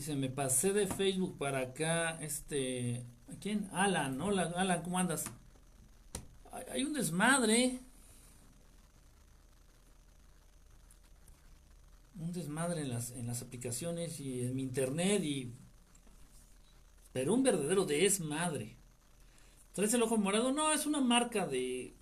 Dice, 0.00 0.16
me 0.16 0.30
pasé 0.30 0.72
de 0.72 0.86
Facebook 0.86 1.36
para 1.36 1.58
acá, 1.58 2.18
este, 2.22 3.04
¿a 3.30 3.38
quién? 3.38 3.68
Alan, 3.70 4.18
hola 4.22 4.50
Alan, 4.56 4.82
¿cómo 4.82 4.98
andas? 4.98 5.26
Hay, 6.72 6.84
un 6.84 6.94
desmadre. 6.94 7.80
Un 12.14 12.32
desmadre 12.32 12.80
en 12.80 12.88
las, 12.88 13.10
en 13.10 13.26
las 13.26 13.42
aplicaciones 13.42 14.18
y 14.20 14.40
en 14.40 14.56
mi 14.56 14.62
internet 14.62 15.22
y... 15.22 15.52
Pero 17.12 17.34
un 17.34 17.42
verdadero 17.42 17.84
desmadre. 17.84 18.78
¿Traes 19.74 19.92
el 19.92 20.02
ojo 20.02 20.16
morado? 20.16 20.50
No, 20.50 20.72
es 20.72 20.86
una 20.86 21.02
marca 21.02 21.46
de, 21.46 21.94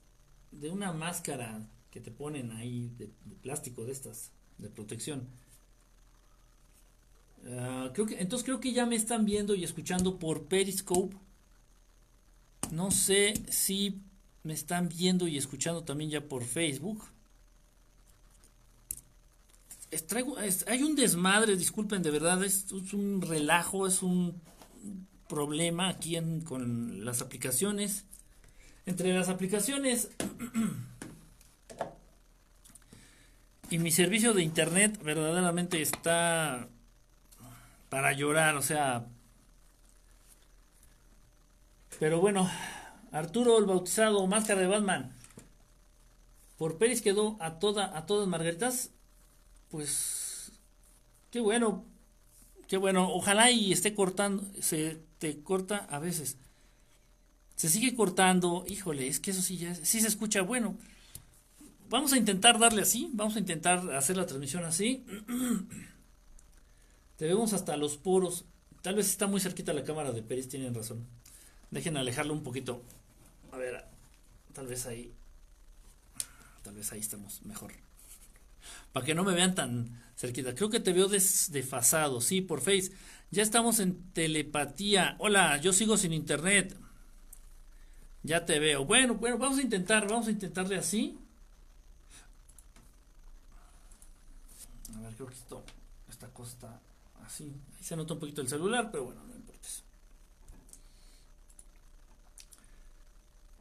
de 0.52 0.70
una 0.70 0.92
máscara 0.92 1.68
que 1.90 2.00
te 2.00 2.12
ponen 2.12 2.52
ahí 2.52 2.94
de 2.96 3.08
plástico 3.42 3.84
de 3.84 3.90
estas, 3.90 4.30
de 4.56 4.70
protección. 4.70 5.26
Ah, 7.46 7.90
creo 7.94 8.06
que, 8.06 8.20
entonces 8.20 8.44
creo 8.44 8.60
que 8.60 8.72
ya 8.72 8.86
me 8.86 8.96
están 8.96 9.24
viendo 9.24 9.54
y 9.54 9.64
escuchando 9.64 10.18
por 10.18 10.44
Periscope. 10.44 11.16
No 12.70 12.90
sé 12.90 13.34
si 13.50 14.00
me 14.42 14.52
están 14.54 14.88
viendo 14.88 15.26
y 15.28 15.38
escuchando 15.38 15.84
también 15.84 16.10
ya 16.10 16.20
por 16.20 16.44
Facebook. 16.44 17.04
Traigo- 20.06 20.36
hay 20.66 20.82
un 20.82 20.94
desmadre, 20.96 21.56
disculpen, 21.56 22.02
de 22.02 22.10
verdad, 22.10 22.44
es, 22.44 22.66
es 22.72 22.92
un 22.92 23.22
relajo, 23.22 23.86
es 23.86 24.02
un 24.02 24.38
problema 25.28 25.88
aquí 25.88 26.16
en- 26.16 26.42
con 26.42 27.04
las 27.04 27.22
aplicaciones. 27.22 28.04
Entre 28.84 29.14
las 29.14 29.28
aplicaciones 29.30 30.10
y 33.70 33.78
mi 33.78 33.90
servicio 33.90 34.32
de 34.34 34.42
internet 34.42 34.98
verdaderamente 35.02 35.80
está 35.82 36.68
para 37.88 38.12
llorar, 38.12 38.56
o 38.56 38.62
sea. 38.62 39.06
Pero 41.98 42.20
bueno, 42.20 42.48
Arturo 43.12 43.58
el 43.58 43.64
bautizado, 43.64 44.26
máscara 44.26 44.60
de 44.60 44.66
Batman. 44.66 45.14
Por 46.56 46.78
Peris 46.78 47.02
quedó 47.02 47.36
a 47.40 47.58
toda, 47.58 47.96
a 47.96 48.06
todas 48.06 48.28
margaritas. 48.28 48.90
Pues 49.70 50.52
qué 51.30 51.40
bueno, 51.40 51.84
qué 52.66 52.76
bueno. 52.76 53.12
Ojalá 53.12 53.50
y 53.50 53.72
esté 53.72 53.94
cortando, 53.94 54.44
se 54.60 55.02
te 55.18 55.42
corta 55.42 55.86
a 55.90 55.98
veces. 55.98 56.36
Se 57.56 57.68
sigue 57.68 57.94
cortando, 57.94 58.64
híjole, 58.68 59.08
es 59.08 59.18
que 59.18 59.32
eso 59.32 59.42
sí 59.42 59.56
ya, 59.56 59.74
sí 59.74 60.00
se 60.00 60.08
escucha 60.08 60.42
bueno. 60.42 60.76
Vamos 61.88 62.12
a 62.12 62.18
intentar 62.18 62.58
darle 62.58 62.82
así, 62.82 63.10
vamos 63.14 63.36
a 63.36 63.40
intentar 63.40 63.90
hacer 63.94 64.16
la 64.16 64.26
transmisión 64.26 64.64
así. 64.64 65.04
Te 67.18 67.26
vemos 67.26 67.52
hasta 67.52 67.76
los 67.76 67.98
poros. 67.98 68.46
Tal 68.82 68.94
vez 68.96 69.08
está 69.10 69.26
muy 69.26 69.40
cerquita 69.40 69.74
la 69.74 69.84
cámara 69.84 70.12
de 70.12 70.22
Peris, 70.22 70.48
tienen 70.48 70.74
razón. 70.74 71.06
Dejen 71.70 71.96
alejarlo 71.98 72.34
un 72.34 72.44
poquito. 72.44 72.82
A 73.52 73.58
ver, 73.58 73.84
tal 74.54 74.66
vez 74.68 74.86
ahí. 74.86 75.12
Tal 76.62 76.74
vez 76.74 76.92
ahí 76.92 77.00
estamos 77.00 77.42
mejor. 77.44 77.72
Para 78.92 79.04
que 79.06 79.14
no 79.14 79.24
me 79.24 79.34
vean 79.34 79.54
tan 79.54 80.02
cerquita. 80.16 80.54
Creo 80.54 80.70
que 80.70 80.80
te 80.80 80.92
veo 80.92 81.08
des- 81.08 81.50
desfasado. 81.52 82.20
Sí, 82.20 82.40
por 82.40 82.60
Face. 82.60 82.92
Ya 83.30 83.42
estamos 83.42 83.78
en 83.80 84.02
telepatía. 84.12 85.16
Hola, 85.18 85.58
yo 85.58 85.72
sigo 85.72 85.96
sin 85.96 86.12
internet. 86.12 86.76
Ya 88.22 88.44
te 88.44 88.58
veo. 88.58 88.84
Bueno, 88.84 89.14
bueno, 89.14 89.38
vamos 89.38 89.58
a 89.58 89.62
intentar, 89.62 90.08
vamos 90.08 90.26
a 90.28 90.30
intentarle 90.30 90.76
así. 90.76 91.18
A 94.96 95.00
ver, 95.00 95.14
creo 95.14 95.28
que 95.28 95.34
esto, 95.34 95.64
esta 96.08 96.28
cosa 96.28 96.77
Ahí 97.40 97.84
se 97.84 97.96
nota 97.96 98.14
un 98.14 98.20
poquito 98.20 98.40
el 98.40 98.48
celular, 98.48 98.90
pero 98.90 99.04
bueno, 99.04 99.22
no 99.24 99.34
importa. 99.34 99.68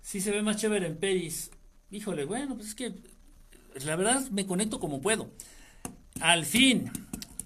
Sí 0.01 0.21
se 0.21 0.31
ve 0.31 0.41
más 0.41 0.57
chévere 0.57 0.87
en 0.87 0.97
Peris. 0.97 1.51
Híjole, 1.91 2.25
bueno, 2.25 2.55
pues 2.55 2.69
es 2.69 2.75
que 2.75 2.93
la 3.85 3.95
verdad 3.95 4.29
me 4.31 4.45
conecto 4.45 4.79
como 4.79 5.01
puedo. 5.01 5.29
Al 6.21 6.45
fin, 6.45 6.91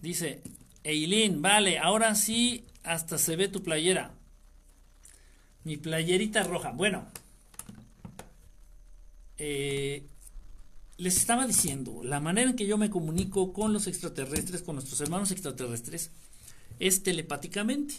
dice 0.01 0.41
Eileen, 0.83 1.41
vale, 1.41 1.79
ahora 1.79 2.15
sí 2.15 2.65
hasta 2.83 3.17
se 3.17 3.35
ve 3.35 3.47
tu 3.47 3.63
playera. 3.63 4.13
Mi 5.63 5.77
playerita 5.77 6.43
roja. 6.43 6.71
Bueno, 6.71 7.07
eh, 9.37 10.07
les 11.01 11.17
estaba 11.17 11.47
diciendo, 11.47 12.01
la 12.03 12.19
manera 12.19 12.51
en 12.51 12.55
que 12.55 12.67
yo 12.67 12.77
me 12.77 12.91
comunico 12.91 13.53
con 13.53 13.73
los 13.73 13.87
extraterrestres, 13.87 14.61
con 14.61 14.75
nuestros 14.75 15.01
hermanos 15.01 15.31
extraterrestres, 15.31 16.11
es 16.77 17.01
telepáticamente. 17.01 17.95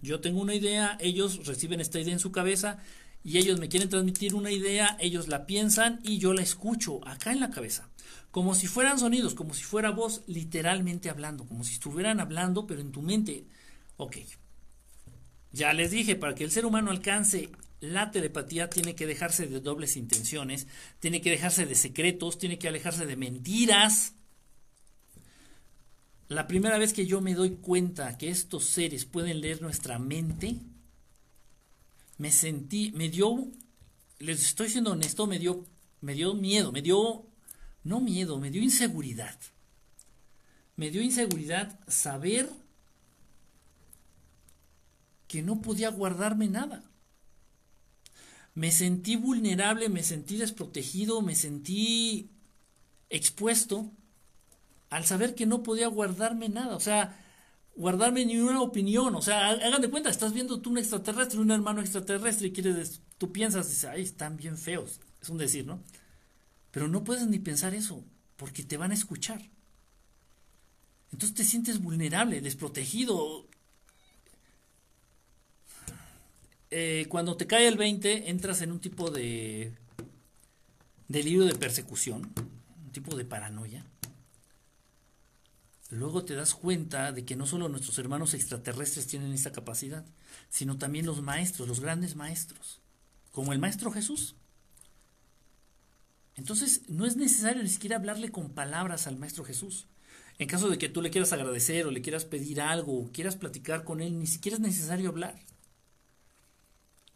Yo 0.00 0.20
tengo 0.20 0.40
una 0.40 0.54
idea, 0.54 0.96
ellos 1.02 1.46
reciben 1.46 1.82
esta 1.82 2.00
idea 2.00 2.14
en 2.14 2.18
su 2.18 2.32
cabeza 2.32 2.78
y 3.22 3.36
ellos 3.36 3.60
me 3.60 3.68
quieren 3.68 3.90
transmitir 3.90 4.34
una 4.34 4.50
idea, 4.50 4.96
ellos 5.00 5.28
la 5.28 5.44
piensan 5.44 6.00
y 6.02 6.16
yo 6.16 6.32
la 6.32 6.40
escucho 6.40 7.06
acá 7.06 7.30
en 7.30 7.40
la 7.40 7.50
cabeza. 7.50 7.90
Como 8.30 8.54
si 8.54 8.68
fueran 8.68 8.98
sonidos, 8.98 9.34
como 9.34 9.52
si 9.52 9.62
fuera 9.62 9.90
voz 9.90 10.22
literalmente 10.26 11.10
hablando, 11.10 11.44
como 11.44 11.62
si 11.62 11.74
estuvieran 11.74 12.20
hablando, 12.20 12.66
pero 12.66 12.80
en 12.80 12.92
tu 12.92 13.02
mente. 13.02 13.44
Ok. 13.98 14.16
Ya 15.52 15.74
les 15.74 15.90
dije, 15.90 16.16
para 16.16 16.34
que 16.34 16.44
el 16.44 16.50
ser 16.50 16.64
humano 16.64 16.90
alcance 16.90 17.50
la 17.82 18.12
telepatía 18.12 18.70
tiene 18.70 18.94
que 18.94 19.08
dejarse 19.08 19.48
de 19.48 19.58
dobles 19.58 19.96
intenciones, 19.96 20.68
tiene 21.00 21.20
que 21.20 21.30
dejarse 21.30 21.66
de 21.66 21.74
secretos, 21.74 22.38
tiene 22.38 22.56
que 22.56 22.68
alejarse 22.68 23.06
de 23.06 23.16
mentiras. 23.16 24.14
La 26.28 26.46
primera 26.46 26.78
vez 26.78 26.92
que 26.92 27.06
yo 27.06 27.20
me 27.20 27.34
doy 27.34 27.56
cuenta 27.56 28.16
que 28.18 28.30
estos 28.30 28.66
seres 28.66 29.04
pueden 29.04 29.40
leer 29.40 29.60
nuestra 29.60 29.98
mente, 29.98 30.60
me 32.18 32.30
sentí, 32.30 32.92
me 32.92 33.08
dio, 33.08 33.48
les 34.20 34.44
estoy 34.44 34.70
siendo 34.70 34.92
honesto, 34.92 35.26
me 35.26 35.40
dio, 35.40 35.66
me 36.02 36.14
dio 36.14 36.34
miedo, 36.34 36.70
me 36.70 36.82
dio, 36.82 37.26
no 37.82 38.00
miedo, 38.00 38.38
me 38.38 38.52
dio 38.52 38.62
inseguridad. 38.62 39.36
Me 40.76 40.92
dio 40.92 41.02
inseguridad 41.02 41.80
saber 41.88 42.48
que 45.26 45.42
no 45.42 45.60
podía 45.60 45.90
guardarme 45.90 46.46
nada. 46.46 46.91
Me 48.54 48.70
sentí 48.70 49.16
vulnerable, 49.16 49.88
me 49.88 50.02
sentí 50.02 50.36
desprotegido, 50.36 51.22
me 51.22 51.34
sentí 51.34 52.30
expuesto 53.08 53.92
al 54.90 55.04
saber 55.06 55.34
que 55.34 55.46
no 55.46 55.62
podía 55.62 55.86
guardarme 55.86 56.48
nada, 56.50 56.76
o 56.76 56.80
sea, 56.80 57.18
guardarme 57.74 58.26
ni 58.26 58.36
una 58.36 58.60
opinión, 58.60 59.14
o 59.14 59.22
sea, 59.22 59.48
hagan 59.48 59.80
de 59.80 59.88
cuenta, 59.88 60.10
estás 60.10 60.34
viendo 60.34 60.60
tú 60.60 60.70
un 60.70 60.78
extraterrestre, 60.78 61.40
un 61.40 61.50
hermano 61.50 61.80
extraterrestre 61.80 62.48
y 62.48 62.52
quieres, 62.52 63.00
tú 63.16 63.32
piensas, 63.32 63.68
dices, 63.68 63.86
ay, 63.86 64.02
están 64.02 64.36
bien 64.36 64.58
feos, 64.58 65.00
es 65.22 65.30
un 65.30 65.38
decir, 65.38 65.66
¿no? 65.66 65.82
Pero 66.70 66.88
no 66.88 67.04
puedes 67.04 67.26
ni 67.26 67.38
pensar 67.38 67.74
eso, 67.74 68.04
porque 68.36 68.64
te 68.64 68.76
van 68.76 68.90
a 68.90 68.94
escuchar. 68.94 69.50
Entonces 71.12 71.34
te 71.34 71.44
sientes 71.44 71.80
vulnerable, 71.80 72.40
desprotegido. 72.40 73.46
Eh, 76.74 77.04
cuando 77.10 77.36
te 77.36 77.46
cae 77.46 77.68
el 77.68 77.76
20, 77.76 78.30
entras 78.30 78.62
en 78.62 78.72
un 78.72 78.80
tipo 78.80 79.10
de 79.10 79.74
delirio 81.06 81.44
de 81.44 81.54
persecución, 81.54 82.32
un 82.86 82.92
tipo 82.92 83.14
de 83.14 83.26
paranoia. 83.26 83.84
Luego 85.90 86.24
te 86.24 86.34
das 86.34 86.54
cuenta 86.54 87.12
de 87.12 87.26
que 87.26 87.36
no 87.36 87.44
solo 87.44 87.68
nuestros 87.68 87.98
hermanos 87.98 88.32
extraterrestres 88.32 89.06
tienen 89.06 89.34
esta 89.34 89.52
capacidad, 89.52 90.06
sino 90.48 90.78
también 90.78 91.04
los 91.04 91.20
maestros, 91.20 91.68
los 91.68 91.80
grandes 91.80 92.16
maestros, 92.16 92.80
como 93.32 93.52
el 93.52 93.58
maestro 93.58 93.92
Jesús. 93.92 94.34
Entonces, 96.36 96.88
no 96.88 97.04
es 97.04 97.16
necesario 97.16 97.62
ni 97.62 97.68
siquiera 97.68 97.96
hablarle 97.96 98.30
con 98.30 98.48
palabras 98.48 99.06
al 99.06 99.18
maestro 99.18 99.44
Jesús. 99.44 99.88
En 100.38 100.48
caso 100.48 100.70
de 100.70 100.78
que 100.78 100.88
tú 100.88 101.02
le 101.02 101.10
quieras 101.10 101.34
agradecer 101.34 101.84
o 101.84 101.90
le 101.90 102.00
quieras 102.00 102.24
pedir 102.24 102.62
algo 102.62 102.98
o 102.98 103.12
quieras 103.12 103.36
platicar 103.36 103.84
con 103.84 104.00
él, 104.00 104.18
ni 104.18 104.26
siquiera 104.26 104.56
es 104.56 104.62
necesario 104.62 105.10
hablar. 105.10 105.38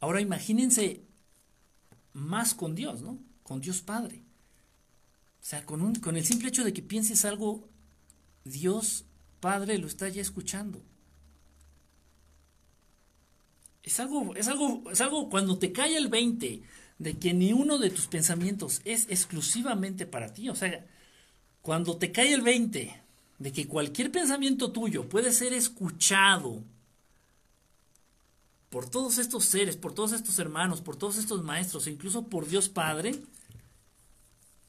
Ahora 0.07 0.21
imagínense 0.21 1.01
más 2.13 2.55
con 2.55 2.77
Dios, 2.77 3.03
¿no? 3.03 3.19
Con 3.43 3.61
Dios 3.61 3.83
Padre. 3.83 4.23
O 5.43 5.45
sea, 5.45 5.67
con, 5.67 5.83
un, 5.83 5.97
con 5.97 6.17
el 6.17 6.25
simple 6.25 6.47
hecho 6.47 6.63
de 6.63 6.73
que 6.73 6.81
pienses 6.81 7.25
algo, 7.25 7.69
Dios 8.45 9.05
Padre 9.41 9.79
lo 9.79 9.89
está 9.89 10.09
ya 10.09 10.23
escuchando. 10.23 10.81
Es 13.83 13.99
algo, 13.99 14.37
es 14.37 14.47
algo, 14.47 14.89
es 14.93 15.01
algo 15.01 15.29
cuando 15.29 15.59
te 15.59 15.73
cae 15.73 15.97
el 15.97 16.07
20 16.07 16.63
de 17.01 17.19
que 17.19 17.35
ni 17.35 17.53
uno 17.53 17.77
de 17.79 17.91
tus 17.91 18.07
pensamientos 18.07 18.83
es 18.85 19.09
exclusivamente 19.11 20.07
para 20.07 20.33
ti. 20.33 20.49
O 20.51 20.55
sea, 20.55 20.87
cuando 21.63 21.97
te 21.97 22.13
cae 22.13 22.33
el 22.33 22.43
20 22.43 23.03
de 23.41 23.53
que 23.53 23.67
cualquier 23.67 24.13
pensamiento 24.13 24.71
tuyo 24.71 25.09
puede 25.09 25.33
ser 25.33 25.53
escuchado 25.53 26.63
por 28.77 28.91
todos 28.91 29.17
estos 29.17 29.47
seres, 29.47 29.75
por 29.75 29.95
todos 29.95 30.13
estos 30.13 30.39
hermanos, 30.39 30.83
por 30.83 30.97
todos 30.97 31.17
estos 31.17 31.43
maestros, 31.43 31.87
e 31.87 31.93
incluso 31.93 32.27
por 32.27 32.47
Dios 32.47 32.69
Padre, 32.69 33.19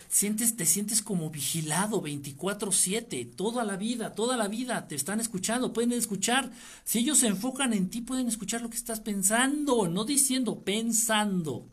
sientes, 0.07 0.56
te 0.56 0.65
sientes 0.65 1.01
como 1.01 1.30
vigilado 1.30 2.01
24/7, 2.01 3.25
toda 3.25 3.65
la 3.65 3.75
vida, 3.75 4.15
toda 4.15 4.38
la 4.38 4.48
vida 4.48 4.88
te 4.88 4.95
están 4.95 5.19
escuchando, 5.19 5.74
pueden 5.74 5.92
escuchar, 5.92 6.54
si 6.86 7.00
ellos 7.00 7.18
se 7.18 7.27
enfocan 7.27 7.74
en 7.74 7.89
ti, 7.89 8.00
pueden 8.00 8.30
escuchar 8.30 8.62
lo 8.62 8.69
que 8.69 8.77
estás 8.77 9.01
pensando, 9.01 9.89
no 9.89 10.06
diciendo, 10.06 10.62
pensando. 10.62 11.68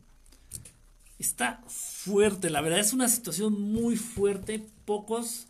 Está 1.21 1.63
fuerte, 1.69 2.51
la 2.51 2.63
verdad 2.63 2.81
es 2.81 2.93
una 2.93 3.09
situación 3.09 3.61
muy 3.61 3.97
fuerte, 3.97 4.67
pocos 4.85 5.47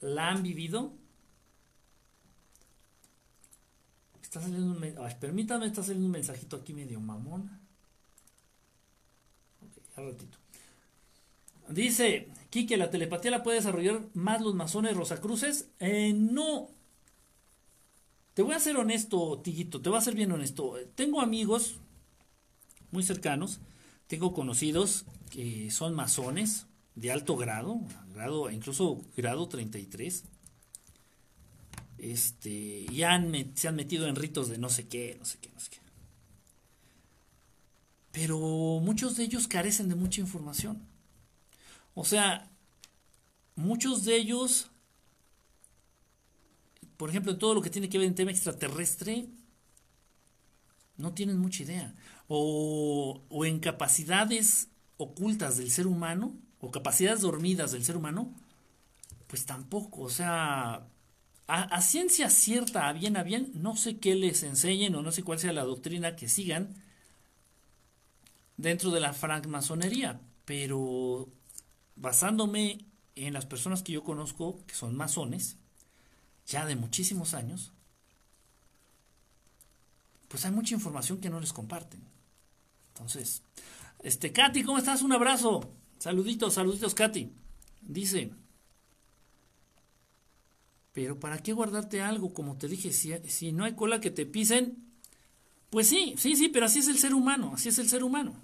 la 0.00 0.30
han 0.30 0.42
vivido. 0.42 1.01
Está 4.32 4.40
saliendo 4.40 4.72
un, 4.72 5.14
permítame, 5.20 5.66
está 5.66 5.82
saliendo 5.82 6.06
un 6.06 6.12
mensajito 6.12 6.56
aquí 6.56 6.72
medio 6.72 6.98
mamón. 7.00 7.50
ratito. 9.94 10.38
Dice 11.68 12.30
Kike, 12.48 12.78
¿la 12.78 12.88
telepatía 12.88 13.30
la 13.30 13.42
puede 13.42 13.58
desarrollar 13.58 14.00
más 14.14 14.40
los 14.40 14.54
masones 14.54 14.96
rosacruces? 14.96 15.68
Eh, 15.80 16.14
no. 16.14 16.70
Te 18.32 18.40
voy 18.40 18.54
a 18.54 18.58
ser 18.58 18.78
honesto, 18.78 19.38
Tiguito, 19.44 19.82
te 19.82 19.90
voy 19.90 19.98
a 19.98 20.00
ser 20.00 20.14
bien 20.14 20.32
honesto. 20.32 20.76
Tengo 20.94 21.20
amigos 21.20 21.76
muy 22.90 23.02
cercanos, 23.02 23.60
tengo 24.06 24.32
conocidos 24.32 25.04
que 25.30 25.70
son 25.70 25.94
masones 25.94 26.68
de 26.94 27.12
alto 27.12 27.36
grado, 27.36 27.82
grado 28.14 28.50
incluso 28.50 28.98
grado 29.14 29.46
33. 29.46 30.24
Este, 32.02 32.50
y 32.90 33.04
han, 33.04 33.32
se 33.54 33.68
han 33.68 33.76
metido 33.76 34.08
en 34.08 34.16
ritos 34.16 34.48
de 34.48 34.58
no 34.58 34.68
sé 34.68 34.88
qué, 34.88 35.14
no 35.20 35.24
sé 35.24 35.38
qué, 35.40 35.50
no 35.54 35.60
sé 35.60 35.70
qué. 35.70 35.78
Pero 38.10 38.38
muchos 38.82 39.16
de 39.16 39.22
ellos 39.22 39.46
carecen 39.46 39.88
de 39.88 39.94
mucha 39.94 40.20
información. 40.20 40.82
O 41.94 42.04
sea, 42.04 42.50
muchos 43.54 44.04
de 44.04 44.16
ellos, 44.16 44.68
por 46.96 47.08
ejemplo, 47.08 47.30
en 47.30 47.38
todo 47.38 47.54
lo 47.54 47.62
que 47.62 47.70
tiene 47.70 47.88
que 47.88 47.98
ver 47.98 48.08
en 48.08 48.16
tema 48.16 48.32
extraterrestre, 48.32 49.28
no 50.96 51.14
tienen 51.14 51.38
mucha 51.38 51.62
idea. 51.62 51.94
O, 52.26 53.22
o 53.28 53.44
en 53.44 53.60
capacidades 53.60 54.66
ocultas 54.96 55.56
del 55.56 55.70
ser 55.70 55.86
humano, 55.86 56.34
o 56.60 56.72
capacidades 56.72 57.20
dormidas 57.20 57.70
del 57.70 57.84
ser 57.84 57.96
humano, 57.96 58.34
pues 59.28 59.46
tampoco. 59.46 60.02
O 60.02 60.10
sea, 60.10 60.88
a, 61.54 61.82
ciencia 61.82 62.30
cierta, 62.30 62.88
a 62.88 62.94
bien 62.94 63.18
a 63.18 63.22
bien, 63.22 63.50
no 63.54 63.76
sé 63.76 63.98
qué 63.98 64.14
les 64.14 64.42
enseñen 64.42 64.94
o 64.94 65.02
no 65.02 65.12
sé 65.12 65.22
cuál 65.22 65.38
sea 65.38 65.52
la 65.52 65.64
doctrina 65.64 66.16
que 66.16 66.26
sigan 66.26 66.74
dentro 68.56 68.90
de 68.90 69.00
la 69.00 69.12
francmasonería, 69.12 70.18
pero 70.46 71.28
basándome 71.94 72.86
en 73.16 73.34
las 73.34 73.44
personas 73.44 73.82
que 73.82 73.92
yo 73.92 74.02
conozco, 74.02 74.64
que 74.66 74.74
son 74.74 74.96
masones, 74.96 75.58
ya 76.46 76.64
de 76.64 76.74
muchísimos 76.74 77.34
años, 77.34 77.72
pues 80.28 80.46
hay 80.46 80.52
mucha 80.52 80.74
información 80.74 81.20
que 81.20 81.28
no 81.28 81.38
les 81.38 81.52
comparten. 81.52 82.00
Entonces, 82.94 83.42
este, 84.02 84.32
Katy, 84.32 84.62
¿cómo 84.62 84.78
estás? 84.78 85.02
Un 85.02 85.12
abrazo. 85.12 85.70
Saluditos, 85.98 86.54
saluditos, 86.54 86.94
Katy. 86.94 87.30
Dice, 87.82 88.30
pero 90.92 91.18
¿para 91.18 91.38
qué 91.38 91.52
guardarte 91.52 92.02
algo? 92.02 92.32
Como 92.32 92.56
te 92.56 92.68
dije, 92.68 92.92
si, 92.92 93.12
si 93.28 93.52
no 93.52 93.64
hay 93.64 93.74
cola 93.74 94.00
que 94.00 94.10
te 94.10 94.26
pisen, 94.26 94.76
pues 95.70 95.88
sí, 95.88 96.14
sí, 96.18 96.36
sí, 96.36 96.48
pero 96.48 96.66
así 96.66 96.80
es 96.80 96.88
el 96.88 96.98
ser 96.98 97.14
humano, 97.14 97.52
así 97.54 97.70
es 97.70 97.78
el 97.78 97.88
ser 97.88 98.04
humano. 98.04 98.34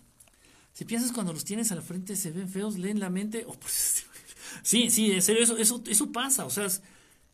Si 0.73 0.85
piensas 0.85 1.13
cuando 1.13 1.33
los 1.33 1.45
tienes 1.45 1.73
al 1.73 1.83
frente 1.83 2.17
se 2.17 2.31
ven 2.31 2.49
feos, 2.49 2.79
leen 2.79 3.01
la 3.01 3.11
mente. 3.11 3.45
Oh, 3.49 3.55
pues, 3.55 4.07
sí, 4.63 4.91
sí, 4.91 5.13
en 5.13 5.23
serio, 5.23 5.43
eso, 5.43 5.57
eso, 5.57 5.83
eso 5.87 6.13
pasa. 6.13 6.47
O 6.47 6.51
sea, 6.51 6.69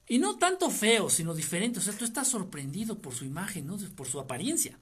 y 0.08 0.18
no 0.18 0.36
tanto 0.36 0.70
feo, 0.70 1.10
sino 1.10 1.34
diferente. 1.34 1.78
O 1.78 1.82
sea, 1.82 1.96
tú 1.96 2.04
estás 2.04 2.26
sorprendido 2.28 2.98
por 2.98 3.14
su 3.14 3.24
imagen, 3.24 3.66
¿no? 3.66 3.76
por 3.94 4.08
su 4.08 4.18
apariencia. 4.18 4.78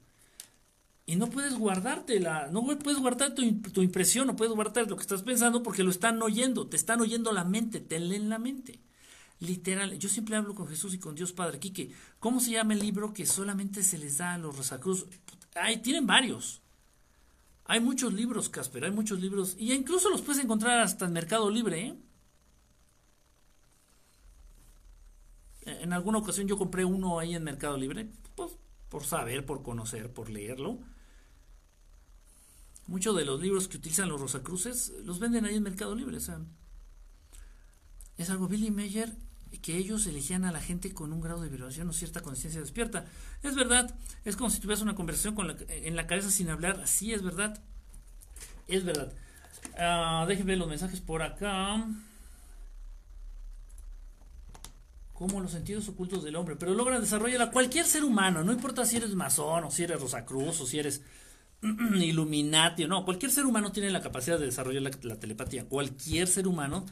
Y 1.05 1.17
no 1.17 1.29
puedes 1.29 1.55
guardarte 1.55 2.19
la, 2.19 2.47
no 2.47 2.65
puedes 2.79 2.99
guardar 2.99 3.35
tu, 3.35 3.61
tu 3.61 3.81
impresión, 3.81 4.27
no 4.27 4.35
puedes 4.35 4.53
guardar 4.55 4.89
lo 4.89 4.95
que 4.95 5.01
estás 5.01 5.21
pensando 5.21 5.61
porque 5.61 5.83
lo 5.83 5.91
están 5.91 6.21
oyendo, 6.21 6.67
te 6.67 6.77
están 6.77 7.01
oyendo 7.01 7.33
la 7.33 7.43
mente, 7.43 7.81
te 7.81 7.99
leen 7.99 8.29
la 8.29 8.39
mente. 8.39 8.79
Literal, 9.43 9.99
yo 9.99 10.07
siempre 10.07 10.37
hablo 10.37 10.55
con 10.55 10.69
Jesús 10.69 10.93
y 10.93 10.99
con 10.99 11.15
Dios 11.15 11.33
Padre. 11.33 11.59
Quique, 11.59 11.91
¿cómo 12.19 12.39
se 12.39 12.51
llama 12.51 12.73
el 12.73 12.79
libro 12.79 13.11
que 13.13 13.25
solamente 13.25 13.83
se 13.83 13.97
les 13.97 14.17
da 14.17 14.35
a 14.35 14.37
los 14.37 14.55
Rosacruz? 14.55 15.05
Ay, 15.53 15.81
tienen 15.81 16.07
varios. 16.07 16.61
Hay 17.65 17.81
muchos 17.81 18.13
libros, 18.13 18.47
Casper, 18.47 18.85
hay 18.85 18.91
muchos 18.91 19.19
libros. 19.19 19.57
Y 19.59 19.73
incluso 19.73 20.09
los 20.09 20.21
puedes 20.21 20.41
encontrar 20.41 20.79
hasta 20.79 21.05
en 21.05 21.11
Mercado 21.11 21.49
Libre. 21.49 21.87
¿eh? 21.87 21.97
En 25.65 25.91
alguna 25.91 26.19
ocasión 26.19 26.47
yo 26.47 26.57
compré 26.57 26.85
uno 26.85 27.19
ahí 27.19 27.35
en 27.35 27.43
Mercado 27.43 27.75
Libre, 27.75 28.09
pues, 28.35 28.53
por 28.87 29.03
saber, 29.03 29.45
por 29.45 29.61
conocer, 29.61 30.09
por 30.13 30.29
leerlo. 30.29 30.79
Muchos 32.87 33.13
de 33.17 33.25
los 33.25 33.41
libros 33.41 33.67
que 33.67 33.75
utilizan 33.75 34.07
los 34.07 34.21
Rosacruces 34.21 34.93
los 35.03 35.19
venden 35.19 35.43
ahí 35.43 35.55
en 35.55 35.63
Mercado 35.63 35.95
Libre. 35.95 36.17
Es 38.17 38.29
algo 38.29 38.47
Billy 38.47 38.71
Meyer 38.71 39.13
que 39.61 39.77
ellos 39.77 40.05
elegían 40.07 40.45
a 40.45 40.51
la 40.51 40.59
gente 40.59 40.93
con 40.93 41.13
un 41.13 41.21
grado 41.21 41.41
de 41.41 41.49
vibración 41.49 41.89
o 41.89 41.93
cierta 41.93 42.21
conciencia 42.21 42.61
despierta. 42.61 43.05
Es 43.41 43.55
verdad, 43.55 43.93
es 44.25 44.35
como 44.35 44.49
si 44.49 44.59
tuvieras 44.59 44.81
una 44.81 44.95
conversación 44.95 45.35
con 45.35 45.55
en 45.69 45.95
la 45.95 46.07
cabeza 46.07 46.31
sin 46.31 46.49
hablar. 46.49 46.87
Sí, 46.87 47.13
es 47.13 47.21
verdad. 47.21 47.61
Es 48.67 48.83
verdad. 48.83 49.11
Uh, 49.73 50.27
déjenme 50.27 50.51
ver 50.51 50.57
los 50.57 50.67
mensajes 50.67 51.01
por 51.01 51.21
acá. 51.21 51.85
Como 55.13 55.39
los 55.39 55.51
sentidos 55.51 55.87
ocultos 55.87 56.23
del 56.23 56.35
hombre, 56.35 56.55
pero 56.55 56.73
logran 56.73 56.99
desarrollar 56.99 57.41
a 57.43 57.51
cualquier 57.51 57.85
ser 57.85 58.03
humano, 58.03 58.43
no 58.43 58.51
importa 58.51 58.83
si 58.85 58.97
eres 58.97 59.13
masón 59.13 59.63
o 59.63 59.71
si 59.71 59.83
eres 59.83 60.01
Rosacruz 60.01 60.59
o 60.59 60.65
si 60.65 60.79
eres 60.79 61.01
Illuminati 61.61 62.83
o 62.83 62.87
no, 62.87 63.05
cualquier 63.05 63.31
ser 63.31 63.45
humano 63.45 63.71
tiene 63.71 63.91
la 63.91 64.01
capacidad 64.01 64.39
de 64.39 64.47
desarrollar 64.47 64.81
la 65.03 65.19
telepatía, 65.19 65.65
cualquier 65.65 66.27
ser 66.27 66.47
humano 66.47 66.85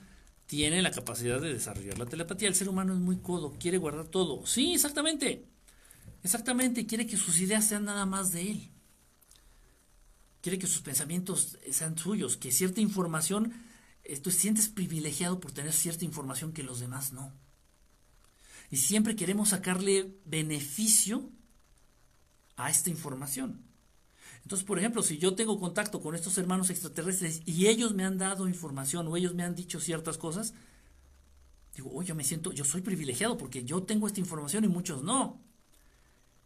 tiene 0.52 0.82
la 0.82 0.92
capacidad 0.92 1.40
de 1.40 1.54
desarrollar 1.54 1.98
la 1.98 2.06
telepatía. 2.06 2.50
El 2.50 2.56
ser 2.56 2.68
humano 2.68 2.92
es 2.92 3.00
muy 3.00 3.16
codo, 3.16 3.56
quiere 3.58 3.78
guardar 3.78 4.10
todo. 4.10 4.46
Sí, 4.46 4.74
exactamente. 4.74 5.46
Exactamente, 6.26 6.86
quiere 6.86 7.08
que 7.08 7.16
sus 7.16 7.40
ideas 7.40 7.66
sean 7.66 7.86
nada 7.86 8.06
más 8.06 8.34
de 8.34 8.52
él. 8.52 8.70
Quiere 10.42 10.60
que 10.60 10.68
sus 10.68 10.82
pensamientos 10.82 11.58
sean 11.72 11.98
suyos, 11.98 12.36
que 12.36 12.52
cierta 12.52 12.82
información, 12.82 13.54
eh, 14.04 14.20
tú 14.20 14.30
sientes 14.30 14.68
privilegiado 14.68 15.40
por 15.40 15.54
tener 15.54 15.72
cierta 15.72 16.04
información 16.04 16.52
que 16.52 16.64
los 16.64 16.82
demás 16.82 17.14
no. 17.14 17.32
Y 18.70 18.76
siempre 18.76 19.16
queremos 19.16 19.50
sacarle 19.50 20.18
beneficio 20.26 21.30
a 22.58 22.70
esta 22.70 22.90
información. 22.90 23.64
Entonces, 24.44 24.66
por 24.66 24.80
ejemplo, 24.80 25.04
si 25.04 25.18
yo 25.18 25.36
tengo 25.36 25.60
contacto 25.60 26.02
con 26.02 26.16
estos 26.16 26.38
hermanos 26.38 26.70
extraterrestres 26.70 27.42
y 27.46 27.68
ellos 27.68 27.94
me 27.94 28.04
han 28.04 28.18
dado 28.18 28.48
información 28.48 29.08
o 29.08 29.16
ellos 29.16 29.34
me 29.34 29.44
han 29.44 29.56
dicho 29.56 29.80
ciertas 29.80 30.18
cosas, 30.18 30.54
digo, 31.76 31.92
oye, 31.94 32.10
yo 32.10 32.16
me 32.16 32.24
siento, 32.24 32.52
yo 32.52 32.66
soy 32.66 32.82
privilegiado 32.82 33.38
porque 33.38 33.64
yo 33.64 33.84
tengo 33.84 34.08
esta 34.08 34.20
información 34.20 34.64
y 34.64 34.68
muchos 34.68 35.04
no. 35.04 35.40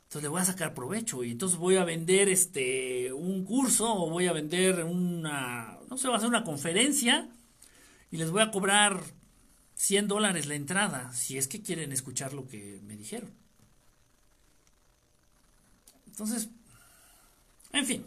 Entonces 0.03 0.23
le 0.23 0.29
voy 0.29 0.41
a 0.41 0.45
sacar 0.45 0.73
provecho 0.73 1.23
y 1.23 1.31
entonces 1.31 1.57
voy 1.57 1.77
a 1.77 1.83
vender 1.83 2.29
este 2.29 3.11
un 3.11 3.43
curso 3.43 3.91
o 3.91 4.09
voy 4.09 4.27
a 4.27 4.33
vender 4.33 4.83
una, 4.83 5.79
no 5.89 5.97
sé, 5.97 6.07
va 6.07 6.15
a 6.15 6.17
hacer 6.17 6.29
una 6.29 6.43
conferencia 6.43 7.29
y 8.11 8.17
les 8.17 8.29
voy 8.29 8.41
a 8.41 8.51
cobrar 8.51 9.03
100 9.75 10.07
dólares 10.07 10.45
la 10.45 10.55
entrada 10.55 11.11
si 11.13 11.37
es 11.37 11.47
que 11.47 11.61
quieren 11.61 11.91
escuchar 11.91 12.33
lo 12.33 12.47
que 12.47 12.79
me 12.83 12.95
dijeron. 12.95 13.31
Entonces, 16.07 16.49
en 17.75 17.85
fin, 17.85 18.05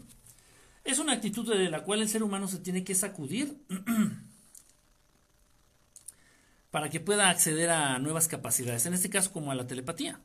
es 0.83 0.99
una 0.99 1.13
actitud 1.13 1.47
de 1.47 1.69
la 1.69 1.83
cual 1.83 2.01
el 2.01 2.09
ser 2.09 2.23
humano 2.23 2.47
se 2.47 2.57
tiene 2.57 2.83
que 2.83 2.95
sacudir 2.95 3.57
para 6.71 6.89
que 6.89 6.99
pueda 6.99 7.29
acceder 7.29 7.69
a 7.69 7.99
nuevas 7.99 8.27
capacidades, 8.27 8.85
en 8.85 8.93
este 8.93 9.09
caso 9.09 9.31
como 9.31 9.51
a 9.51 9.55
la 9.55 9.67
telepatía. 9.67 10.19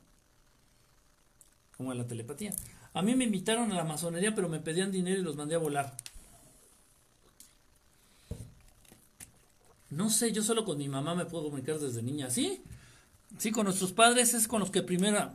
Como 1.77 1.91
a 1.91 1.95
la 1.95 2.07
telepatía. 2.07 2.53
A 2.93 3.01
mí 3.01 3.15
me 3.15 3.25
invitaron 3.25 3.71
a 3.71 3.75
la 3.75 3.83
masonería, 3.83 4.33
pero 4.33 4.49
me 4.49 4.59
pedían 4.59 4.91
dinero 4.91 5.19
y 5.19 5.23
los 5.23 5.35
mandé 5.35 5.55
a 5.55 5.59
volar. 5.59 5.95
No 9.89 10.09
sé, 10.09 10.31
yo 10.31 10.41
solo 10.41 10.65
con 10.65 10.77
mi 10.77 10.89
mamá 10.89 11.13
me 11.13 11.25
puedo 11.25 11.45
comunicar 11.45 11.77
desde 11.77 12.01
niña. 12.01 12.29
¿Sí? 12.29 12.63
Sí, 13.37 13.51
con 13.51 13.65
nuestros 13.65 13.91
padres 13.91 14.33
es 14.33 14.47
con 14.47 14.61
los 14.61 14.71
que 14.71 14.81
primero, 14.81 15.33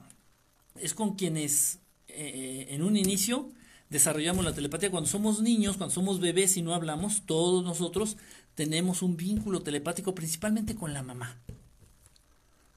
es 0.77 0.95
con 0.95 1.17
quienes 1.17 1.79
eh, 2.09 2.69
en 2.71 2.83
un 2.83 2.97
inicio 2.97 3.53
desarrollamos 3.91 4.45
la 4.45 4.55
telepatía. 4.55 4.91
Cuando 4.91 5.09
somos 5.09 5.43
niños, 5.43 5.77
cuando 5.77 5.95
somos 5.95 6.21
bebés 6.21 6.57
y 6.57 6.63
no 6.63 6.75
hablamos, 6.75 7.27
todos 7.27 7.63
nosotros 7.63 8.17
tenemos 8.55 9.03
un 9.03 9.17
vínculo 9.17 9.61
telepático 9.63 10.15
principalmente 10.15 10.75
con 10.75 10.95
la 10.95 11.03
mamá. 11.03 11.39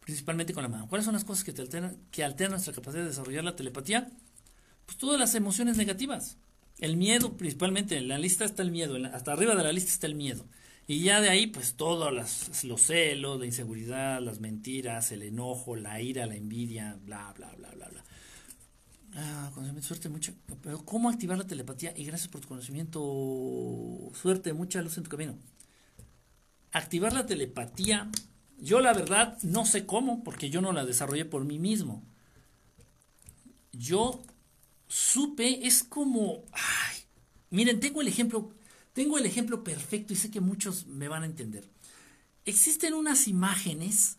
Principalmente 0.01 0.53
con 0.53 0.63
la 0.63 0.69
mamá. 0.69 0.87
¿Cuáles 0.89 1.05
son 1.05 1.13
las 1.13 1.23
cosas 1.23 1.45
que, 1.45 1.53
te 1.53 1.61
alteran, 1.61 1.97
que 2.11 2.23
alteran 2.25 2.51
nuestra 2.51 2.73
capacidad 2.73 3.03
de 3.03 3.09
desarrollar 3.09 3.45
la 3.45 3.55
telepatía? 3.55 4.11
Pues 4.85 4.97
todas 4.97 5.17
las 5.17 5.33
emociones 5.35 5.77
negativas. 5.77 6.37
El 6.79 6.97
miedo, 6.97 7.37
principalmente, 7.37 7.97
en 7.97 8.09
la 8.09 8.17
lista 8.17 8.43
está 8.43 8.63
el 8.63 8.71
miedo, 8.71 8.97
hasta 9.13 9.31
arriba 9.31 9.55
de 9.55 9.63
la 9.63 9.71
lista 9.71 9.91
está 9.91 10.07
el 10.07 10.15
miedo. 10.15 10.45
Y 10.85 11.03
ya 11.03 11.21
de 11.21 11.29
ahí, 11.29 11.47
pues 11.47 11.75
todos 11.75 12.11
los 12.11 12.81
celos, 12.81 13.39
la 13.39 13.45
inseguridad, 13.45 14.19
las 14.21 14.41
mentiras, 14.41 15.13
el 15.13 15.21
enojo, 15.21 15.77
la 15.77 16.01
ira, 16.01 16.25
la 16.25 16.35
envidia, 16.35 16.97
bla, 17.05 17.31
bla, 17.37 17.53
bla, 17.55 17.71
bla, 17.71 17.87
bla. 17.87 18.02
Ah, 19.15 19.51
conocimiento, 19.53 19.87
suerte, 19.87 20.09
mucha. 20.09 20.33
Pero, 20.61 20.83
¿cómo 20.85 21.09
activar 21.09 21.37
la 21.37 21.47
telepatía? 21.47 21.93
Y 21.95 22.05
gracias 22.05 22.29
por 22.29 22.41
tu 22.41 22.47
conocimiento. 22.47 22.99
Suerte, 24.13 24.53
mucha 24.53 24.81
luz 24.81 24.97
en 24.97 25.03
tu 25.03 25.09
camino. 25.09 25.37
Activar 26.71 27.13
la 27.13 27.25
telepatía. 27.25 28.09
Yo, 28.57 28.79
la 28.81 28.93
verdad, 28.93 29.37
no 29.43 29.65
sé 29.65 29.85
cómo, 29.85 30.23
porque 30.23 30.49
yo 30.49 30.61
no 30.61 30.71
la 30.71 30.85
desarrollé 30.85 31.25
por 31.25 31.45
mí 31.45 31.59
mismo. 31.59 32.03
Yo 33.71 34.23
supe, 34.87 35.65
es 35.67 35.83
como. 35.83 36.43
Miren, 37.49 37.79
tengo 37.79 38.01
el 38.01 38.07
ejemplo 38.07 38.53
tengo 38.93 39.17
el 39.17 39.25
ejemplo 39.25 39.63
perfecto 39.63 40.13
y 40.13 40.15
sé 40.15 40.31
que 40.31 40.39
muchos 40.39 40.85
me 40.85 41.07
van 41.07 41.23
a 41.23 41.25
entender. 41.25 41.67
Existen 42.45 42.93
unas 42.93 43.27
imágenes, 43.27 44.17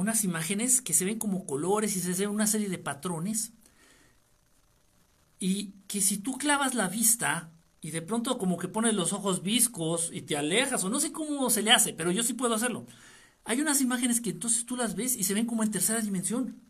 unas 0.00 0.24
imágenes 0.24 0.80
que 0.80 0.94
se 0.94 1.04
ven 1.04 1.18
como 1.18 1.46
colores 1.46 1.96
y 1.96 2.00
se 2.00 2.12
ven 2.14 2.30
una 2.30 2.46
serie 2.46 2.68
de 2.68 2.78
patrones 2.78 3.52
y 5.38 5.72
que 5.88 6.00
si 6.00 6.18
tú 6.18 6.38
clavas 6.38 6.74
la 6.74 6.88
vista 6.88 7.52
y 7.80 7.90
de 7.90 8.02
pronto 8.02 8.38
como 8.38 8.58
que 8.58 8.68
pones 8.68 8.94
los 8.94 9.12
ojos 9.12 9.42
viscos 9.42 10.10
y 10.12 10.22
te 10.22 10.36
alejas 10.36 10.84
o 10.84 10.90
no 10.90 11.00
sé 11.00 11.12
cómo 11.12 11.48
se 11.50 11.62
le 11.62 11.70
hace, 11.70 11.92
pero 11.92 12.10
yo 12.10 12.22
sí 12.22 12.34
puedo 12.34 12.54
hacerlo. 12.54 12.86
Hay 13.44 13.60
unas 13.60 13.80
imágenes 13.80 14.20
que 14.20 14.30
entonces 14.30 14.66
tú 14.66 14.76
las 14.76 14.94
ves 14.94 15.16
y 15.16 15.24
se 15.24 15.34
ven 15.34 15.46
como 15.46 15.62
en 15.62 15.70
tercera 15.70 16.00
dimensión. 16.00 16.60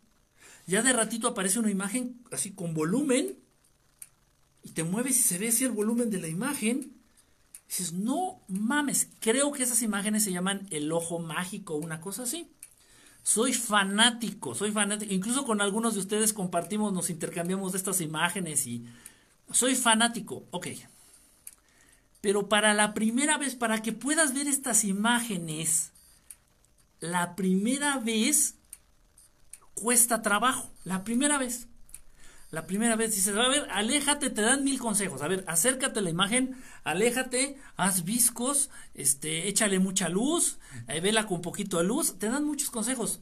Ya 0.67 0.81
de 0.81 0.93
ratito 0.93 1.27
aparece 1.27 1.59
una 1.59 1.71
imagen 1.71 2.21
así 2.31 2.51
con 2.51 2.73
volumen 2.73 3.37
y 4.63 4.69
te 4.69 4.83
mueves 4.83 5.19
y 5.19 5.23
se 5.23 5.37
ve 5.37 5.49
así 5.49 5.65
el 5.65 5.71
volumen 5.71 6.09
de 6.09 6.21
la 6.21 6.27
imagen. 6.27 6.93
dices, 7.67 7.93
no 7.93 8.41
mames, 8.47 9.09
creo 9.19 9.51
que 9.51 9.63
esas 9.63 9.81
imágenes 9.81 10.23
se 10.23 10.31
llaman 10.31 10.67
el 10.69 10.91
ojo 10.91 11.19
mágico, 11.19 11.75
una 11.75 11.99
cosa 11.99 12.23
así. 12.23 12.49
Soy 13.23 13.53
fanático, 13.53 14.55
soy 14.55 14.71
fanático. 14.71 15.13
Incluso 15.13 15.45
con 15.45 15.61
algunos 15.61 15.93
de 15.93 15.99
ustedes 15.99 16.33
compartimos, 16.33 16.91
nos 16.93 17.09
intercambiamos 17.09 17.75
estas 17.75 18.01
imágenes 18.01 18.65
y 18.67 18.85
soy 19.51 19.75
fanático. 19.75 20.45
Ok. 20.51 20.67
Pero 22.21 22.49
para 22.49 22.73
la 22.73 22.93
primera 22.93 23.37
vez, 23.37 23.55
para 23.55 23.81
que 23.81 23.93
puedas 23.93 24.33
ver 24.33 24.47
estas 24.47 24.83
imágenes, 24.83 25.91
la 26.99 27.35
primera 27.35 27.97
vez 27.97 28.55
cuesta 29.73 30.21
trabajo. 30.21 30.71
La 30.83 31.03
primera 31.03 31.37
vez. 31.37 31.67
La 32.51 32.67
primera 32.67 32.97
vez 32.97 33.15
dices, 33.15 33.35
a 33.37 33.47
ver, 33.47 33.65
aléjate, 33.71 34.29
te 34.29 34.41
dan 34.41 34.65
mil 34.65 34.77
consejos. 34.77 35.21
A 35.21 35.29
ver, 35.29 35.45
acércate 35.47 35.99
a 35.99 36.01
la 36.01 36.09
imagen, 36.09 36.57
aléjate, 36.83 37.57
haz 37.77 38.03
viscos, 38.03 38.69
este, 38.93 39.47
échale 39.47 39.79
mucha 39.79 40.09
luz, 40.09 40.59
eh, 40.89 40.99
vela 40.99 41.27
con 41.27 41.41
poquito 41.41 41.77
de 41.77 41.85
luz, 41.85 42.19
te 42.19 42.27
dan 42.27 42.43
muchos 42.43 42.69
consejos. 42.69 43.21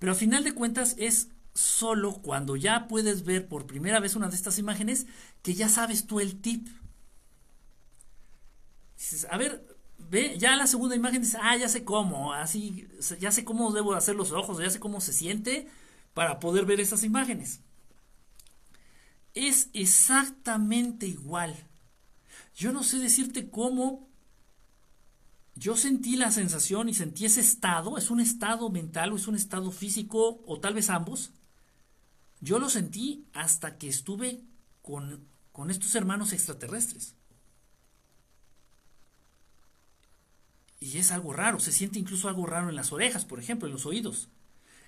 Pero 0.00 0.12
a 0.12 0.16
final 0.16 0.42
de 0.42 0.52
cuentas 0.52 0.96
es 0.98 1.28
solo 1.54 2.14
cuando 2.14 2.56
ya 2.56 2.88
puedes 2.88 3.22
ver 3.24 3.46
por 3.46 3.66
primera 3.66 4.00
vez 4.00 4.16
una 4.16 4.28
de 4.28 4.34
estas 4.34 4.58
imágenes 4.58 5.06
que 5.42 5.54
ya 5.54 5.68
sabes 5.68 6.08
tú 6.08 6.18
el 6.18 6.40
tip. 6.40 6.66
Dices, 8.96 9.28
a 9.30 9.38
ver, 9.38 9.64
ve, 9.98 10.36
ya 10.38 10.56
la 10.56 10.66
segunda 10.66 10.96
imagen 10.96 11.22
dices, 11.22 11.38
ah, 11.40 11.56
ya 11.56 11.68
sé 11.68 11.84
cómo, 11.84 12.32
así, 12.32 12.88
ya 13.20 13.30
sé 13.30 13.44
cómo 13.44 13.70
debo 13.70 13.94
hacer 13.94 14.16
los 14.16 14.32
ojos, 14.32 14.58
ya 14.58 14.70
sé 14.70 14.80
cómo 14.80 15.00
se 15.00 15.12
siente 15.12 15.68
para 16.14 16.40
poder 16.40 16.66
ver 16.66 16.80
esas 16.80 17.04
imágenes 17.04 17.60
es 19.34 19.68
exactamente 19.72 21.06
igual. 21.06 21.56
Yo 22.54 22.72
no 22.72 22.82
sé 22.82 22.98
decirte 22.98 23.50
cómo 23.50 24.08
yo 25.54 25.76
sentí 25.76 26.16
la 26.16 26.30
sensación 26.30 26.88
y 26.88 26.94
sentí 26.94 27.26
ese 27.26 27.40
estado, 27.40 27.98
es 27.98 28.10
un 28.10 28.20
estado 28.20 28.70
mental 28.70 29.12
o 29.12 29.16
es 29.16 29.26
un 29.26 29.34
estado 29.34 29.70
físico 29.70 30.42
o 30.46 30.60
tal 30.60 30.74
vez 30.74 30.90
ambos. 30.90 31.30
Yo 32.40 32.58
lo 32.58 32.68
sentí 32.68 33.26
hasta 33.32 33.78
que 33.78 33.88
estuve 33.88 34.40
con, 34.82 35.26
con 35.52 35.70
estos 35.70 35.94
hermanos 35.94 36.32
extraterrestres. 36.32 37.14
Y 40.80 40.98
es 40.98 41.12
algo 41.12 41.32
raro, 41.32 41.60
se 41.60 41.70
siente 41.70 42.00
incluso 42.00 42.28
algo 42.28 42.44
raro 42.44 42.68
en 42.68 42.74
las 42.74 42.90
orejas, 42.90 43.24
por 43.24 43.38
ejemplo, 43.38 43.68
en 43.68 43.74
los 43.74 43.86
oídos. 43.86 44.28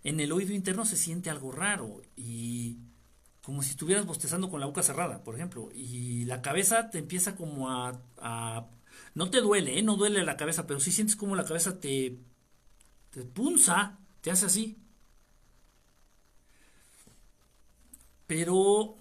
En 0.02 0.18
el 0.18 0.32
oído 0.32 0.52
interno 0.52 0.84
se 0.84 0.96
siente 0.96 1.30
algo 1.30 1.52
raro 1.52 2.02
y 2.16 2.78
como 3.44 3.62
si 3.62 3.70
estuvieras 3.70 4.06
bostezando 4.06 4.48
con 4.50 4.60
la 4.60 4.66
boca 4.66 4.82
cerrada, 4.82 5.22
por 5.22 5.34
ejemplo, 5.34 5.70
y 5.74 6.24
la 6.24 6.40
cabeza 6.40 6.88
te 6.90 6.98
empieza 6.98 7.36
como 7.36 7.70
a... 7.70 8.00
no 9.14 9.30
te 9.30 9.40
duele, 9.42 9.78
¿eh? 9.78 9.82
no 9.82 9.96
duele 9.96 10.24
la 10.24 10.36
cabeza, 10.38 10.66
pero 10.66 10.80
sí 10.80 10.90
sientes 10.90 11.14
como 11.14 11.36
la 11.36 11.44
cabeza 11.44 11.78
te, 11.78 12.18
te 13.10 13.22
punza, 13.24 13.98
te 14.22 14.30
hace 14.30 14.46
así. 14.46 14.78
Pero 18.26 18.96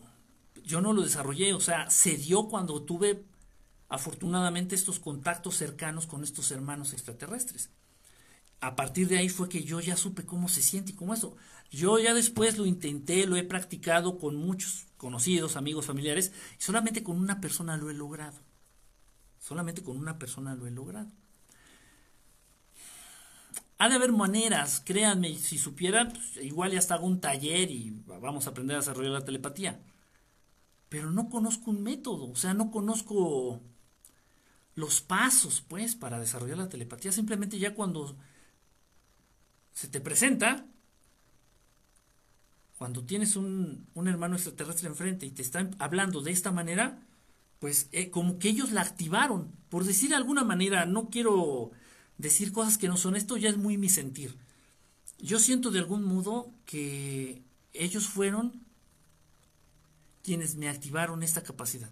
yo 0.66 0.82
no 0.82 0.92
lo 0.92 1.04
desarrollé, 1.04 1.54
o 1.54 1.62
sea, 1.62 1.90
se 1.90 2.18
dio 2.18 2.50
cuando 2.50 2.84
tuve 2.84 3.24
afortunadamente 3.88 4.76
estos 4.76 5.00
contactos 5.00 5.56
cercanos 5.56 6.06
con 6.06 6.22
estos 6.24 6.52
hermanos 6.52 6.92
extraterrestres. 6.92 7.70
A 8.60 8.76
partir 8.76 9.08
de 9.08 9.18
ahí 9.18 9.30
fue 9.30 9.50
que 9.50 9.64
yo 9.64 9.80
ya 9.80 9.96
supe 9.96 10.26
cómo 10.26 10.50
se 10.50 10.62
siente 10.62 10.92
y 10.92 10.96
cómo 10.96 11.14
eso. 11.14 11.38
Yo 11.74 11.98
ya 11.98 12.14
después 12.14 12.60
lo 12.60 12.68
intenté, 12.68 13.26
lo 13.26 13.36
he 13.36 13.44
practicado 13.44 14.20
con 14.20 14.36
muchos 14.36 14.86
conocidos, 14.96 15.56
amigos, 15.56 15.88
familiares, 15.88 16.32
y 16.60 16.62
solamente 16.62 17.02
con 17.02 17.18
una 17.18 17.42
persona 17.42 17.78
lo 17.78 17.90
he 17.90 17.96
logrado. 17.96 18.40
Solamente 19.40 19.82
con 19.82 19.98
una 19.98 20.20
persona 20.20 20.54
lo 20.54 20.68
he 20.68 20.72
logrado. 20.72 21.12
Ha 23.80 23.90
de 23.90 23.96
haber 23.96 24.12
maneras, 24.12 24.84
créanme, 24.86 25.34
si 25.36 25.58
supiera, 25.58 26.10
pues, 26.10 26.38
igual 26.46 26.72
ya 26.72 26.78
hasta 26.78 26.94
hago 26.94 27.08
un 27.08 27.20
taller 27.20 27.72
y 27.72 28.04
vamos 28.06 28.46
a 28.46 28.52
aprender 28.52 28.76
a 28.76 28.80
desarrollar 28.80 29.12
la 29.12 29.26
telepatía. 29.26 29.82
Pero 30.90 31.10
no 31.10 31.28
conozco 31.28 31.72
un 31.72 31.82
método, 31.82 32.30
o 32.30 32.36
sea, 32.36 32.54
no 32.54 32.70
conozco 32.70 33.62
los 34.76 35.02
pasos, 35.02 35.64
pues, 35.68 35.96
para 35.96 36.20
desarrollar 36.20 36.60
la 36.60 36.70
telepatía. 36.70 37.12
Simplemente 37.12 37.58
ya 37.58 37.74
cuando 37.74 38.16
se 39.74 39.88
te 39.88 40.00
presenta, 40.00 40.68
cuando 42.84 43.06
tienes 43.06 43.38
un, 43.38 43.88
hermano 43.96 44.36
extraterrestre 44.36 44.90
enfrente 44.90 45.26
y 45.26 45.32
te 45.32 45.42
están 45.42 45.74
hablando 45.80 46.20
de 46.20 46.32
esta 46.32 46.52
manera, 46.52 47.00
pues 47.60 47.88
eh, 47.94 48.10
como 48.10 48.40
que 48.40 48.50
ellos 48.50 48.74
la 48.74 48.82
activaron. 48.82 49.54
Por 49.70 49.86
decir 49.86 50.10
de 50.10 50.18
alguna 50.18 50.44
manera, 50.44 50.86
no 50.86 51.08
quiero 51.10 51.72
decir 52.18 52.52
cosas 52.52 52.78
que 52.78 52.90
no 52.90 52.98
son, 52.98 53.16
esto 53.16 53.38
ya 53.38 53.48
es 53.48 53.56
muy 53.56 53.78
mi 53.78 53.88
sentir. 53.88 54.36
Yo 55.18 55.40
siento 55.40 55.72
de 55.72 55.80
algún 55.80 56.04
modo 56.04 56.52
que 56.66 57.42
ellos 57.72 58.08
fueron 58.08 58.66
quienes 60.22 60.56
me 60.56 60.68
activaron 60.68 61.24
esta 61.24 61.42
capacidad. 61.42 61.92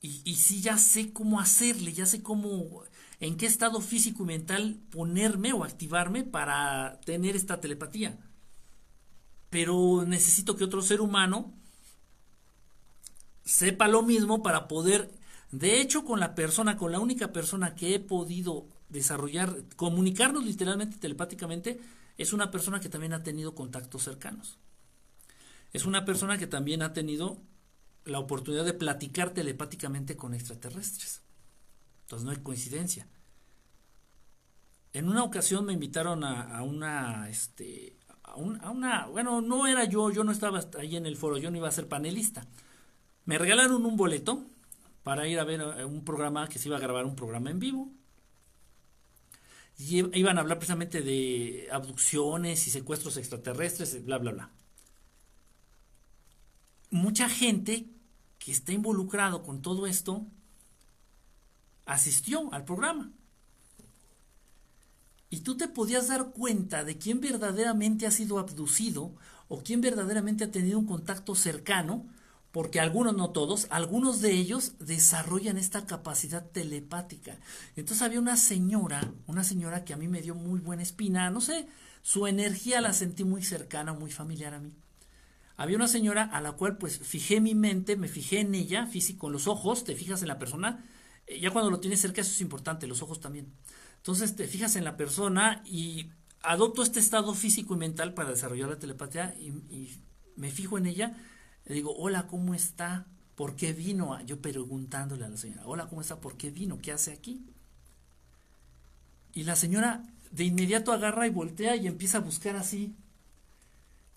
Y, 0.00 0.20
y 0.24 0.34
sí 0.34 0.60
ya 0.60 0.78
sé 0.78 1.12
cómo 1.12 1.38
hacerle, 1.38 1.92
ya 1.92 2.06
sé 2.06 2.24
cómo 2.24 2.82
en 3.22 3.36
qué 3.36 3.46
estado 3.46 3.80
físico 3.80 4.24
y 4.24 4.26
mental 4.26 4.80
ponerme 4.90 5.52
o 5.52 5.62
activarme 5.62 6.24
para 6.24 7.00
tener 7.04 7.36
esta 7.36 7.60
telepatía. 7.60 8.18
Pero 9.48 10.04
necesito 10.04 10.56
que 10.56 10.64
otro 10.64 10.82
ser 10.82 11.00
humano 11.00 11.54
sepa 13.44 13.86
lo 13.86 14.02
mismo 14.02 14.42
para 14.42 14.66
poder, 14.66 15.08
de 15.52 15.80
hecho, 15.80 16.04
con 16.04 16.18
la 16.18 16.34
persona, 16.34 16.76
con 16.76 16.90
la 16.90 16.98
única 16.98 17.32
persona 17.32 17.76
que 17.76 17.94
he 17.94 18.00
podido 18.00 18.66
desarrollar, 18.88 19.66
comunicarnos 19.76 20.44
literalmente 20.44 20.96
telepáticamente, 20.96 21.80
es 22.18 22.32
una 22.32 22.50
persona 22.50 22.80
que 22.80 22.88
también 22.88 23.12
ha 23.12 23.22
tenido 23.22 23.54
contactos 23.54 24.02
cercanos. 24.02 24.58
Es 25.72 25.84
una 25.84 26.04
persona 26.04 26.38
que 26.38 26.48
también 26.48 26.82
ha 26.82 26.92
tenido 26.92 27.40
la 28.04 28.18
oportunidad 28.18 28.64
de 28.64 28.74
platicar 28.74 29.30
telepáticamente 29.30 30.16
con 30.16 30.34
extraterrestres. 30.34 31.21
No 32.20 32.30
hay 32.30 32.36
coincidencia. 32.38 33.06
En 34.92 35.08
una 35.08 35.24
ocasión 35.24 35.64
me 35.64 35.72
invitaron 35.72 36.22
a, 36.22 36.62
una, 36.62 37.30
este, 37.30 37.96
a, 38.22 38.36
una, 38.36 39.06
bueno, 39.06 39.40
no 39.40 39.66
era 39.66 39.84
yo, 39.84 40.10
yo 40.10 40.22
no 40.22 40.32
estaba 40.32 40.60
ahí 40.78 40.96
en 40.96 41.06
el 41.06 41.16
foro, 41.16 41.38
yo 41.38 41.50
no 41.50 41.56
iba 41.56 41.68
a 41.68 41.72
ser 41.72 41.88
panelista. 41.88 42.46
Me 43.24 43.38
regalaron 43.38 43.86
un 43.86 43.96
boleto 43.96 44.44
para 45.02 45.26
ir 45.26 45.38
a 45.38 45.44
ver 45.44 45.60
eh, 45.60 45.84
un 45.84 46.04
programa 46.04 46.48
que 46.48 46.58
se 46.58 46.68
iba 46.68 46.76
a 46.76 46.80
grabar 46.80 47.06
un 47.06 47.16
programa 47.16 47.50
en 47.50 47.58
vivo. 47.58 47.90
Y 49.78 49.98
iban 50.18 50.36
a 50.36 50.42
hablar 50.42 50.58
precisamente 50.58 51.00
de 51.00 51.68
abducciones 51.72 52.66
y 52.66 52.70
secuestros 52.70 53.16
extraterrestres, 53.16 54.04
bla, 54.04 54.18
bla, 54.18 54.32
bla. 54.32 54.50
Mucha 56.90 57.30
gente 57.30 57.86
que 58.38 58.52
está 58.52 58.72
involucrado 58.72 59.42
con 59.42 59.62
todo 59.62 59.86
esto 59.86 60.26
asistió 61.86 62.52
al 62.52 62.64
programa. 62.64 63.12
y 65.32 65.40
tú 65.40 65.56
te 65.56 65.66
podías 65.66 66.08
dar 66.08 66.32
cuenta 66.32 66.84
de 66.84 66.98
quién 66.98 67.22
verdaderamente 67.22 68.06
ha 68.06 68.10
sido 68.10 68.38
abducido 68.38 69.14
o 69.48 69.62
quién 69.62 69.80
verdaderamente 69.80 70.44
ha 70.44 70.50
tenido 70.50 70.78
un 70.78 70.84
contacto 70.84 71.34
cercano, 71.34 72.04
porque 72.50 72.80
algunos, 72.80 73.16
no 73.16 73.30
todos, 73.30 73.66
algunos 73.70 74.20
de 74.20 74.32
ellos 74.32 74.74
desarrollan 74.78 75.56
esta 75.56 75.86
capacidad 75.86 76.44
telepática. 76.50 77.38
Entonces 77.76 78.02
había 78.02 78.20
una 78.20 78.36
señora, 78.36 79.10
una 79.26 79.42
señora 79.42 79.86
que 79.86 79.94
a 79.94 79.96
mí 79.96 80.06
me 80.06 80.20
dio 80.20 80.34
muy 80.34 80.60
buena 80.60 80.82
espina, 80.82 81.30
no 81.30 81.40
sé, 81.40 81.66
su 82.02 82.26
energía 82.26 82.82
la 82.82 82.92
sentí 82.92 83.24
muy 83.24 83.42
cercana, 83.42 83.94
muy 83.94 84.10
familiar 84.10 84.52
a 84.52 84.60
mí. 84.60 84.74
Había 85.56 85.76
una 85.76 85.88
señora 85.88 86.24
a 86.24 86.42
la 86.42 86.52
cual 86.52 86.76
pues 86.76 86.98
fijé 86.98 87.40
mi 87.40 87.54
mente, 87.54 87.96
me 87.96 88.08
fijé 88.08 88.40
en 88.40 88.54
ella, 88.54 88.86
físico, 88.86 89.20
con 89.20 89.32
los 89.32 89.46
ojos, 89.46 89.84
te 89.84 89.94
fijas 89.94 90.20
en 90.20 90.28
la 90.28 90.38
persona, 90.38 90.84
ya 91.28 91.50
cuando 91.50 91.70
lo 91.70 91.80
tienes 91.80 92.00
cerca 92.00 92.20
eso 92.20 92.30
es 92.30 92.40
importante, 92.40 92.86
los 92.86 93.02
ojos 93.02 93.20
también. 93.20 93.52
Entonces 93.98 94.34
te 94.36 94.46
fijas 94.48 94.76
en 94.76 94.84
la 94.84 94.96
persona 94.96 95.62
y 95.64 96.10
adopto 96.42 96.82
este 96.82 97.00
estado 97.00 97.34
físico 97.34 97.74
y 97.74 97.78
mental 97.78 98.14
para 98.14 98.30
desarrollar 98.30 98.68
la 98.68 98.78
telepatía 98.78 99.34
y, 99.38 99.98
me 100.34 100.50
fijo 100.50 100.78
en 100.78 100.86
ella, 100.86 101.14
le 101.66 101.74
digo, 101.74 101.94
hola, 101.94 102.26
¿cómo 102.26 102.54
está? 102.54 103.06
¿Por 103.34 103.54
qué 103.54 103.74
vino? 103.74 104.18
Yo 104.22 104.40
preguntándole 104.40 105.26
a 105.26 105.28
la 105.28 105.36
señora, 105.36 105.62
hola, 105.66 105.88
¿cómo 105.88 106.00
está? 106.00 106.20
¿Por 106.20 106.38
qué 106.38 106.50
vino? 106.50 106.78
¿Qué 106.80 106.90
hace 106.90 107.12
aquí? 107.12 107.44
Y 109.34 109.44
la 109.44 109.56
señora 109.56 110.04
de 110.30 110.44
inmediato 110.44 110.90
agarra 110.90 111.26
y 111.26 111.30
voltea 111.30 111.76
y 111.76 111.86
empieza 111.86 112.18
a 112.18 112.22
buscar 112.22 112.56
así, 112.56 112.96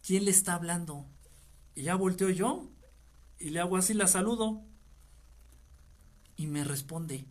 ¿quién 0.08 0.24
le 0.24 0.32
está 0.32 0.54
hablando? 0.54 1.06
Y 1.76 1.84
ya 1.84 1.96
volteo 1.96 2.30
yo 2.30 2.70
y 3.38 3.50
le 3.50 3.60
hago 3.60 3.76
así, 3.76 3.94
la 3.94 4.08
saludo. 4.08 4.64
Y 6.38 6.48
me 6.48 6.64
responde 6.64 7.26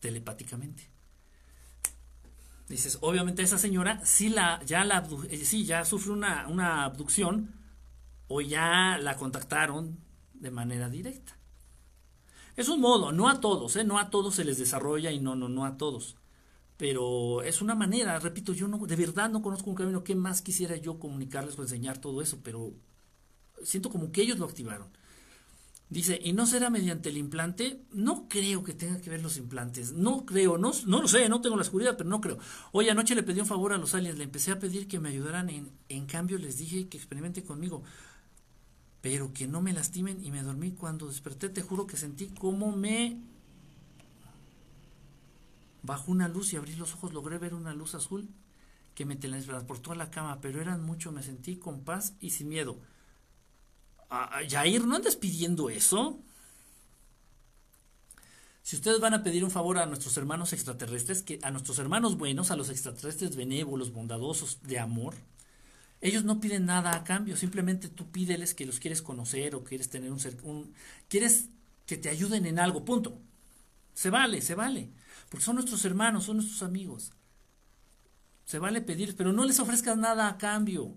telepáticamente. 0.00 0.90
Dices, 2.68 2.98
obviamente 3.00 3.42
esa 3.42 3.58
señora 3.58 4.00
sí, 4.04 4.28
la, 4.28 4.62
ya, 4.64 4.84
la, 4.84 5.06
eh, 5.28 5.44
sí, 5.44 5.64
ya 5.64 5.84
sufre 5.84 6.12
una, 6.12 6.48
una 6.48 6.84
abducción 6.84 7.54
o 8.28 8.40
ya 8.40 8.98
la 8.98 9.16
contactaron 9.16 9.98
de 10.34 10.50
manera 10.50 10.88
directa. 10.88 11.36
Es 12.56 12.68
un 12.68 12.80
modo, 12.80 13.12
no 13.12 13.28
a 13.28 13.40
todos, 13.40 13.76
¿eh? 13.76 13.84
no 13.84 13.98
a 13.98 14.10
todos 14.10 14.34
se 14.34 14.44
les 14.44 14.58
desarrolla 14.58 15.10
y 15.10 15.20
no, 15.20 15.36
no, 15.36 15.48
no 15.48 15.64
a 15.64 15.76
todos. 15.76 16.16
Pero 16.76 17.42
es 17.42 17.62
una 17.62 17.74
manera, 17.74 18.18
repito, 18.18 18.52
yo 18.52 18.68
no, 18.68 18.78
de 18.78 18.96
verdad 18.96 19.30
no 19.30 19.42
conozco 19.42 19.70
un 19.70 19.76
camino 19.76 20.04
que 20.04 20.14
más 20.14 20.42
quisiera 20.42 20.76
yo 20.76 20.98
comunicarles 20.98 21.58
o 21.58 21.62
enseñar 21.62 21.98
todo 21.98 22.22
eso, 22.22 22.40
pero 22.42 22.72
siento 23.62 23.90
como 23.90 24.12
que 24.12 24.22
ellos 24.22 24.38
lo 24.38 24.46
activaron. 24.46 24.88
Dice, 25.92 26.18
¿y 26.24 26.32
no 26.32 26.46
será 26.46 26.70
mediante 26.70 27.10
el 27.10 27.18
implante? 27.18 27.82
No 27.92 28.26
creo 28.26 28.64
que 28.64 28.72
tenga 28.72 29.02
que 29.02 29.10
ver 29.10 29.22
los 29.22 29.36
implantes. 29.36 29.92
No 29.92 30.24
creo, 30.24 30.56
no, 30.56 30.72
no 30.86 31.02
lo 31.02 31.06
sé, 31.06 31.28
no 31.28 31.42
tengo 31.42 31.54
la 31.54 31.64
seguridad, 31.64 31.98
pero 31.98 32.08
no 32.08 32.22
creo. 32.22 32.38
Hoy 32.72 32.88
anoche 32.88 33.14
le 33.14 33.22
pedí 33.22 33.40
un 33.40 33.46
favor 33.46 33.74
a 33.74 33.76
los 33.76 33.94
aliens, 33.94 34.16
le 34.16 34.24
empecé 34.24 34.52
a 34.52 34.58
pedir 34.58 34.88
que 34.88 34.98
me 35.00 35.10
ayudaran, 35.10 35.50
en, 35.50 35.68
en 35.90 36.06
cambio 36.06 36.38
les 36.38 36.56
dije 36.56 36.88
que 36.88 36.96
experimente 36.96 37.42
conmigo, 37.42 37.82
pero 39.02 39.34
que 39.34 39.46
no 39.46 39.60
me 39.60 39.74
lastimen 39.74 40.24
y 40.24 40.30
me 40.30 40.42
dormí. 40.42 40.70
Cuando 40.70 41.08
desperté, 41.08 41.50
te 41.50 41.60
juro 41.60 41.86
que 41.86 41.98
sentí 41.98 42.28
como 42.28 42.74
me 42.74 43.20
bajó 45.82 46.10
una 46.10 46.26
luz 46.26 46.54
y 46.54 46.56
abrí 46.56 46.74
los 46.74 46.94
ojos, 46.94 47.12
logré 47.12 47.36
ver 47.36 47.52
una 47.52 47.74
luz 47.74 47.94
azul 47.94 48.30
que 48.94 49.04
me 49.04 49.16
transportó 49.16 49.92
a 49.92 49.96
la 49.96 50.10
cama, 50.10 50.40
pero 50.40 50.62
eran 50.62 50.82
mucho, 50.82 51.12
me 51.12 51.22
sentí 51.22 51.56
con 51.56 51.84
paz 51.84 52.14
y 52.18 52.30
sin 52.30 52.48
miedo. 52.48 52.78
Jair, 54.48 54.86
¿no 54.86 54.96
andas 54.96 55.16
pidiendo 55.16 55.70
eso? 55.70 56.20
Si 58.62 58.76
ustedes 58.76 59.00
van 59.00 59.14
a 59.14 59.22
pedir 59.22 59.44
un 59.44 59.50
favor 59.50 59.78
a 59.78 59.86
nuestros 59.86 60.16
hermanos 60.16 60.52
extraterrestres, 60.52 61.22
que 61.22 61.40
a 61.42 61.50
nuestros 61.50 61.78
hermanos 61.78 62.16
buenos, 62.16 62.50
a 62.50 62.56
los 62.56 62.68
extraterrestres 62.68 63.34
benévolos, 63.36 63.92
bondadosos, 63.92 64.62
de 64.62 64.78
amor, 64.78 65.14
ellos 66.00 66.24
no 66.24 66.40
piden 66.40 66.66
nada 66.66 66.94
a 66.94 67.04
cambio, 67.04 67.36
simplemente 67.36 67.88
tú 67.88 68.10
pídeles 68.10 68.54
que 68.54 68.66
los 68.66 68.80
quieres 68.80 69.02
conocer 69.02 69.54
o 69.54 69.64
quieres 69.64 69.88
tener 69.88 70.12
un, 70.12 70.20
un 70.42 70.74
quieres 71.08 71.48
que 71.86 71.96
te 71.96 72.08
ayuden 72.08 72.46
en 72.46 72.58
algo, 72.58 72.84
punto. 72.84 73.18
Se 73.94 74.10
vale, 74.10 74.42
se 74.42 74.54
vale, 74.54 74.90
porque 75.28 75.44
son 75.44 75.56
nuestros 75.56 75.84
hermanos, 75.84 76.24
son 76.24 76.36
nuestros 76.36 76.62
amigos. 76.62 77.12
Se 78.44 78.58
vale 78.58 78.80
pedir, 78.80 79.16
pero 79.16 79.32
no 79.32 79.44
les 79.44 79.60
ofrezcas 79.60 79.96
nada 79.96 80.28
a 80.28 80.38
cambio. 80.38 80.94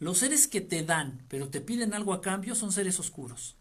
Los 0.00 0.18
seres 0.18 0.48
que 0.48 0.60
te 0.60 0.82
dan, 0.82 1.24
pero 1.28 1.48
te 1.48 1.60
piden 1.60 1.94
algo 1.94 2.14
a 2.14 2.22
cambio, 2.22 2.54
son 2.54 2.72
seres 2.72 2.98
oscuros. 2.98 3.56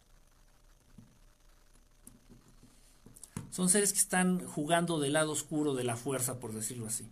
Son 3.51 3.67
seres 3.67 3.91
que 3.91 3.99
están 3.99 4.45
jugando 4.47 4.99
del 4.99 5.13
lado 5.13 5.31
oscuro 5.31 5.75
de 5.75 5.83
la 5.83 5.97
fuerza, 5.97 6.39
por 6.39 6.53
decirlo 6.53 6.87
así. 6.87 7.11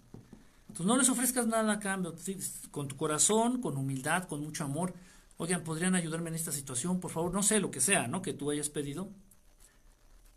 Entonces 0.69 0.85
no 0.85 0.97
les 0.97 1.09
ofrezcas 1.09 1.45
nada 1.45 1.73
a 1.73 1.79
cambio. 1.79 2.15
Con 2.71 2.87
tu 2.87 2.95
corazón, 2.95 3.61
con 3.61 3.75
humildad, 3.75 4.29
con 4.29 4.41
mucho 4.41 4.63
amor. 4.63 4.93
Oigan, 5.35 5.63
¿podrían 5.63 5.95
ayudarme 5.95 6.29
en 6.29 6.35
esta 6.35 6.53
situación? 6.53 6.99
Por 7.01 7.11
favor, 7.11 7.33
no 7.33 7.43
sé 7.43 7.59
lo 7.59 7.69
que 7.69 7.81
sea, 7.81 8.07
¿no? 8.07 8.21
Que 8.21 8.33
tú 8.33 8.49
hayas 8.49 8.69
pedido. 8.69 9.09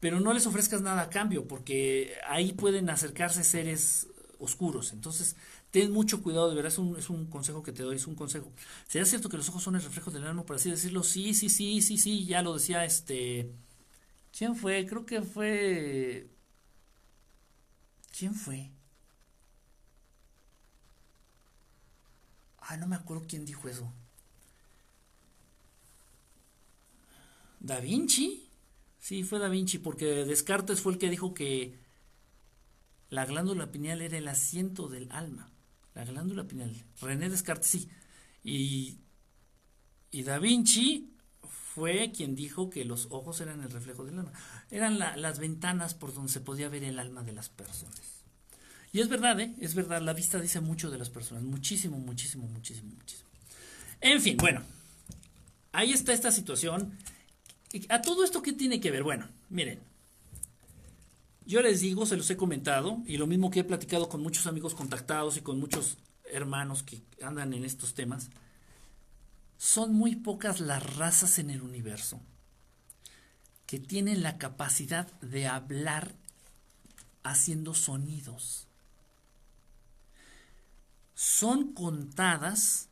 Pero 0.00 0.18
no 0.18 0.32
les 0.32 0.46
ofrezcas 0.46 0.80
nada 0.80 1.02
a 1.02 1.10
cambio, 1.10 1.46
porque 1.46 2.14
ahí 2.26 2.54
pueden 2.54 2.90
acercarse 2.90 3.44
seres 3.44 4.08
oscuros. 4.38 4.92
Entonces, 4.92 5.36
ten 5.70 5.92
mucho 5.92 6.22
cuidado, 6.22 6.48
de 6.48 6.56
verdad, 6.56 6.72
es 6.72 6.78
un, 6.78 6.96
es 6.98 7.10
un 7.10 7.26
consejo 7.26 7.62
que 7.62 7.72
te 7.72 7.82
doy, 7.82 7.96
es 7.96 8.06
un 8.06 8.14
consejo. 8.14 8.52
¿Sería 8.88 9.06
cierto 9.06 9.28
que 9.28 9.36
los 9.36 9.48
ojos 9.48 9.62
son 9.62 9.76
el 9.76 9.82
reflejo 9.82 10.10
del 10.10 10.26
alma, 10.26 10.44
por 10.44 10.56
así 10.56 10.70
decirlo? 10.70 11.02
Sí, 11.02 11.34
sí, 11.34 11.48
sí, 11.48 11.82
sí, 11.82 11.98
sí, 11.98 12.26
ya 12.26 12.42
lo 12.42 12.54
decía 12.54 12.84
este... 12.84 13.50
¿Quién 14.36 14.56
fue? 14.56 14.86
Creo 14.86 15.06
que 15.06 15.22
fue... 15.22 16.28
¿Quién 18.16 18.34
fue? 18.34 18.70
Ah, 22.60 22.76
no 22.76 22.86
me 22.86 22.94
acuerdo 22.96 23.24
quién 23.26 23.44
dijo 23.44 23.68
eso. 23.68 23.92
¿Da 27.60 27.80
Vinci? 27.80 28.48
Sí, 28.98 29.22
fue 29.24 29.38
Da 29.38 29.48
Vinci, 29.48 29.78
porque 29.78 30.24
Descartes 30.24 30.80
fue 30.80 30.92
el 30.92 30.98
que 30.98 31.10
dijo 31.10 31.34
que 31.34 31.78
la 33.10 33.26
glándula 33.26 33.70
pineal 33.70 34.00
era 34.00 34.16
el 34.16 34.26
asiento 34.26 34.88
del 34.88 35.12
alma. 35.12 35.49
La 35.94 36.04
glándula 36.04 36.46
pineal. 36.46 36.74
René 37.00 37.28
Descartes, 37.28 37.70
sí. 37.70 37.88
Y, 38.42 38.98
y 40.10 40.22
Da 40.22 40.38
Vinci 40.38 41.12
fue 41.74 42.12
quien 42.12 42.34
dijo 42.34 42.70
que 42.70 42.84
los 42.84 43.08
ojos 43.10 43.40
eran 43.40 43.62
el 43.62 43.70
reflejo 43.70 44.04
del 44.04 44.18
alma. 44.18 44.32
Eran 44.70 44.98
las 44.98 45.38
ventanas 45.38 45.94
por 45.94 46.12
donde 46.14 46.32
se 46.32 46.40
podía 46.40 46.68
ver 46.68 46.84
el 46.84 46.98
alma 46.98 47.22
de 47.22 47.32
las 47.32 47.48
personas. 47.48 48.00
Y 48.92 49.00
es 49.00 49.08
verdad, 49.08 49.38
¿eh? 49.40 49.54
Es 49.60 49.74
verdad, 49.74 50.02
la 50.02 50.12
vista 50.12 50.40
dice 50.40 50.60
mucho 50.60 50.90
de 50.90 50.98
las 50.98 51.10
personas. 51.10 51.44
Muchísimo, 51.44 51.98
muchísimo, 51.98 52.48
muchísimo, 52.48 52.92
muchísimo. 52.94 53.28
En 54.00 54.20
fin, 54.20 54.36
bueno. 54.36 54.62
Ahí 55.72 55.92
está 55.92 56.12
esta 56.12 56.32
situación. 56.32 56.98
¿A 57.88 58.02
todo 58.02 58.24
esto 58.24 58.42
qué 58.42 58.52
tiene 58.52 58.80
que 58.80 58.90
ver? 58.90 59.04
Bueno, 59.04 59.28
miren. 59.48 59.89
Yo 61.50 61.62
les 61.62 61.80
digo, 61.80 62.06
se 62.06 62.16
los 62.16 62.30
he 62.30 62.36
comentado, 62.36 63.02
y 63.06 63.16
lo 63.16 63.26
mismo 63.26 63.50
que 63.50 63.58
he 63.58 63.64
platicado 63.64 64.08
con 64.08 64.22
muchos 64.22 64.46
amigos 64.46 64.72
contactados 64.76 65.36
y 65.36 65.40
con 65.40 65.58
muchos 65.58 65.98
hermanos 66.22 66.84
que 66.84 67.02
andan 67.24 67.52
en 67.54 67.64
estos 67.64 67.92
temas, 67.94 68.30
son 69.58 69.92
muy 69.92 70.14
pocas 70.14 70.60
las 70.60 70.96
razas 70.96 71.40
en 71.40 71.50
el 71.50 71.62
universo 71.62 72.20
que 73.66 73.80
tienen 73.80 74.22
la 74.22 74.38
capacidad 74.38 75.10
de 75.22 75.48
hablar 75.48 76.14
haciendo 77.24 77.74
sonidos. 77.74 78.68
Son 81.14 81.72
contadas, 81.72 82.90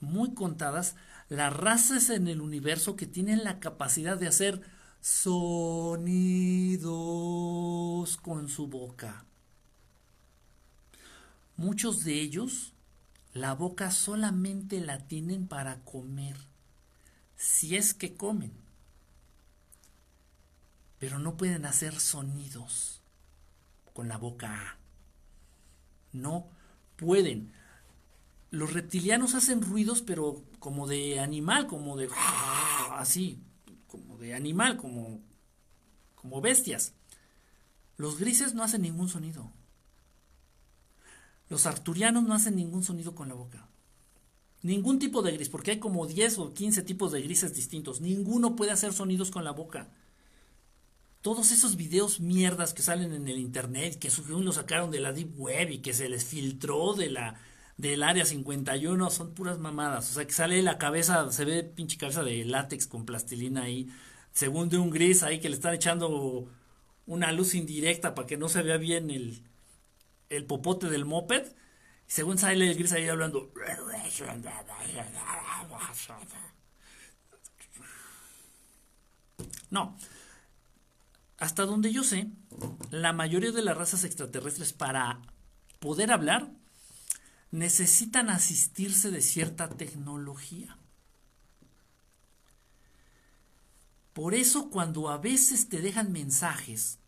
muy 0.00 0.32
contadas, 0.32 0.96
las 1.28 1.52
razas 1.52 2.08
en 2.08 2.26
el 2.26 2.40
universo 2.40 2.96
que 2.96 3.06
tienen 3.06 3.44
la 3.44 3.60
capacidad 3.60 4.16
de 4.16 4.28
hacer 4.28 4.77
sonidos 5.00 6.88
con 8.18 8.48
su 8.48 8.66
boca. 8.66 9.24
Muchos 11.56 12.04
de 12.04 12.20
ellos 12.20 12.72
la 13.34 13.54
boca 13.54 13.90
solamente 13.90 14.80
la 14.80 14.98
tienen 15.06 15.46
para 15.46 15.80
comer, 15.84 16.36
si 17.36 17.76
es 17.76 17.94
que 17.94 18.16
comen, 18.16 18.52
pero 20.98 21.18
no 21.18 21.36
pueden 21.36 21.64
hacer 21.66 22.00
sonidos 22.00 23.00
con 23.92 24.08
la 24.08 24.16
boca. 24.16 24.78
No 26.12 26.48
pueden. 26.96 27.52
Los 28.50 28.72
reptilianos 28.72 29.34
hacen 29.34 29.62
ruidos, 29.62 30.02
pero 30.02 30.42
como 30.58 30.86
de 30.86 31.20
animal, 31.20 31.66
como 31.66 31.96
de 31.96 32.08
así, 32.92 33.40
de 34.18 34.34
animal, 34.34 34.76
como, 34.76 35.20
como 36.14 36.40
bestias. 36.40 36.92
Los 37.96 38.18
grises 38.18 38.54
no 38.54 38.62
hacen 38.62 38.82
ningún 38.82 39.08
sonido. 39.08 39.50
Los 41.48 41.66
arturianos 41.66 42.24
no 42.24 42.34
hacen 42.34 42.56
ningún 42.56 42.84
sonido 42.84 43.14
con 43.14 43.28
la 43.28 43.34
boca. 43.34 43.66
Ningún 44.62 44.98
tipo 44.98 45.22
de 45.22 45.32
gris, 45.32 45.48
porque 45.48 45.72
hay 45.72 45.78
como 45.78 46.06
10 46.06 46.38
o 46.38 46.52
15 46.52 46.82
tipos 46.82 47.12
de 47.12 47.22
grises 47.22 47.54
distintos. 47.54 48.00
Ninguno 48.00 48.56
puede 48.56 48.72
hacer 48.72 48.92
sonidos 48.92 49.30
con 49.30 49.44
la 49.44 49.52
boca. 49.52 49.88
todos 51.20 51.50
esos 51.52 51.76
videos 51.76 52.20
mierdas 52.20 52.72
que 52.72 52.82
salen 52.82 53.12
en 53.12 53.28
el 53.28 53.38
internet, 53.38 53.98
que 53.98 54.10
lo 54.28 54.52
sacaron 54.52 54.90
de 54.90 55.00
la 55.00 55.12
deep 55.12 55.38
web 55.38 55.70
y 55.70 55.78
que 55.78 55.92
se 55.92 56.08
les 56.08 56.24
filtró 56.24 56.94
de 56.94 57.10
la 57.10 57.34
del 57.78 58.02
área 58.02 58.24
51, 58.26 59.10
son 59.10 59.34
puras 59.34 59.58
mamadas. 59.58 60.10
O 60.10 60.14
sea, 60.14 60.26
que 60.26 60.32
sale 60.32 60.62
la 60.62 60.78
cabeza, 60.78 61.30
se 61.32 61.44
ve 61.44 61.62
pinche 61.62 61.96
cabeza 61.96 62.22
de 62.24 62.44
látex 62.44 62.86
con 62.86 63.06
plastilina 63.06 63.62
ahí, 63.62 63.88
según 64.38 64.68
de 64.68 64.78
un 64.78 64.90
gris 64.90 65.24
ahí 65.24 65.40
que 65.40 65.48
le 65.48 65.56
están 65.56 65.74
echando 65.74 66.48
una 67.06 67.32
luz 67.32 67.56
indirecta 67.56 68.14
para 68.14 68.28
que 68.28 68.36
no 68.36 68.48
se 68.48 68.62
vea 68.62 68.76
bien 68.76 69.10
el, 69.10 69.42
el 70.28 70.44
popote 70.44 70.88
del 70.88 71.04
moped. 71.04 71.44
Y 72.06 72.12
según 72.12 72.38
sale 72.38 72.70
el 72.70 72.76
gris 72.76 72.92
ahí 72.92 73.08
hablando. 73.08 73.50
No, 79.70 79.98
hasta 81.38 81.64
donde 81.64 81.92
yo 81.92 82.04
sé, 82.04 82.28
la 82.92 83.12
mayoría 83.12 83.50
de 83.50 83.62
las 83.62 83.76
razas 83.76 84.04
extraterrestres 84.04 84.72
para 84.72 85.20
poder 85.80 86.12
hablar 86.12 86.48
necesitan 87.50 88.30
asistirse 88.30 89.10
de 89.10 89.20
cierta 89.20 89.68
tecnología. 89.68 90.78
Por 94.18 94.34
eso 94.34 94.68
cuando 94.68 95.10
a 95.10 95.18
veces 95.18 95.68
te 95.68 95.80
dejan 95.80 96.10
mensajes, 96.10 96.98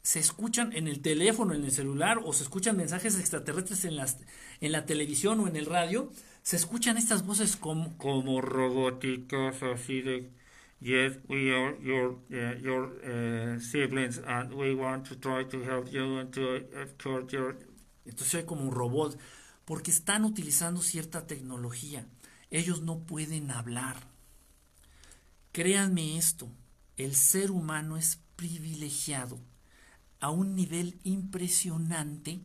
se 0.00 0.18
escuchan 0.18 0.72
en 0.72 0.88
el 0.88 1.02
teléfono, 1.02 1.52
en 1.52 1.64
el 1.64 1.70
celular, 1.70 2.18
o 2.24 2.32
se 2.32 2.44
escuchan 2.44 2.78
mensajes 2.78 3.18
extraterrestres 3.18 3.84
en, 3.84 4.72
la 4.72 4.86
televisión 4.86 5.38
o 5.40 5.48
en 5.48 5.56
el 5.56 5.66
radio, 5.66 6.10
se 6.40 6.56
escuchan 6.56 6.96
estas 6.96 7.26
voces 7.26 7.56
como, 7.56 7.98
como 7.98 8.40
robóticas, 8.40 9.62
así 9.62 10.00
de 10.00 10.30
Yes, 10.80 11.18
we 11.28 11.54
are 11.54 11.76
your 11.82 12.12
uh, 12.30 12.58
your 12.62 12.96
uh, 13.04 13.60
siblings, 13.60 14.18
and 14.26 14.54
we 14.54 14.74
want 14.74 15.06
to 15.08 15.16
try 15.16 15.44
to 15.44 15.62
help 15.62 15.92
you 15.92 16.20
and 16.20 16.32
to 16.32 16.56
escort 16.80 17.30
your. 17.30 17.58
Entonces 18.06 18.34
hay 18.34 18.44
como 18.46 18.62
un 18.62 18.72
robot, 18.72 19.18
porque 19.66 19.90
están 19.90 20.24
utilizando 20.24 20.80
cierta 20.80 21.26
tecnología. 21.26 22.06
Ellos 22.50 22.80
no 22.80 23.00
pueden 23.00 23.50
hablar. 23.50 24.09
Créanme 25.52 26.16
esto, 26.16 26.48
el 26.96 27.14
ser 27.14 27.50
humano 27.50 27.96
es 27.96 28.20
privilegiado 28.36 29.38
a 30.20 30.30
un 30.30 30.54
nivel 30.54 31.00
impresionante 31.02 32.40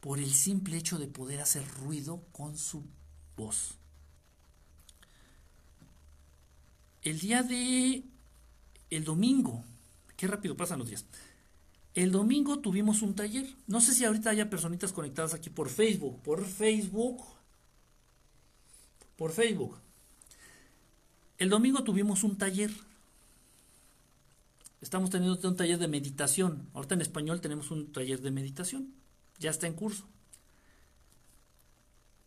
por 0.00 0.18
el 0.18 0.32
simple 0.32 0.76
hecho 0.76 0.98
de 0.98 1.06
poder 1.06 1.40
hacer 1.40 1.66
ruido 1.82 2.24
con 2.32 2.56
su 2.58 2.84
voz. 3.36 3.76
El 7.02 7.18
día 7.20 7.42
de... 7.42 8.04
El 8.90 9.04
domingo. 9.04 9.64
Qué 10.16 10.26
rápido 10.26 10.56
pasan 10.56 10.80
los 10.80 10.88
días. 10.88 11.06
El 11.94 12.12
domingo 12.12 12.58
tuvimos 12.58 13.02
un 13.02 13.14
taller. 13.14 13.46
No 13.66 13.80
sé 13.80 13.94
si 13.94 14.04
ahorita 14.04 14.30
haya 14.30 14.50
personitas 14.50 14.92
conectadas 14.92 15.32
aquí 15.32 15.48
por 15.48 15.68
Facebook. 15.68 16.20
Por 16.22 16.44
Facebook. 16.44 17.22
Por 19.16 19.32
Facebook. 19.32 19.78
El 21.40 21.48
domingo 21.48 21.82
tuvimos 21.82 22.22
un 22.22 22.36
taller. 22.36 22.70
Estamos 24.82 25.08
teniendo 25.08 25.48
un 25.48 25.56
taller 25.56 25.78
de 25.78 25.88
meditación. 25.88 26.68
Ahorita 26.74 26.94
en 26.94 27.00
español 27.00 27.40
tenemos 27.40 27.70
un 27.70 27.90
taller 27.92 28.20
de 28.20 28.30
meditación. 28.30 28.92
Ya 29.38 29.48
está 29.48 29.66
en 29.66 29.72
curso. 29.72 30.06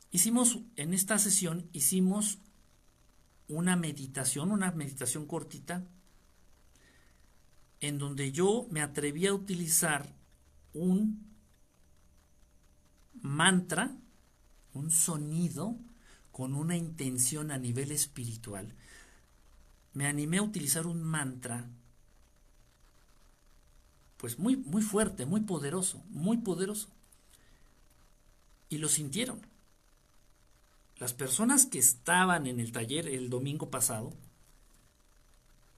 Hicimos, 0.10 0.58
en 0.78 0.96
esta 0.96 1.20
sesión, 1.20 1.70
hicimos 1.74 2.40
una 3.48 3.76
meditación, 3.76 4.52
una 4.52 4.72
meditación 4.72 5.28
cortita, 5.28 5.86
en 7.82 8.00
donde 8.00 8.32
yo 8.32 8.66
me 8.72 8.82
atreví 8.82 9.28
a 9.28 9.36
utilizar 9.36 10.12
un 10.74 11.24
mantra, 13.22 13.96
un 14.74 14.90
sonido 14.90 15.78
con 16.32 16.56
una 16.56 16.76
intención 16.76 17.52
a 17.52 17.60
nivel 17.60 17.92
espiritual. 17.92 18.74
Me 19.94 20.08
animé 20.08 20.38
a 20.38 20.44
utilizar 20.44 20.88
un 20.88 21.04
mantra 21.04 21.68
pues 24.18 24.40
muy 24.40 24.56
muy 24.56 24.82
fuerte, 24.82 25.26
muy 25.26 25.42
poderoso, 25.42 26.02
muy 26.10 26.38
poderoso. 26.38 26.88
Y 28.70 28.78
lo 28.78 28.88
sintieron. 28.88 29.42
Las 30.98 31.14
personas 31.14 31.66
que 31.66 31.80
estaban 31.80 32.48
en 32.48 32.62
el 32.62 32.72
taller 32.72 33.10
el 33.10 33.30
domingo 33.30 33.70
pasado 33.70 34.14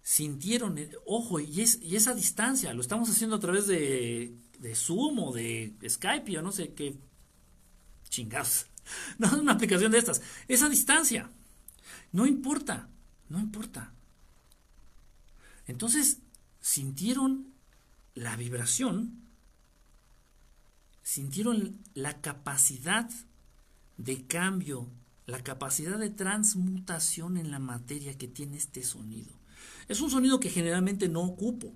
sintieron, 0.04 0.78
ojo, 1.08 1.39
y, 1.39 1.62
es, 1.62 1.82
y 1.82 1.95
esa 1.95 2.13
distancia, 2.13 2.71
lo 2.75 2.82
estamos 2.82 3.10
haciendo 3.10 3.38
a 3.38 3.39
través 3.39 3.65
de, 3.65 4.38
de 4.60 4.75
Zoom 4.75 5.17
o 5.17 5.34
de 5.34 5.75
Skype, 5.89 6.38
o 6.38 6.43
no 6.43 6.51
sé 6.51 6.73
qué 6.73 6.95
chingados. 8.10 8.67
No 9.17 9.25
es 9.25 9.34
una 9.34 9.54
aplicación 9.54 9.91
de 9.91 9.97
estas. 9.97 10.21
Esa 10.47 10.69
distancia. 10.69 11.32
No 12.12 12.28
importa, 12.28 12.88
no 13.30 13.39
importa. 13.39 13.94
Entonces, 15.67 16.19
sintieron 16.60 17.54
la 18.13 18.36
vibración, 18.36 19.21
sintieron 21.04 21.80
la 21.93 22.21
capacidad 22.21 23.10
de 23.97 24.25
cambio 24.28 24.89
la 25.25 25.43
capacidad 25.43 25.97
de 25.97 26.10
transmutación 26.10 27.38
en 27.38 27.51
la 27.51 27.60
materia 27.60 28.17
que 28.17 28.28
tiene 28.28 28.58
este 28.58 28.84
sonido. 28.84 29.34
Es 29.88 30.01
un 30.01 30.12
sonido 30.12 30.39
que 30.39 30.49
generalmente 30.49 31.10
no 31.10 31.21
ocupo, 31.21 31.73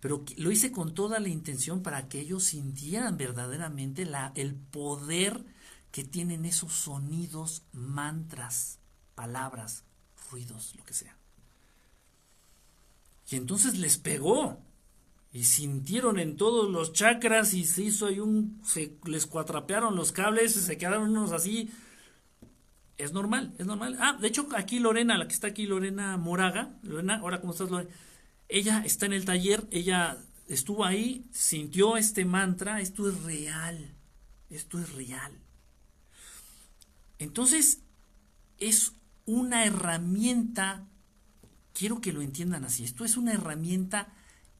pero 0.00 0.24
lo 0.36 0.50
hice 0.50 0.72
con 0.72 0.94
toda 0.94 1.20
la 1.20 1.28
intención 1.28 1.82
para 1.82 2.08
que 2.08 2.20
ellos 2.20 2.44
sintieran 2.44 3.16
verdaderamente 3.16 4.06
el 4.34 4.54
poder 4.54 5.44
que 5.90 6.04
tienen 6.04 6.44
esos 6.44 6.72
sonidos, 6.72 7.62
mantras, 7.72 8.78
palabras, 9.14 9.84
ruidos, 10.30 10.74
lo 10.76 10.84
que 10.84 10.94
sea. 10.94 11.16
Y 13.32 13.36
entonces 13.36 13.78
les 13.78 13.98
pegó. 13.98 14.58
Y 15.32 15.44
sintieron 15.44 16.18
en 16.18 16.36
todos 16.36 16.70
los 16.70 16.92
chakras 16.92 17.54
y 17.54 17.64
se 17.64 17.84
hizo 17.84 18.06
ahí 18.06 18.20
un. 18.20 18.60
Se 18.64 18.98
les 19.06 19.26
cuatrapearon 19.26 19.96
los 19.96 20.12
cables, 20.12 20.52
se 20.52 20.76
quedaron 20.76 21.10
unos 21.10 21.32
así 21.32 21.70
es 23.02 23.12
normal, 23.12 23.54
es 23.58 23.66
normal. 23.66 23.96
Ah, 24.00 24.16
de 24.20 24.28
hecho, 24.28 24.48
aquí 24.54 24.78
Lorena, 24.78 25.18
la 25.18 25.26
que 25.26 25.34
está 25.34 25.48
aquí, 25.48 25.66
Lorena 25.66 26.16
Moraga, 26.16 26.78
Lorena, 26.82 27.16
ahora 27.16 27.40
cómo 27.40 27.52
estás, 27.52 27.70
Lorena, 27.70 27.90
ella 28.48 28.82
está 28.84 29.06
en 29.06 29.12
el 29.12 29.24
taller, 29.24 29.66
ella 29.70 30.18
estuvo 30.48 30.84
ahí, 30.84 31.26
sintió 31.32 31.96
este 31.96 32.24
mantra, 32.24 32.80
esto 32.80 33.08
es 33.08 33.22
real, 33.22 33.96
esto 34.50 34.78
es 34.78 34.92
real. 34.92 35.32
Entonces, 37.18 37.82
es 38.58 38.92
una 39.24 39.64
herramienta, 39.64 40.86
quiero 41.74 42.00
que 42.00 42.12
lo 42.12 42.22
entiendan 42.22 42.64
así, 42.64 42.84
esto 42.84 43.04
es 43.04 43.16
una 43.16 43.32
herramienta 43.32 44.08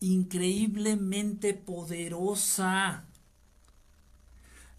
increíblemente 0.00 1.54
poderosa. 1.54 3.04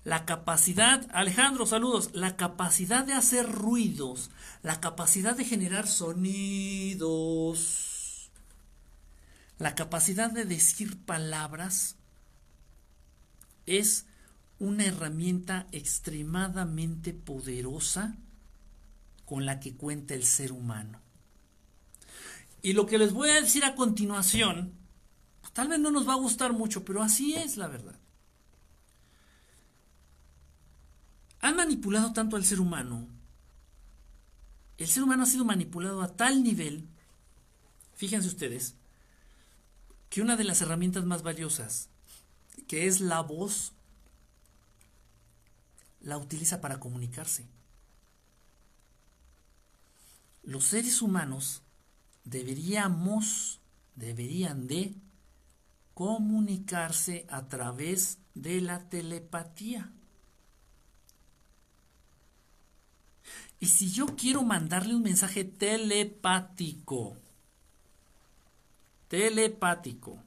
La 0.04 0.26
capacidad, 0.26 1.08
Alejandro, 1.14 1.66
saludos, 1.66 2.10
la 2.14 2.36
capacidad 2.36 3.06
de 3.06 3.14
hacer 3.14 3.50
ruidos, 3.50 4.32
la 4.62 4.82
capacidad 4.82 5.38
de 5.38 5.46
generar 5.46 5.88
sonidos, 5.88 7.84
la 9.60 9.76
capacidad 9.76 10.30
de 10.30 10.44
decir 10.44 10.98
palabras 11.06 11.96
es 13.66 14.08
una 14.60 14.86
herramienta 14.86 15.68
extremadamente 15.72 17.14
poderosa 17.14 18.18
con 19.26 19.46
la 19.46 19.62
que 19.62 19.74
cuenta 19.76 20.16
el 20.16 20.26
ser 20.26 20.52
humano. 20.52 21.03
Y 22.64 22.74
lo 22.74 22.88
que 22.88 22.98
les 22.98 23.14
voy 23.14 23.30
a 23.30 23.40
decir 23.40 23.64
a 23.64 23.76
continuación, 23.76 24.74
tal 25.54 25.68
vez 25.68 25.80
no 25.80 25.92
nos 25.92 26.10
va 26.10 26.14
a 26.14 26.18
gustar 26.18 26.54
mucho, 26.54 26.84
pero 26.84 27.04
así 27.04 27.36
es 27.36 27.58
la 27.58 27.68
verdad. 27.68 28.00
han 31.44 31.58
manipulado 31.58 32.14
tanto 32.14 32.38
al 32.38 32.46
ser 32.46 32.62
humano. 32.62 33.06
El 34.78 34.88
ser 34.88 35.04
humano 35.04 35.24
ha 35.24 35.26
sido 35.26 35.44
manipulado 35.44 36.02
a 36.02 36.16
tal 36.16 36.42
nivel, 36.42 36.88
fíjense 37.96 38.30
ustedes, 38.30 38.76
que 40.10 40.22
una 40.22 40.38
de 40.38 40.46
las 40.46 40.62
herramientas 40.62 41.04
más 41.04 41.22
valiosas, 41.22 41.90
que 42.66 42.88
es 42.88 43.02
la 43.02 43.20
voz, 43.20 43.74
la 46.00 46.18
utiliza 46.18 46.62
para 46.62 46.80
comunicarse. 46.80 47.46
Los 50.44 50.64
seres 50.64 51.02
humanos 51.02 51.62
deberíamos, 52.26 53.60
deberían 53.96 54.68
de 54.68 54.94
comunicarse 55.94 57.26
a 57.30 57.48
través 57.48 58.18
de 58.34 58.62
la 58.62 58.90
telepatía. 58.90 59.92
Y 63.60 63.68
si 63.68 63.92
yo 63.92 64.08
quiero 64.08 64.44
mandarle 64.44 64.96
un 64.96 65.04
mensaje 65.04 65.46
telepático, 65.46 67.16
telepático. 69.08 70.22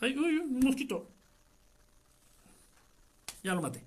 Ay, 0.00 0.16
uy, 0.16 0.36
un 0.36 0.60
mosquito. 0.60 1.08
Ya 3.42 3.54
lo 3.54 3.62
maté. 3.62 3.82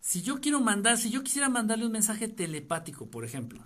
Si 0.00 0.22
yo 0.22 0.40
quiero 0.40 0.60
mandar, 0.60 0.98
si 0.98 1.10
yo 1.10 1.22
quisiera 1.22 1.48
mandarle 1.48 1.86
un 1.86 1.92
mensaje 1.92 2.28
telepático, 2.28 3.06
por 3.06 3.24
ejemplo, 3.24 3.62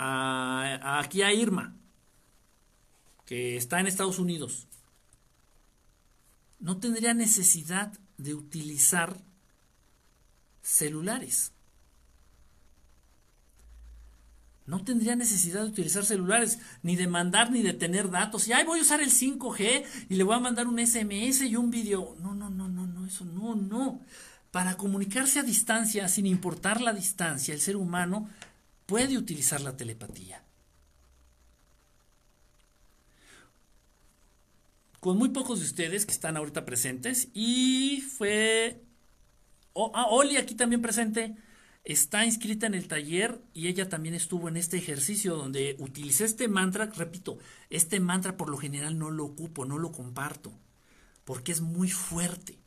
aquí 0.00 1.22
a 1.22 1.32
Irma, 1.32 1.76
que 3.26 3.56
está 3.56 3.80
en 3.80 3.86
Estados 3.86 4.18
Unidos, 4.18 4.66
no 6.58 6.78
tendría 6.78 7.14
necesidad 7.14 7.92
de 8.18 8.34
utilizar 8.34 9.16
celulares. 10.62 11.52
No 14.66 14.84
tendría 14.84 15.16
necesidad 15.16 15.62
de 15.62 15.68
utilizar 15.68 16.04
celulares, 16.04 16.60
ni 16.82 16.94
de 16.96 17.08
mandar, 17.08 17.50
ni 17.50 17.62
de 17.62 17.72
tener 17.72 18.10
datos. 18.10 18.46
Y 18.46 18.52
ay, 18.52 18.64
voy 18.64 18.78
a 18.78 18.82
usar 18.82 19.00
el 19.00 19.10
5G 19.10 19.84
y 20.08 20.14
le 20.14 20.22
voy 20.22 20.36
a 20.36 20.40
mandar 20.40 20.68
un 20.68 20.78
SMS 20.78 21.42
y 21.42 21.56
un 21.56 21.70
video. 21.70 22.16
No, 22.20 22.34
no, 22.34 22.50
no, 22.50 22.68
no, 22.68 22.86
no, 22.86 23.06
eso 23.06 23.24
no, 23.24 23.56
no. 23.56 24.00
Para 24.52 24.76
comunicarse 24.76 25.40
a 25.40 25.42
distancia, 25.42 26.08
sin 26.08 26.26
importar 26.26 26.80
la 26.80 26.92
distancia, 26.92 27.52
el 27.52 27.60
ser 27.60 27.76
humano 27.76 28.28
puede 28.90 29.16
utilizar 29.16 29.60
la 29.60 29.76
telepatía. 29.76 30.42
Con 34.98 35.16
muy 35.16 35.28
pocos 35.28 35.60
de 35.60 35.66
ustedes 35.66 36.06
que 36.06 36.12
están 36.12 36.36
ahorita 36.36 36.64
presentes 36.64 37.28
y 37.32 38.00
fue... 38.00 38.82
Ah, 39.94 40.06
Oli 40.10 40.38
aquí 40.38 40.56
también 40.56 40.82
presente 40.82 41.36
está 41.84 42.24
inscrita 42.24 42.66
en 42.66 42.74
el 42.74 42.88
taller 42.88 43.40
y 43.54 43.68
ella 43.68 43.88
también 43.88 44.16
estuvo 44.16 44.48
en 44.48 44.56
este 44.56 44.78
ejercicio 44.78 45.36
donde 45.36 45.76
utilicé 45.78 46.24
este 46.24 46.48
mantra, 46.48 46.86
repito, 46.86 47.38
este 47.70 48.00
mantra 48.00 48.36
por 48.36 48.50
lo 48.50 48.58
general 48.58 48.98
no 48.98 49.12
lo 49.12 49.24
ocupo, 49.24 49.66
no 49.66 49.78
lo 49.78 49.92
comparto, 49.92 50.52
porque 51.24 51.52
es 51.52 51.60
muy 51.60 51.90
fuerte. 51.90 52.59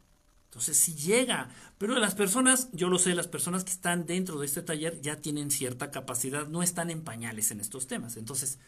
Entonces 0.53 0.77
si 0.77 0.93
llega, 0.93 1.49
pero 1.79 1.97
las 1.97 2.13
personas, 2.13 2.69
yo 2.73 2.87
lo 2.87 2.99
sé, 2.99 3.15
las 3.15 3.27
personas 3.27 3.63
que 3.63 3.71
están 3.71 4.05
dentro 4.05 4.39
de 4.39 4.45
este 4.45 4.61
taller 4.61 5.01
ya 5.01 5.15
tienen 5.15 5.49
cierta 5.49 5.89
capacidad, 5.89 6.47
no 6.47 6.61
están 6.61 6.91
en 6.91 7.03
pañales 7.03 7.49
en 7.49 7.59
estos 7.59 7.87
temas. 7.87 8.17
Entonces, 8.17 8.59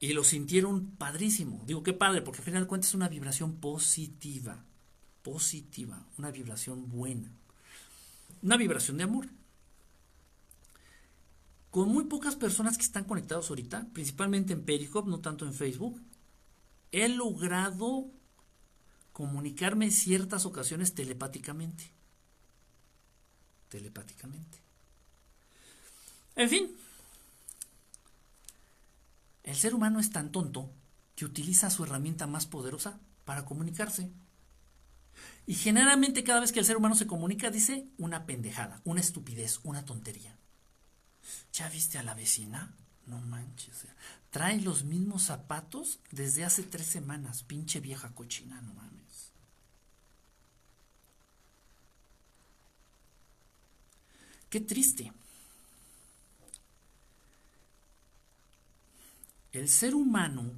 y 0.00 0.12
lo 0.12 0.24
sintieron 0.24 0.90
padrísimo. 0.96 1.62
Digo, 1.66 1.84
qué 1.84 1.92
padre, 1.92 2.20
porque 2.20 2.40
al 2.40 2.44
final 2.44 2.62
de 2.64 2.66
cuentas 2.66 2.88
es 2.88 2.94
una 2.96 3.08
vibración 3.08 3.60
positiva, 3.60 4.64
positiva, 5.22 6.04
una 6.18 6.32
vibración 6.32 6.88
buena, 6.88 7.30
una 8.42 8.56
vibración 8.56 8.96
de 8.96 9.04
amor 9.04 9.28
con 11.70 11.90
muy 11.90 12.06
pocas 12.06 12.34
personas 12.34 12.76
que 12.76 12.82
están 12.82 13.04
conectados 13.04 13.50
ahorita, 13.50 13.86
principalmente 13.92 14.52
en 14.52 14.64
Periscope, 14.64 15.08
no 15.08 15.20
tanto 15.20 15.46
en 15.46 15.54
Facebook, 15.54 16.00
he 16.90 17.08
logrado 17.08 18.10
comunicarme 19.14 19.92
ciertas 19.92 20.44
ocasiones 20.44 20.92
telepáticamente. 20.92 21.84
Telepáticamente. 23.70 24.58
En 26.34 26.50
fin, 26.50 26.76
el 29.44 29.56
ser 29.56 29.74
humano 29.74 30.00
es 30.00 30.10
tan 30.10 30.32
tonto 30.32 30.68
que 31.14 31.24
utiliza 31.24 31.70
su 31.70 31.84
herramienta 31.84 32.26
más 32.26 32.46
poderosa 32.46 32.98
para 33.24 33.44
comunicarse. 33.44 34.10
Y 35.46 35.54
generalmente 35.54 36.24
cada 36.24 36.40
vez 36.40 36.50
que 36.50 36.58
el 36.58 36.66
ser 36.66 36.76
humano 36.76 36.96
se 36.96 37.06
comunica 37.06 37.50
dice 37.50 37.86
una 37.98 38.26
pendejada, 38.26 38.80
una 38.84 39.00
estupidez, 39.00 39.60
una 39.62 39.84
tontería. 39.84 40.36
¿Ya 41.52 41.68
viste 41.68 41.98
a 41.98 42.02
la 42.02 42.14
vecina? 42.14 42.74
No 43.06 43.20
manches. 43.20 43.86
Trae 44.34 44.60
los 44.60 44.82
mismos 44.82 45.22
zapatos 45.22 46.00
desde 46.10 46.44
hace 46.44 46.64
tres 46.64 46.88
semanas. 46.88 47.44
Pinche 47.44 47.78
vieja 47.78 48.12
cochina, 48.16 48.60
no 48.62 48.74
mames. 48.74 49.30
Qué 54.50 54.60
triste. 54.60 55.12
El 59.52 59.68
ser 59.68 59.94
humano 59.94 60.50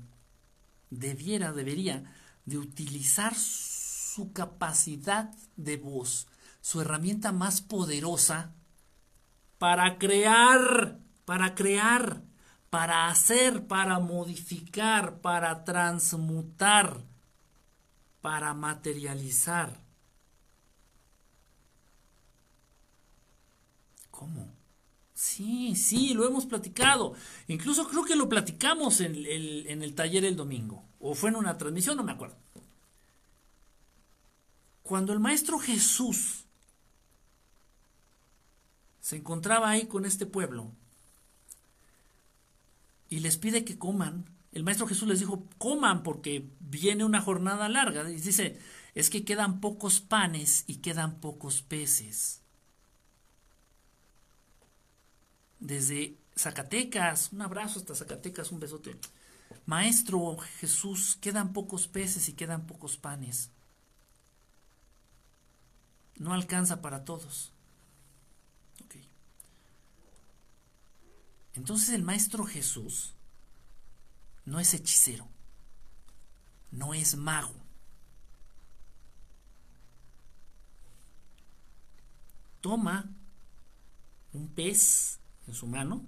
debiera, 0.89 1.53
debería 1.53 2.15
de 2.47 2.57
utilizar 2.57 3.35
su 3.35 4.33
capacidad 4.33 5.35
de 5.59 5.77
voz, 5.77 6.29
su 6.63 6.81
herramienta 6.81 7.31
más 7.31 7.61
poderosa, 7.61 8.55
para 9.59 9.99
crear, 9.99 10.99
para 11.27 11.55
crear, 11.55 12.23
para 12.71 13.09
hacer, 13.09 13.67
para 13.67 13.99
modificar, 13.99 15.21
para 15.21 15.65
transmutar, 15.65 17.05
para 18.21 18.55
materializar. 18.55 19.81
¿Cómo? 24.11 24.55
Sí, 25.15 25.75
sí, 25.77 26.15
lo 26.15 26.27
hemos 26.27 26.47
platicado. 26.47 27.15
Incluso 27.49 27.89
creo 27.89 28.05
que 28.05 28.17
lo 28.17 28.29
platicamos 28.29 29.01
en 29.01 29.15
el, 29.15 29.67
en 29.67 29.83
el 29.83 29.95
taller 29.95 30.25
el 30.25 30.37
domingo. 30.37 30.85
O 31.01 31.15
fue 31.15 31.31
en 31.31 31.37
una 31.37 31.57
transmisión, 31.57 31.97
no 31.97 32.03
me 32.03 32.13
acuerdo. 32.13 32.37
Cuando 34.83 35.13
el 35.13 35.21
Maestro 35.21 35.59
Jesús 35.59 36.45
se 39.01 39.17
encontraba 39.17 39.71
ahí 39.71 39.87
con 39.87 40.05
este 40.05 40.27
pueblo 40.27 40.73
y 43.09 43.21
les 43.21 43.37
pide 43.37 43.65
que 43.65 43.79
coman. 43.79 44.25
El 44.53 44.65
Maestro 44.65 44.87
Jesús 44.87 45.09
les 45.09 45.21
dijo, 45.21 45.49
coman 45.59 46.03
porque 46.03 46.49
viene 46.61 47.05
una 47.05 47.21
jornada 47.21 47.69
larga. 47.69 48.09
Y 48.11 48.21
dice, 48.21 48.59
es 48.95 49.11
que 49.11 49.25
quedan 49.25 49.61
pocos 49.61 50.01
panes 50.01 50.65
y 50.67 50.77
quedan 50.77 51.21
pocos 51.21 51.63
peces. 51.63 52.41
Desde 55.61 56.17
Zacatecas, 56.37 57.33
un 57.33 57.43
abrazo 57.43 57.79
hasta 57.79 57.95
Zacatecas, 57.95 58.53
un 58.53 58.61
besote. 58.61 58.99
Maestro 59.67 60.37
Jesús, 60.61 61.19
quedan 61.21 61.53
pocos 61.53 61.89
peces 61.89 62.29
y 62.29 62.35
quedan 62.35 62.67
pocos 62.67 62.97
panes. 62.97 63.51
No 66.17 66.33
alcanza 66.33 66.81
para 66.81 67.05
todos. 67.05 67.53
Entonces 71.57 71.89
el 71.89 72.03
Maestro 72.03 72.45
Jesús 72.45 73.15
no 74.45 74.61
es 74.61 74.75
hechicero, 74.75 75.27
no 76.71 76.93
es 76.93 77.17
mago. 77.17 77.55
Toma 82.61 83.11
un 84.35 84.49
pez 84.49 85.19
en 85.47 85.55
su 85.55 85.67
mano 85.67 86.05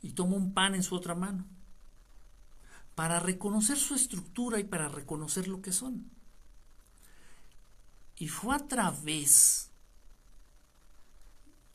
y 0.00 0.12
toma 0.12 0.36
un 0.36 0.54
pan 0.54 0.74
en 0.74 0.82
su 0.82 0.94
otra 0.94 1.14
mano 1.14 1.46
para 2.94 3.20
reconocer 3.20 3.76
su 3.76 3.94
estructura 3.94 4.58
y 4.58 4.64
para 4.64 4.88
reconocer 4.88 5.46
lo 5.46 5.60
que 5.60 5.72
son. 5.72 6.10
Y 8.16 8.28
fue 8.28 8.56
a 8.56 8.66
través 8.66 9.70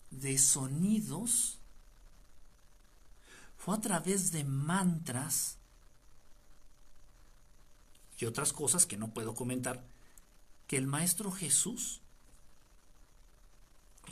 de 0.10 0.40
sonidos 0.40 1.61
fue 3.64 3.76
a 3.76 3.82
través 3.82 4.32
de 4.32 4.44
mantras 4.44 5.58
y 8.18 8.26
otras 8.26 8.54
cosas 8.54 8.88
que 8.88 8.98
no 8.98 9.14
puedo 9.14 9.36
comentar, 9.36 9.86
que 10.66 10.78
el 10.78 10.88
Maestro 10.88 11.32
Jesús 11.32 12.02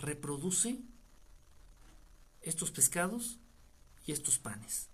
reproduce 0.01 0.79
estos 2.43 2.69
pescados 2.69 3.37
y 4.05 4.11
estos 4.11 4.37
panes. 4.37 4.87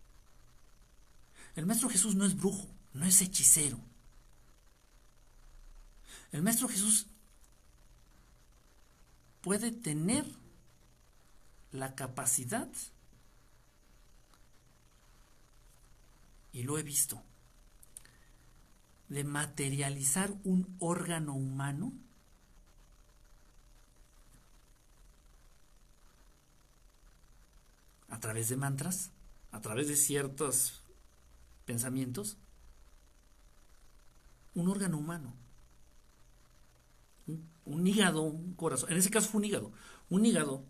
El 1.58 1.66
Maestro 1.66 1.90
Jesús 1.90 2.16
no 2.16 2.24
es 2.24 2.38
brujo, 2.38 2.66
no 2.94 3.06
es 3.06 3.22
hechicero. 3.22 3.78
El 6.32 6.44
Maestro 6.44 6.70
Jesús 6.70 7.08
puede 9.42 9.74
tener 9.74 10.26
la 11.74 11.94
capacidad 11.96 12.70
y 16.56 16.64
lo 16.64 16.78
he 16.78 16.84
visto, 16.84 17.22
de 19.10 19.26
materializar 19.26 20.34
un 20.46 20.74
órgano 20.80 21.36
humano 21.36 21.92
a 28.08 28.22
través 28.22 28.48
de 28.48 28.56
mantras, 28.56 29.12
a 29.52 29.60
través 29.60 29.90
de 29.90 29.98
ciertos 29.98 30.82
pensamientos, 31.66 32.38
un 34.54 34.70
órgano 34.70 34.98
humano. 34.98 35.34
Un, 37.66 37.86
hígado, 37.86 38.22
un 38.22 38.54
corazón. 38.54 38.94
En 38.94 38.98
ese 38.98 39.10
caso 39.10 39.28
fue 39.28 39.40
un 39.40 39.46
hígado. 39.46 39.74
Un 40.10 40.26
hígado. 40.26 40.64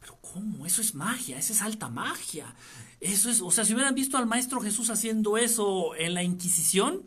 Pero 0.00 0.17
¿Cómo? 0.32 0.66
Eso 0.66 0.80
es 0.80 0.94
magia, 0.94 1.38
esa 1.38 1.52
es 1.52 1.62
alta 1.62 1.88
magia. 1.88 2.54
Eso 3.00 3.30
es, 3.30 3.40
o 3.40 3.50
sea, 3.50 3.64
si 3.64 3.74
hubieran 3.74 3.94
visto 3.94 4.16
al 4.16 4.26
Maestro 4.26 4.60
Jesús 4.60 4.90
haciendo 4.90 5.36
eso 5.38 5.94
en 5.94 6.14
la 6.14 6.22
Inquisición, 6.22 7.06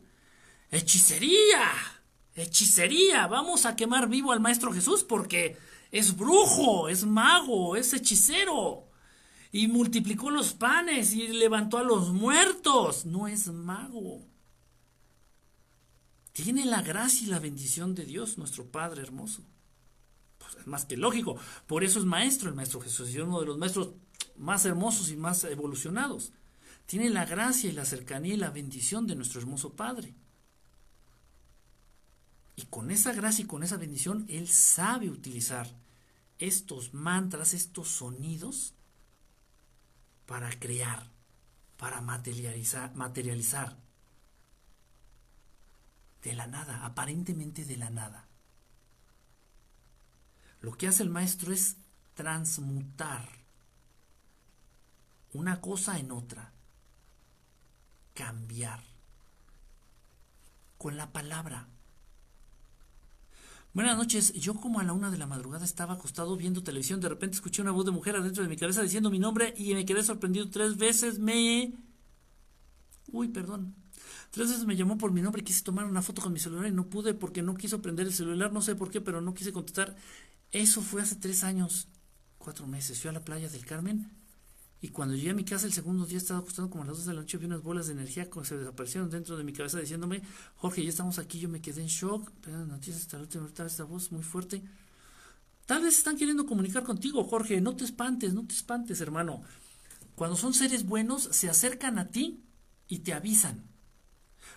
hechicería, 0.70 1.70
hechicería, 2.36 3.28
vamos 3.28 3.66
a 3.66 3.76
quemar 3.76 4.08
vivo 4.08 4.32
al 4.32 4.40
Maestro 4.40 4.72
Jesús 4.72 5.04
porque 5.04 5.58
es 5.92 6.16
brujo, 6.16 6.88
es 6.88 7.06
mago, 7.06 7.76
es 7.76 7.94
hechicero. 7.94 8.88
Y 9.52 9.68
multiplicó 9.68 10.30
los 10.30 10.54
panes 10.54 11.14
y 11.14 11.28
levantó 11.28 11.78
a 11.78 11.84
los 11.84 12.14
muertos. 12.14 13.06
No 13.06 13.28
es 13.28 13.48
mago. 13.48 14.26
Tiene 16.32 16.66
la 16.66 16.82
gracia 16.82 17.28
y 17.28 17.30
la 17.30 17.40
bendición 17.40 17.94
de 17.94 18.06
Dios, 18.06 18.38
nuestro 18.38 18.72
Padre 18.72 19.02
hermoso. 19.02 19.44
Es 20.60 20.68
más 20.68 20.86
que 20.86 20.98
lógico. 20.98 21.38
Por 21.68 21.84
eso 21.84 22.00
es 22.00 22.06
maestro 22.06 22.50
el 22.50 22.56
Maestro 22.56 22.82
Jesús. 22.82 23.10
Es 23.10 23.16
uno 23.16 23.40
de 23.40 23.46
los 23.46 23.58
maestros 23.58 23.92
más 24.38 24.66
hermosos 24.66 25.10
y 25.10 25.16
más 25.16 25.44
evolucionados. 25.44 26.34
Tiene 26.86 27.10
la 27.10 27.26
gracia 27.26 27.70
y 27.70 27.74
la 27.74 27.86
cercanía 27.86 28.34
y 28.34 28.38
la 28.38 28.50
bendición 28.50 29.08
de 29.08 29.16
nuestro 29.16 29.40
hermoso 29.40 29.76
Padre. 29.76 30.14
Y 32.56 32.64
con 32.66 32.92
esa 32.92 33.14
gracia 33.14 33.44
y 33.44 33.48
con 33.48 33.64
esa 33.64 33.78
bendición, 33.78 34.26
Él 34.30 34.48
sabe 34.48 35.10
utilizar 35.10 35.68
estos 36.38 36.94
mantras, 36.94 37.54
estos 37.54 37.88
sonidos, 37.88 38.74
para 40.26 40.50
crear, 40.60 41.12
para 41.78 42.02
materializar, 42.02 42.96
materializar. 42.96 43.78
De 46.22 46.34
la 46.34 46.48
nada, 46.48 46.86
aparentemente 46.86 47.66
de 47.66 47.78
la 47.78 47.90
nada. 47.90 48.28
Lo 50.62 50.78
que 50.78 50.88
hace 50.88 51.04
el 51.04 51.10
maestro 51.10 51.52
es 51.52 51.78
transmutar 52.14 53.28
una 55.34 55.60
cosa 55.60 55.98
en 55.98 56.12
otra, 56.12 56.52
cambiar 58.14 58.82
con 60.78 60.98
la 60.98 61.12
palabra. 61.12 61.68
Buenas 63.74 63.98
noches, 63.98 64.34
yo 64.34 64.56
como 64.56 64.80
a 64.80 64.84
la 64.84 64.92
una 64.92 65.10
de 65.10 65.18
la 65.18 65.28
madrugada 65.28 65.64
estaba 65.64 65.94
acostado 65.94 66.36
viendo 66.36 66.62
televisión, 66.62 67.00
de 67.00 67.08
repente 67.08 67.36
escuché 67.36 67.62
una 67.62 67.72
voz 67.72 67.86
de 67.86 67.92
mujer 67.92 68.18
adentro 68.18 68.44
de 68.44 68.50
mi 68.50 68.58
cabeza 68.58 68.82
diciendo 68.82 69.10
mi 69.10 69.20
nombre 69.20 69.54
y 69.58 69.74
me 69.74 69.86
quedé 69.86 70.04
sorprendido 70.04 70.50
tres 70.50 70.76
veces, 70.76 71.20
me... 71.20 71.74
Uy, 73.12 73.30
perdón. 73.30 73.76
Tres 74.32 74.50
veces 74.50 74.66
me 74.66 74.76
llamó 74.76 74.98
por 74.98 75.12
mi 75.12 75.22
nombre, 75.22 75.44
quise 75.44 75.64
tomar 75.64 75.86
una 75.86 76.02
foto 76.02 76.22
con 76.22 76.34
mi 76.34 76.40
celular 76.40 76.68
y 76.68 76.72
no 76.72 76.88
pude 76.88 77.14
porque 77.14 77.42
no 77.42 77.56
quiso 77.56 77.82
prender 77.82 78.08
el 78.08 78.14
celular, 78.14 78.52
no 78.52 78.62
sé 78.62 78.76
por 78.76 78.90
qué, 78.92 79.00
pero 79.00 79.22
no 79.22 79.34
quise 79.34 79.54
contestar. 79.54 79.96
Eso 80.52 80.82
fue 80.82 81.02
hace 81.02 81.16
tres 81.16 81.44
años, 81.44 81.88
cuatro 82.38 82.68
meses. 82.68 83.00
Fui 83.00 83.10
a 83.10 83.14
la 83.14 83.24
playa 83.24 83.50
del 83.50 83.66
Carmen 83.66 84.12
y 84.82 84.90
cuando 84.90 85.16
llegué 85.16 85.30
a 85.30 85.36
mi 85.36 85.46
casa 85.46 85.68
el 85.68 85.74
segundo 85.74 86.06
día 86.06 86.18
estaba 86.18 86.40
acostado 86.40 86.70
como 86.70 86.84
a 86.84 86.88
las 86.88 86.98
dos 86.98 87.06
de 87.06 87.14
la 87.14 87.22
noche, 87.22 87.38
vi 87.38 87.46
unas 87.46 87.62
bolas 87.62 87.86
de 87.86 87.94
energía 87.94 88.30
que 88.30 88.44
se 88.44 88.58
desaparecieron 88.58 89.12
dentro 89.12 89.38
de 89.38 89.44
mi 89.44 89.54
cabeza 89.54 89.80
diciéndome, 89.80 90.24
Jorge, 90.56 90.84
ya 90.84 90.90
estamos 90.90 91.20
aquí, 91.20 91.40
yo 91.40 91.50
me 91.50 91.62
quedé 91.62 91.82
en 91.82 91.88
shock, 91.88 92.32
pero 92.42 92.66
noticias 92.66 93.02
hasta 93.02 93.18
la 93.18 93.24
última 93.24 93.48
esta 93.66 93.84
voz 93.84 94.12
muy 94.12 94.24
fuerte. 94.24 94.64
Tal 95.68 95.84
vez 95.84 96.00
están 96.00 96.18
queriendo 96.18 96.48
comunicar 96.48 96.84
contigo, 96.84 97.24
Jorge, 97.24 97.62
no 97.62 97.76
te 97.76 97.86
espantes, 97.86 98.34
no 98.34 98.46
te 98.46 98.56
espantes, 98.56 99.00
hermano. 99.02 99.44
Cuando 100.16 100.36
son 100.36 100.54
seres 100.54 100.86
buenos, 100.86 101.30
se 101.32 101.48
acercan 101.48 102.00
a 102.00 102.10
ti 102.10 102.44
y 102.88 103.00
te 103.00 103.14
avisan. 103.14 103.64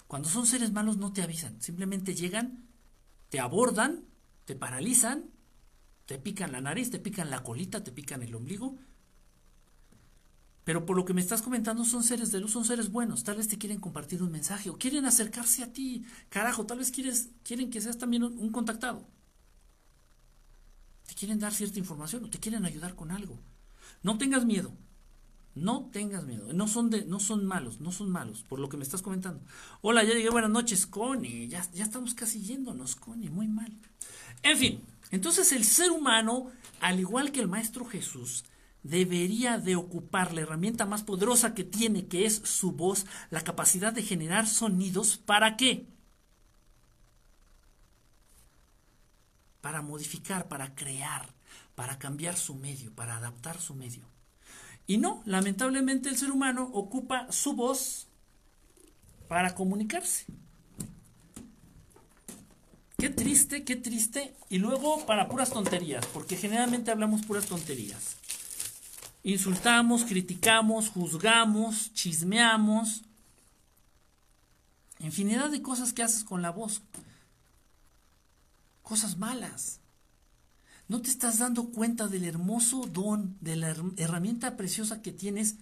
Cuando 0.06 0.30
son 0.30 0.46
seres 0.46 0.72
malos, 0.72 0.96
no 0.96 1.12
te 1.12 1.22
avisan, 1.22 1.60
simplemente 1.60 2.14
llegan, 2.14 2.66
te 3.28 3.40
abordan, 3.40 4.04
te 4.46 4.56
paralizan, 4.56 5.33
te 6.06 6.18
pican 6.18 6.52
la 6.52 6.60
nariz, 6.60 6.90
te 6.90 6.98
pican 6.98 7.30
la 7.30 7.42
colita, 7.42 7.82
te 7.82 7.92
pican 7.92 8.22
el 8.22 8.34
ombligo 8.34 8.76
pero 10.64 10.86
por 10.86 10.96
lo 10.96 11.04
que 11.04 11.12
me 11.12 11.20
estás 11.20 11.42
comentando 11.42 11.84
son 11.84 12.02
seres 12.02 12.32
de 12.32 12.40
luz, 12.40 12.52
son 12.52 12.64
seres 12.64 12.90
buenos. 12.90 13.22
Tal 13.22 13.36
vez 13.36 13.48
te 13.48 13.58
quieren 13.58 13.78
compartir 13.78 14.22
un 14.22 14.32
mensaje 14.32 14.70
o 14.70 14.78
quieren 14.78 15.04
acercarse 15.04 15.62
a 15.62 15.72
ti. 15.72 16.04
Carajo, 16.30 16.64
tal 16.64 16.78
vez 16.78 16.90
quieres, 16.90 17.28
quieren 17.42 17.70
que 17.70 17.82
seas 17.82 17.98
también 17.98 18.24
un, 18.24 18.50
contactado. 18.50 19.06
Te 21.06 21.14
quieren 21.14 21.38
dar 21.38 21.52
cierta 21.52 21.78
información 21.78 22.24
o 22.24 22.30
te 22.30 22.40
quieren 22.40 22.64
ayudar 22.64 22.94
con 22.94 23.10
algo. 23.10 23.38
No 24.02 24.16
tengas 24.16 24.46
miedo. 24.46 24.72
No 25.54 25.90
tengas 25.92 26.24
miedo. 26.24 26.50
No 26.54 26.66
son, 26.66 26.88
de, 26.88 27.04
no 27.04 27.20
son 27.20 27.44
malos, 27.44 27.80
no 27.80 27.92
son 27.92 28.10
malos, 28.10 28.42
por 28.42 28.58
lo 28.58 28.70
que 28.70 28.78
me 28.78 28.84
estás 28.84 29.02
comentando. 29.02 29.44
Hola, 29.82 30.02
ya 30.02 30.14
llegué, 30.14 30.30
buenas 30.30 30.50
noches, 30.50 30.86
Connie. 30.86 31.46
Ya, 31.46 31.62
ya 31.72 31.84
estamos 31.84 32.14
casi 32.14 32.40
yéndonos, 32.42 32.96
Connie, 32.96 33.28
muy 33.28 33.48
mal. 33.48 33.70
En 34.42 34.58
fin, 34.58 34.80
entonces 35.14 35.52
el 35.52 35.64
ser 35.64 35.92
humano, 35.92 36.50
al 36.80 36.98
igual 36.98 37.30
que 37.30 37.40
el 37.40 37.46
Maestro 37.46 37.84
Jesús, 37.84 38.44
debería 38.82 39.58
de 39.58 39.76
ocupar 39.76 40.34
la 40.34 40.40
herramienta 40.40 40.86
más 40.86 41.04
poderosa 41.04 41.54
que 41.54 41.62
tiene, 41.62 42.08
que 42.08 42.26
es 42.26 42.34
su 42.34 42.72
voz, 42.72 43.06
la 43.30 43.42
capacidad 43.42 43.92
de 43.92 44.02
generar 44.02 44.48
sonidos. 44.48 45.16
¿Para 45.16 45.56
qué? 45.56 45.86
Para 49.60 49.82
modificar, 49.82 50.48
para 50.48 50.74
crear, 50.74 51.32
para 51.76 51.98
cambiar 52.00 52.36
su 52.36 52.56
medio, 52.56 52.92
para 52.92 53.16
adaptar 53.16 53.60
su 53.60 53.74
medio. 53.74 54.08
Y 54.86 54.98
no, 54.98 55.22
lamentablemente 55.26 56.08
el 56.08 56.18
ser 56.18 56.32
humano 56.32 56.68
ocupa 56.74 57.30
su 57.30 57.54
voz 57.54 58.08
para 59.28 59.54
comunicarse. 59.54 60.26
Qué 62.96 63.10
triste, 63.10 63.64
qué 63.64 63.76
triste. 63.76 64.36
Y 64.48 64.58
luego 64.58 65.04
para 65.06 65.28
puras 65.28 65.50
tonterías, 65.50 66.06
porque 66.06 66.36
generalmente 66.36 66.90
hablamos 66.90 67.24
puras 67.26 67.46
tonterías. 67.46 68.16
Insultamos, 69.22 70.04
criticamos, 70.04 70.90
juzgamos, 70.90 71.92
chismeamos. 71.94 73.02
Infinidad 75.00 75.50
de 75.50 75.62
cosas 75.62 75.92
que 75.92 76.02
haces 76.02 76.24
con 76.24 76.42
la 76.42 76.50
voz. 76.50 76.82
Cosas 78.82 79.16
malas. 79.16 79.80
¿No 80.88 81.00
te 81.00 81.08
estás 81.08 81.38
dando 81.38 81.70
cuenta 81.70 82.08
del 82.08 82.24
hermoso 82.24 82.86
don, 82.86 83.38
de 83.40 83.56
la 83.56 83.74
herramienta 83.96 84.56
preciosa 84.56 85.00
que 85.00 85.12
tienes 85.12 85.56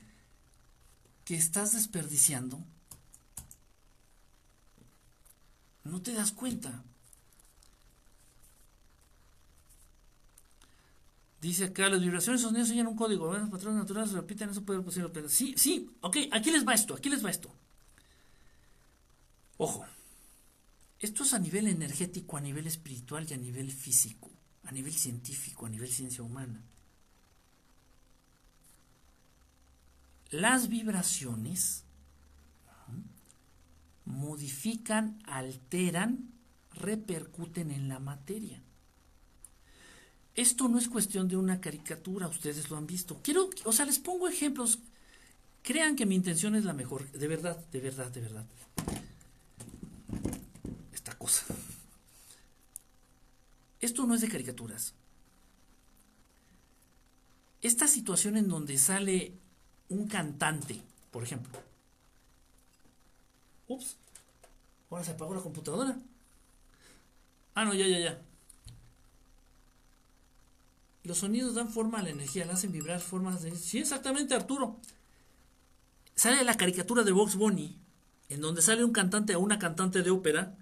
que 1.25 1.37
estás 1.37 1.73
desperdiciando? 1.73 2.59
No 5.85 6.03
te 6.03 6.13
das 6.13 6.33
cuenta. 6.33 6.83
Dice 11.43 11.65
acá, 11.65 11.89
las 11.89 12.01
vibraciones 12.01 12.41
de 12.41 12.47
sonidos 12.47 12.69
enseñan 12.69 12.87
un 12.87 12.95
código. 12.95 13.37
Los 13.37 13.51
patrones 13.51 13.81
naturales 13.81 14.13
repiten, 14.13 14.51
eso 14.51 14.63
puede 14.63 14.81
posible. 14.81 15.29
Sí, 15.29 15.55
sí, 15.57 15.91
ok, 16.01 16.17
aquí 16.31 16.53
les 16.53 16.65
va 16.67 16.73
esto, 16.73 16.95
aquí 16.95 17.11
les 17.11 17.25
va 17.25 17.31
esto. 17.31 17.53
Ojo, 19.57 19.85
esto 21.01 21.25
es 21.25 21.35
a 21.35 21.41
nivel 21.41 21.67
energético, 21.67 22.37
a 22.37 22.41
nivel 22.41 22.69
espiritual 22.69 23.27
y 23.29 23.35
a 23.35 23.37
nivel 23.39 23.73
físico, 23.73 24.31
a 24.63 24.71
nivel 24.71 24.93
científico, 24.93 25.67
a 25.67 25.69
nivel 25.69 25.91
ciencia 25.91 26.23
humana. 26.23 26.63
Las 30.31 30.69
vibraciones 30.69 31.83
modifican, 34.05 35.21
alteran, 35.27 36.33
repercuten 36.73 37.73
en 37.73 37.89
la 37.89 37.99
materia. 37.99 38.62
Esto 40.35 40.69
no 40.69 40.79
es 40.79 40.89
cuestión 40.89 41.29
de 41.29 41.37
una 41.37 41.61
caricatura, 41.61 42.27
ustedes 42.27 42.71
lo 42.71 42.77
han 42.77 42.87
visto. 42.87 43.21
Quiero, 43.23 43.51
o 43.65 43.73
sea, 43.73 43.85
les 43.85 43.99
pongo 43.99 44.29
ejemplos. 44.29 44.79
Crean 45.63 45.95
que 45.95 46.07
mi 46.07 46.15
intención 46.15 46.55
es 46.55 46.65
la 46.65 46.73
mejor, 46.73 47.11
de 47.13 47.29
verdad, 47.29 47.57
de 47.71 47.81
verdad, 47.81 48.11
de 48.11 48.21
verdad. 48.21 48.47
Esta 50.93 51.17
cosa. 51.19 51.45
Esto 53.81 54.07
no 54.07 54.15
es 54.15 54.23
de 54.23 54.29
caricaturas. 54.29 54.95
Esta 57.61 57.87
situación 57.87 58.37
en 58.37 58.49
donde 58.49 58.79
sale 58.79 59.35
un 59.89 60.09
cantante, 60.09 60.81
por 61.11 61.23
ejemplo. 61.23 61.61
Ups. 63.69 63.97
Ahora 64.91 65.05
se 65.05 65.13
apagó 65.13 65.35
la 65.35 65.41
computadora. 65.43 65.97
Ah, 67.55 67.65
no, 67.65 67.75
ya, 67.75 67.87
ya, 67.87 67.99
ya. 67.99 68.32
Los 71.05 71.19
sonidos 71.19 71.55
dan 71.55 71.69
forma 71.69 71.99
a 71.99 72.03
la 72.03 72.11
energía, 72.11 72.45
la 72.45 72.53
hacen 72.53 72.71
vibrar 72.71 73.01
formas 73.01 73.43
de... 73.43 73.57
Sí, 73.57 73.79
exactamente, 73.79 74.35
Arturo. 74.35 74.79
Sale 76.15 76.45
la 76.45 76.57
caricatura 76.57 77.03
de 77.03 77.11
Vox 77.11 77.35
Bunny, 77.35 77.77
en 78.29 78.41
donde 78.41 78.63
sale 78.63 78.85
un 78.85 78.93
cantante 78.93 79.35
o 79.35 79.41
una 79.41 79.59
cantante 79.59 80.03
de 80.03 80.11
ópera 80.11 80.57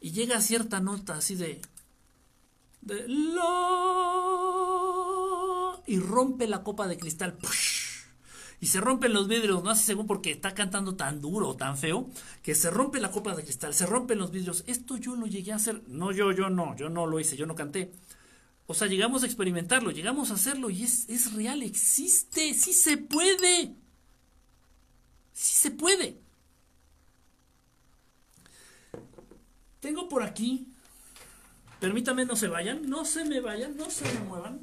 y 0.00 0.10
llega 0.10 0.38
a 0.38 0.40
cierta 0.40 0.80
nota 0.80 1.14
así 1.14 1.36
de... 1.36 1.60
de 2.80 3.06
y 5.86 6.00
rompe 6.00 6.48
la 6.48 6.64
copa 6.64 6.88
de 6.88 6.98
cristal. 6.98 7.38
Y 8.58 8.66
se 8.66 8.80
rompen 8.80 9.12
los 9.12 9.28
vidrios, 9.28 9.62
no 9.62 9.70
hace 9.70 9.84
según 9.84 10.08
porque 10.08 10.32
está 10.32 10.52
cantando 10.52 10.96
tan 10.96 11.20
duro, 11.20 11.54
tan 11.54 11.76
feo, 11.76 12.10
que 12.42 12.56
se 12.56 12.70
rompe 12.70 12.98
la 12.98 13.12
copa 13.12 13.36
de 13.36 13.44
cristal, 13.44 13.72
se 13.72 13.86
rompen 13.86 14.18
los 14.18 14.32
vidrios. 14.32 14.64
Esto 14.66 14.96
yo 14.96 15.14
lo 15.14 15.26
llegué 15.26 15.52
a 15.52 15.56
hacer. 15.56 15.82
No, 15.86 16.10
yo, 16.10 16.32
yo 16.32 16.50
no, 16.50 16.74
yo 16.74 16.88
no 16.88 17.06
lo 17.06 17.20
hice, 17.20 17.36
yo 17.36 17.46
no 17.46 17.54
canté 17.54 17.92
O 18.66 18.74
sea, 18.74 18.88
llegamos 18.88 19.22
a 19.22 19.26
experimentarlo, 19.26 19.90
llegamos 19.92 20.30
a 20.30 20.34
hacerlo 20.34 20.70
y 20.70 20.82
es, 20.82 21.08
es 21.08 21.32
real, 21.32 21.62
existe, 21.62 22.52
sí 22.52 22.72
se 22.72 22.96
puede. 22.96 23.76
Sí 25.32 25.54
se 25.54 25.70
puede. 25.70 26.18
Tengo 29.80 30.08
por 30.08 30.24
aquí, 30.24 30.66
permítame 31.78 32.24
no 32.24 32.34
se 32.34 32.48
vayan, 32.48 32.88
no 32.88 33.04
se 33.04 33.24
me 33.24 33.40
vayan, 33.40 33.76
no 33.76 33.88
se 33.88 34.04
me 34.12 34.20
muevan. 34.20 34.60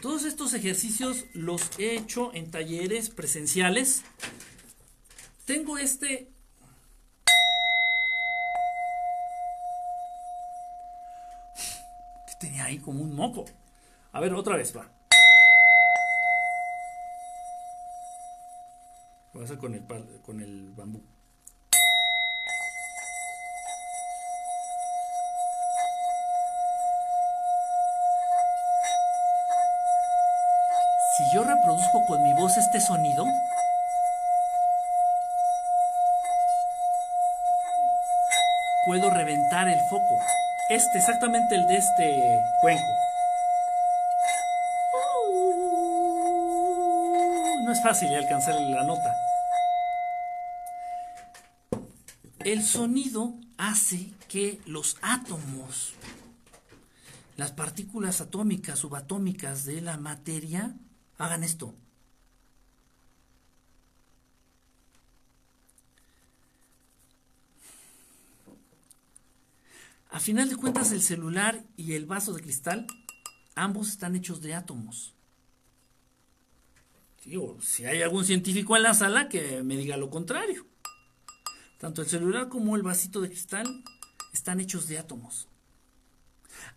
Todos 0.00 0.24
estos 0.24 0.52
ejercicios 0.52 1.24
los 1.32 1.62
he 1.78 1.96
hecho 1.96 2.32
en 2.34 2.50
talleres 2.50 3.08
presenciales. 3.08 4.02
Tengo 5.46 5.76
este... 5.76 6.32
que 12.26 12.34
tenía 12.40 12.64
ahí 12.64 12.78
como 12.78 13.02
un 13.02 13.14
moco. 13.14 13.44
A 14.12 14.20
ver, 14.20 14.32
otra 14.32 14.56
vez, 14.56 14.74
va. 14.76 14.90
Con 19.60 19.74
el, 19.74 19.84
con 20.22 20.40
el 20.40 20.72
bambú. 20.72 21.02
Si 31.16 31.24
yo 31.34 31.44
reproduzco 31.44 32.06
con 32.06 32.22
mi 32.22 32.32
voz 32.34 32.56
este 32.56 32.80
sonido, 32.80 33.24
puedo 38.94 39.10
reventar 39.10 39.68
el 39.68 39.80
foco. 39.90 40.20
Este, 40.70 40.98
exactamente 40.98 41.56
el 41.56 41.66
de 41.66 41.76
este 41.78 42.40
cuenco. 42.60 42.84
No 47.64 47.72
es 47.72 47.82
fácil 47.82 48.14
alcanzar 48.14 48.54
la 48.54 48.84
nota. 48.84 49.16
El 52.44 52.62
sonido 52.62 53.34
hace 53.58 54.12
que 54.28 54.60
los 54.64 54.96
átomos, 55.02 55.94
las 57.36 57.50
partículas 57.50 58.20
atómicas, 58.20 58.78
subatómicas 58.78 59.64
de 59.64 59.80
la 59.80 59.96
materia, 59.96 60.72
Hagan 61.16 61.44
esto. 61.44 61.74
Final 70.24 70.48
de 70.48 70.56
cuentas, 70.56 70.90
el 70.90 71.02
celular 71.02 71.62
y 71.76 71.92
el 71.92 72.06
vaso 72.06 72.32
de 72.32 72.40
cristal, 72.40 72.86
ambos 73.54 73.90
están 73.90 74.16
hechos 74.16 74.40
de 74.40 74.54
átomos. 74.54 75.12
Digo, 77.26 77.58
si 77.60 77.84
hay 77.84 78.00
algún 78.00 78.24
científico 78.24 78.74
en 78.74 78.84
la 78.84 78.94
sala 78.94 79.28
que 79.28 79.62
me 79.62 79.76
diga 79.76 79.98
lo 79.98 80.08
contrario. 80.08 80.66
Tanto 81.78 82.00
el 82.00 82.08
celular 82.08 82.48
como 82.48 82.74
el 82.74 82.82
vasito 82.82 83.20
de 83.20 83.28
cristal 83.28 83.84
están 84.32 84.60
hechos 84.60 84.88
de 84.88 84.98
átomos. 84.98 85.46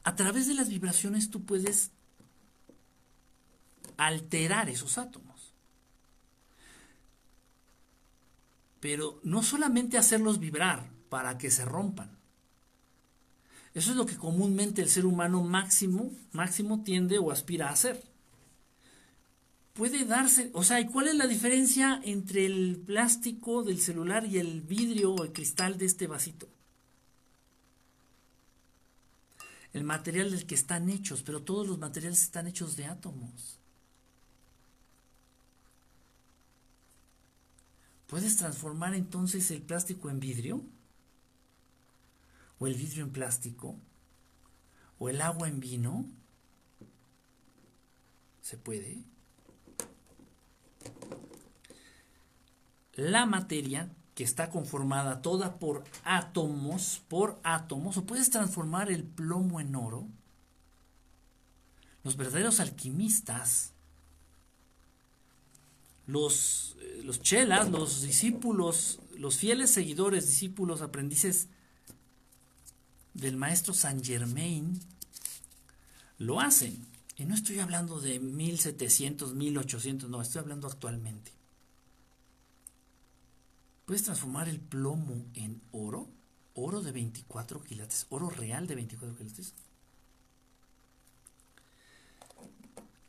A 0.04 0.18
través 0.18 0.50
de 0.50 0.54
las 0.54 0.68
vibraciones 0.68 1.30
tú 1.30 1.46
puedes 1.46 1.92
alterar 3.96 4.68
esos 4.68 4.98
átomos. 4.98 5.54
Pero 8.82 9.22
no 9.24 9.42
solamente 9.42 9.98
hacerlos 9.98 10.38
vibrar 10.38 10.92
para 11.08 11.38
que 11.38 11.50
se 11.50 11.64
rompan. 11.64 12.17
Eso 13.78 13.92
es 13.92 13.96
lo 13.96 14.08
que 14.08 14.18
comúnmente 14.18 14.82
el 14.82 14.90
ser 14.90 15.06
humano 15.06 15.44
máximo, 15.44 16.12
máximo 16.32 16.82
tiende 16.82 17.20
o 17.20 17.30
aspira 17.30 17.70
a 17.70 17.74
hacer. 17.74 18.04
Puede 19.74 20.04
darse, 20.04 20.50
o 20.56 20.64
sea, 20.64 20.82
¿y 20.82 20.88
cuál 20.88 21.10
es 21.10 21.14
la 21.14 21.28
diferencia 21.28 22.02
entre 22.04 22.48
el 22.48 22.82
plástico 22.84 23.62
del 23.62 23.80
celular 23.80 24.26
y 24.26 24.40
el 24.40 24.62
vidrio 24.62 25.14
o 25.14 25.24
el 25.24 25.32
cristal 25.32 25.78
de 25.78 25.86
este 25.86 26.08
vasito? 26.08 26.50
El 29.74 29.84
material 29.84 30.32
del 30.32 30.48
que 30.48 30.56
están 30.56 30.90
hechos, 30.90 31.22
pero 31.22 31.44
todos 31.44 31.68
los 31.68 31.78
materiales 31.78 32.24
están 32.24 32.48
hechos 32.48 32.78
de 32.78 32.86
átomos. 32.86 33.60
¿Puedes 38.08 38.38
transformar 38.38 38.96
entonces 38.96 39.52
el 39.52 39.62
plástico 39.62 40.10
en 40.10 40.20
vidrio? 40.20 40.64
¿O 42.60 42.68
el 42.68 42.76
vidrio 42.76 43.04
en 43.04 43.12
plástico? 43.12 43.76
¿O 45.00 45.10
el 45.10 45.22
agua 45.22 45.48
en 45.48 45.60
vino? 45.60 46.06
¿Se 48.42 48.58
puede? 48.58 49.04
La 52.96 53.26
materia, 53.26 53.90
que 54.16 54.24
está 54.24 54.50
conformada 54.50 55.22
toda 55.22 55.60
por 55.60 55.84
átomos, 56.04 57.04
por 57.08 57.40
átomos, 57.44 57.98
o 57.98 58.06
puedes 58.06 58.32
transformar 58.32 58.92
el 58.92 59.04
plomo 59.04 59.60
en 59.60 59.76
oro. 59.76 60.08
Los 62.04 62.18
verdaderos 62.18 62.60
alquimistas 62.60 63.74
los, 66.08 66.78
eh, 66.80 67.02
los 67.04 67.22
chelas, 67.22 67.70
los 67.70 68.02
discípulos, 68.02 69.00
los 69.16 69.38
fieles 69.38 69.70
seguidores, 69.70 70.28
discípulos, 70.28 70.82
aprendices 70.82 71.50
del 73.18 73.36
maestro 73.36 73.74
Saint 73.74 74.06
Germain, 74.06 74.80
lo 76.20 76.40
hacen. 76.40 76.86
Y 77.18 77.26
no 77.26 77.34
estoy 77.34 77.60
hablando 77.60 78.00
de 78.00 78.20
1700, 78.20 79.34
1800, 79.34 80.10
no, 80.10 80.22
estoy 80.22 80.40
hablando 80.40 80.68
actualmente. 80.68 81.32
Puedes 83.86 84.04
transformar 84.04 84.48
el 84.48 84.60
plomo 84.60 85.26
en 85.34 85.62
oro, 85.72 86.08
oro 86.54 86.82
de 86.82 86.92
24 86.92 87.64
quilates, 87.64 88.06
oro 88.10 88.30
real 88.30 88.68
de 88.68 88.76
24 88.76 89.18
quilates. 89.18 89.54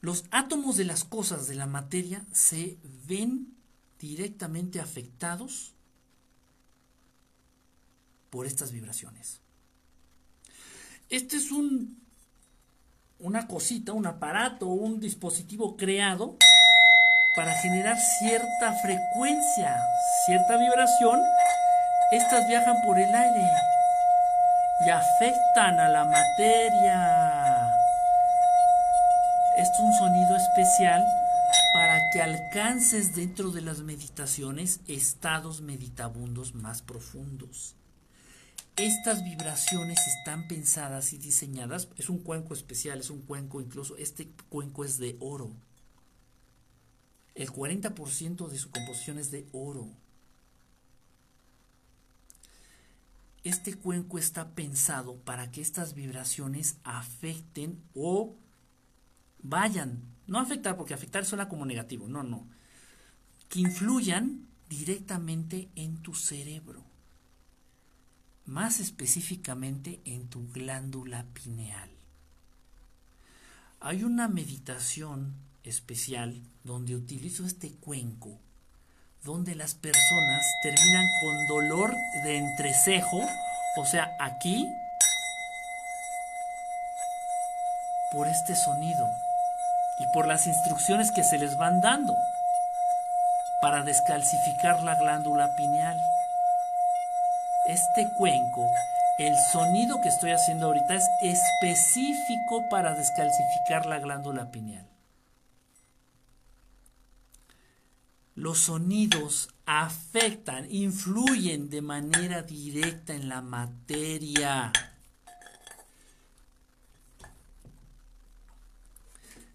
Los 0.01 0.25
átomos 0.31 0.77
de 0.77 0.85
las 0.85 1.05
cosas 1.05 1.49
de 1.49 1.57
la 1.57 1.67
materia 1.67 2.25
se 2.33 2.79
ven 3.07 3.55
directamente 3.99 4.81
afectados 4.81 5.73
por 8.31 8.47
estas 8.47 8.73
vibraciones. 8.73 9.41
Este 11.11 11.37
es 11.37 11.51
un 11.51 11.97
una 13.21 13.49
cosita, 13.49 13.93
un 13.93 14.07
aparato, 14.07 14.67
un 14.67 15.01
dispositivo 15.01 15.77
creado 15.77 16.37
para 17.35 17.53
generar 17.63 17.97
cierta 18.19 18.73
frecuencia, 18.83 19.77
cierta 20.27 20.57
vibración. 20.57 21.21
Estas 22.13 22.47
viajan 22.47 22.77
por 22.85 22.99
el 22.99 23.13
aire 23.13 23.51
y 24.87 24.91
afectan 24.91 25.81
a 25.81 25.89
la 25.89 26.05
materia 26.05 27.73
es 29.57 29.69
un 29.81 29.93
sonido 29.95 30.37
especial 30.37 31.05
para 31.73 31.99
que 32.13 32.23
alcances 32.23 33.17
dentro 33.17 33.51
de 33.51 33.63
las 33.63 33.81
meditaciones 33.81 34.81
estados 34.87 35.63
meditabundos 35.63 36.55
más 36.55 36.83
profundos. 36.83 37.78
Estas 38.79 39.25
vibraciones 39.25 39.99
están 40.07 40.47
pensadas 40.47 41.13
y 41.13 41.19
diseñadas, 41.19 41.89
es 41.97 42.09
un 42.09 42.19
cuenco 42.19 42.55
especial, 42.55 43.01
es 43.01 43.11
un 43.11 43.23
cuenco 43.23 43.61
incluso, 43.61 43.97
este 43.97 44.31
cuenco 44.49 44.85
es 44.85 44.99
de 44.99 45.17
oro. 45.19 45.51
El 47.35 47.51
40% 47.51 48.47
de 48.47 48.57
su 48.57 48.71
composición 48.71 49.19
es 49.19 49.33
de 49.33 49.49
oro. 49.51 49.89
Este 53.43 53.75
cuenco 53.75 54.17
está 54.17 54.51
pensado 54.55 55.17
para 55.25 55.51
que 55.51 55.61
estas 55.61 55.95
vibraciones 55.95 56.77
afecten 56.85 57.83
o 57.97 58.37
vayan, 59.43 60.05
no 60.29 60.39
afectar, 60.39 60.77
porque 60.77 60.95
afectar 60.95 61.25
suena 61.25 61.49
como 61.49 61.67
negativo, 61.67 62.07
no, 62.07 62.23
no, 62.23 62.47
que 63.49 63.59
influyan 63.59 64.47
directamente 64.69 65.69
en 65.75 66.01
tu 66.01 66.15
cerebro, 66.15 66.88
más 68.49 68.81
específicamente 68.81 70.01
en 70.07 70.29
tu 70.29 70.49
glándula 70.53 71.27
pineal. 71.35 71.91
Hay 73.79 74.05
una 74.05 74.27
meditación 74.27 75.35
especial 75.65 76.43
donde 76.65 76.97
utilizo 76.97 77.45
este 77.45 77.73
cuenco, 77.75 78.39
donde 79.23 79.55
las 79.55 79.75
personas 79.75 80.43
terminan 80.63 81.07
con 81.21 81.47
dolor 81.47 81.95
de 82.25 82.39
entrecejo, 82.39 83.21
o 83.77 83.85
sea, 83.85 84.09
aquí, 84.19 84.67
por 88.13 88.27
este 88.29 88.57
sonido 88.57 89.07
y 90.01 90.15
por 90.15 90.27
las 90.27 90.47
instrucciones 90.47 91.13
que 91.13 91.23
se 91.23 91.39
les 91.39 91.57
van 91.59 91.83
dando. 91.83 92.15
para 93.61 93.83
descalcificar 93.83 94.85
la 94.85 94.95
glándula 94.95 95.55
pineal. 95.57 95.99
Este 97.69 98.09
cuenco, 98.17 98.67
el 99.19 99.37
sonido 99.53 100.01
que 100.01 100.09
estoy 100.09 100.31
haciendo 100.31 100.69
ahorita 100.69 100.95
es 100.95 101.05
específico 101.21 102.67
para 102.71 102.95
descalcificar 102.95 103.85
la 103.85 103.99
glándula 103.99 104.51
pineal. 104.51 104.89
Los 108.35 108.61
sonidos 108.61 109.51
afectan, 109.67 110.67
influyen 110.71 111.69
de 111.69 111.83
manera 111.83 112.41
directa 112.41 113.13
en 113.13 113.29
la 113.29 113.43
materia. 113.43 114.73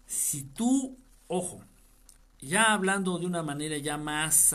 Si 0.06 0.44
tú, 0.44 0.96
ojo, 1.26 1.64
ya 2.40 2.74
hablando 2.74 3.18
de 3.18 3.26
una 3.26 3.42
manera 3.42 3.76
ya 3.78 3.96
más 3.96 4.54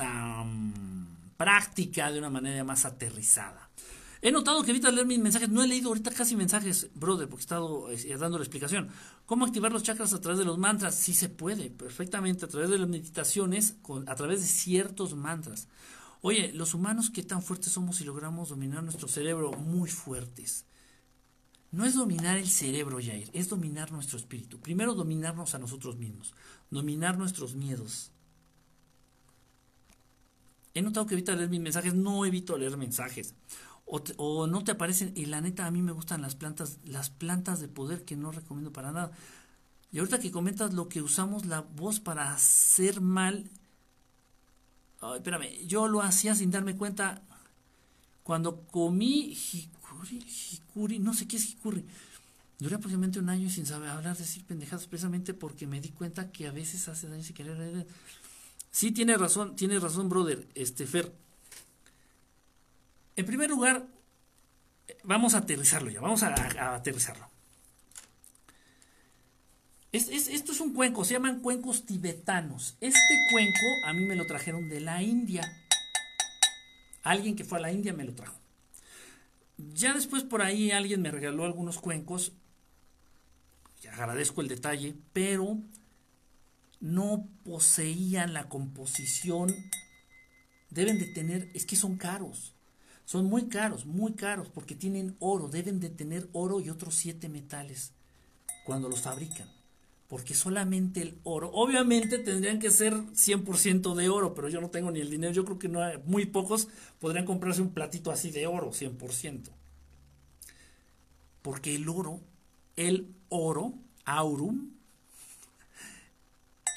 práctica, 1.39 2.11
de 2.11 2.19
una 2.19 2.29
manera 2.29 2.65
más 2.65 2.83
aterrizada. 2.83 3.69
He 4.21 4.29
notado 4.29 4.61
que 4.61 4.71
ahorita 4.71 4.91
leer 4.91 5.07
mis 5.07 5.19
mensajes, 5.19 5.47
no 5.47 5.63
he 5.63 5.67
leído 5.67 5.87
ahorita 5.87 6.11
casi 6.11 6.35
mensajes, 6.35 6.89
brother, 6.95 7.29
porque 7.29 7.43
he 7.43 7.45
estado 7.45 7.89
eh, 7.89 8.17
dando 8.19 8.37
la 8.37 8.43
explicación. 8.43 8.89
¿Cómo 9.25 9.45
activar 9.45 9.71
los 9.71 9.83
chakras 9.83 10.13
a 10.13 10.19
través 10.19 10.37
de 10.37 10.43
los 10.43 10.57
mantras? 10.57 10.95
Sí 10.95 11.13
se 11.13 11.29
puede, 11.29 11.69
perfectamente, 11.69 12.43
a 12.43 12.49
través 12.49 12.69
de 12.69 12.77
las 12.77 12.89
meditaciones, 12.89 13.77
a 14.05 14.15
través 14.15 14.41
de 14.41 14.47
ciertos 14.47 15.15
mantras. 15.15 15.69
Oye, 16.19 16.51
los 16.51 16.73
humanos, 16.73 17.09
¿qué 17.09 17.23
tan 17.23 17.41
fuertes 17.41 17.71
somos 17.71 17.95
si 17.95 18.03
logramos 18.03 18.49
dominar 18.49 18.83
nuestro 18.83 19.07
cerebro? 19.07 19.53
Muy 19.53 19.89
fuertes. 19.89 20.65
No 21.71 21.85
es 21.85 21.93
dominar 21.93 22.35
el 22.35 22.49
cerebro, 22.49 22.97
Jair, 23.01 23.29
es 23.31 23.47
dominar 23.47 23.93
nuestro 23.93 24.17
espíritu. 24.17 24.59
Primero 24.59 24.93
dominarnos 24.93 25.55
a 25.55 25.59
nosotros 25.59 25.95
mismos, 25.95 26.33
dominar 26.69 27.17
nuestros 27.17 27.55
miedos. 27.55 28.11
He 30.79 30.81
notado 30.81 31.05
que 31.05 31.13
evito 31.13 31.35
leer 31.35 31.49
mis 31.49 31.59
mensajes, 31.59 31.93
no 31.93 32.25
evito 32.25 32.57
leer 32.57 32.77
mensajes. 32.77 33.35
O, 33.85 34.47
no 34.47 34.63
te 34.63 34.71
aparecen, 34.71 35.11
y 35.13 35.25
la 35.25 35.41
neta 35.41 35.65
a 35.65 35.71
mí 35.71 35.81
me 35.81 35.91
gustan 35.91 36.21
las 36.21 36.35
plantas, 36.35 36.77
las 36.85 37.09
plantas 37.09 37.59
de 37.59 37.67
poder 37.67 38.05
que 38.05 38.15
no 38.15 38.31
recomiendo 38.31 38.71
para 38.71 38.93
nada. 38.93 39.11
Y 39.91 39.99
ahorita 39.99 40.19
que 40.19 40.31
comentas 40.31 40.73
lo 40.73 40.87
que 40.87 41.01
usamos 41.01 41.45
la 41.45 41.61
voz 41.61 41.99
para 41.99 42.31
hacer 42.31 43.01
mal, 43.01 43.49
ay, 45.01 45.17
espérame, 45.17 45.67
yo 45.67 45.89
lo 45.89 46.01
hacía 46.01 46.33
sin 46.33 46.49
darme 46.49 46.77
cuenta 46.77 47.23
cuando 48.23 48.65
comí 48.67 49.35
Hikuri, 49.35 50.99
no 50.99 51.13
sé 51.13 51.27
qué 51.27 51.35
es 51.35 51.45
Hikuri. 51.49 51.85
Duré 52.57 52.75
aproximadamente 52.75 53.19
un 53.19 53.27
año 53.27 53.49
sin 53.49 53.65
saber 53.65 53.89
hablar, 53.89 54.15
decir 54.15 54.45
pendejadas, 54.45 54.87
precisamente 54.87 55.33
porque 55.33 55.67
me 55.67 55.81
di 55.81 55.89
cuenta 55.89 56.31
que 56.31 56.47
a 56.47 56.51
veces 56.51 56.87
hace 56.87 57.09
daño 57.09 57.23
sin 57.23 57.35
querer. 57.35 57.85
Sí, 58.71 58.91
tiene 58.91 59.17
razón, 59.17 59.55
tiene 59.55 59.79
razón, 59.79 60.09
brother, 60.09 60.47
este 60.55 60.85
Fer. 60.85 61.11
En 63.15 63.25
primer 63.25 63.49
lugar, 63.49 63.85
vamos 65.03 65.33
a 65.33 65.39
aterrizarlo 65.39 65.89
ya, 65.89 65.99
vamos 65.99 66.23
a, 66.23 66.33
aterrizarlo. 66.75 67.27
esto 69.91 70.51
es 70.51 70.61
un 70.61 70.73
cuenco, 70.73 71.03
se 71.03 71.13
llaman 71.13 71.41
cuencos 71.41 71.85
tibetanos. 71.85 72.77
Este 72.79 73.27
cuenco 73.31 73.65
a 73.85 73.93
mí 73.93 74.05
me 74.05 74.15
lo 74.15 74.25
trajeron 74.25 74.69
de 74.69 74.81
la 74.81 75.01
India. 75.01 75.43
Alguien 77.03 77.35
que 77.35 77.43
fue 77.43 77.57
a 77.57 77.61
la 77.61 77.71
India 77.71 77.93
me 77.93 78.03
lo 78.03 78.13
trajo. 78.13 78.37
Ya 79.57 79.93
después 79.93 80.23
por 80.23 80.41
ahí 80.41 80.71
alguien 80.71 81.01
me 81.01 81.11
regaló 81.11 81.43
algunos 81.43 81.79
cuencos. 81.79 82.31
Y 83.83 83.87
agradezco 83.87 84.41
el 84.41 84.47
detalle, 84.47 84.95
pero 85.13 85.57
no 86.79 87.27
poseían 87.43 88.33
la 88.33 88.49
composición. 88.49 89.55
Deben 90.69 90.99
de 90.99 91.07
tener, 91.07 91.49
es 91.53 91.65
que 91.65 91.75
son 91.75 91.97
caros. 91.97 92.53
Son 93.05 93.25
muy 93.25 93.47
caros, 93.47 93.85
muy 93.85 94.13
caros, 94.13 94.49
porque 94.49 94.75
tienen 94.75 95.15
oro. 95.19 95.47
Deben 95.47 95.79
de 95.79 95.89
tener 95.89 96.29
oro 96.31 96.59
y 96.59 96.69
otros 96.69 96.95
siete 96.95 97.27
metales 97.27 97.91
cuando 98.65 98.87
los 98.87 99.01
fabrican. 99.01 99.49
Porque 100.07 100.33
solamente 100.33 101.01
el 101.01 101.19
oro, 101.23 101.51
obviamente 101.51 102.17
tendrían 102.19 102.59
que 102.59 102.71
ser 102.71 102.93
100% 102.93 103.95
de 103.95 104.09
oro, 104.09 104.33
pero 104.33 104.49
yo 104.49 104.59
no 104.59 104.69
tengo 104.69 104.91
ni 104.91 104.99
el 104.99 105.09
dinero. 105.09 105.33
Yo 105.33 105.45
creo 105.45 105.59
que 105.59 105.67
no 105.67 105.81
muy 106.05 106.25
pocos 106.25 106.67
podrían 106.99 107.25
comprarse 107.25 107.61
un 107.61 107.73
platito 107.73 108.11
así 108.11 108.31
de 108.31 108.47
oro, 108.47 108.71
100%. 108.71 109.49
Porque 111.41 111.75
el 111.75 111.87
oro, 111.89 112.21
el 112.75 113.15
oro, 113.29 113.73
aurum, 114.05 114.78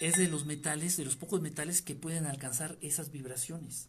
es 0.03 0.17
de 0.17 0.29
los 0.29 0.45
metales, 0.45 0.97
de 0.97 1.05
los 1.05 1.17
pocos 1.17 1.41
metales 1.41 1.81
que 1.83 1.95
pueden 1.95 2.27
alcanzar 2.27 2.77
esas 2.83 3.11
vibraciones. 3.11 3.89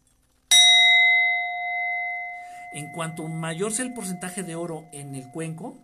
En 2.72 2.90
cuanto 2.92 3.28
mayor 3.28 3.72
sea 3.72 3.84
el 3.84 3.94
porcentaje 3.94 4.42
de 4.42 4.54
oro 4.54 4.88
en 4.92 5.14
el 5.14 5.30
cuenco, 5.30 5.76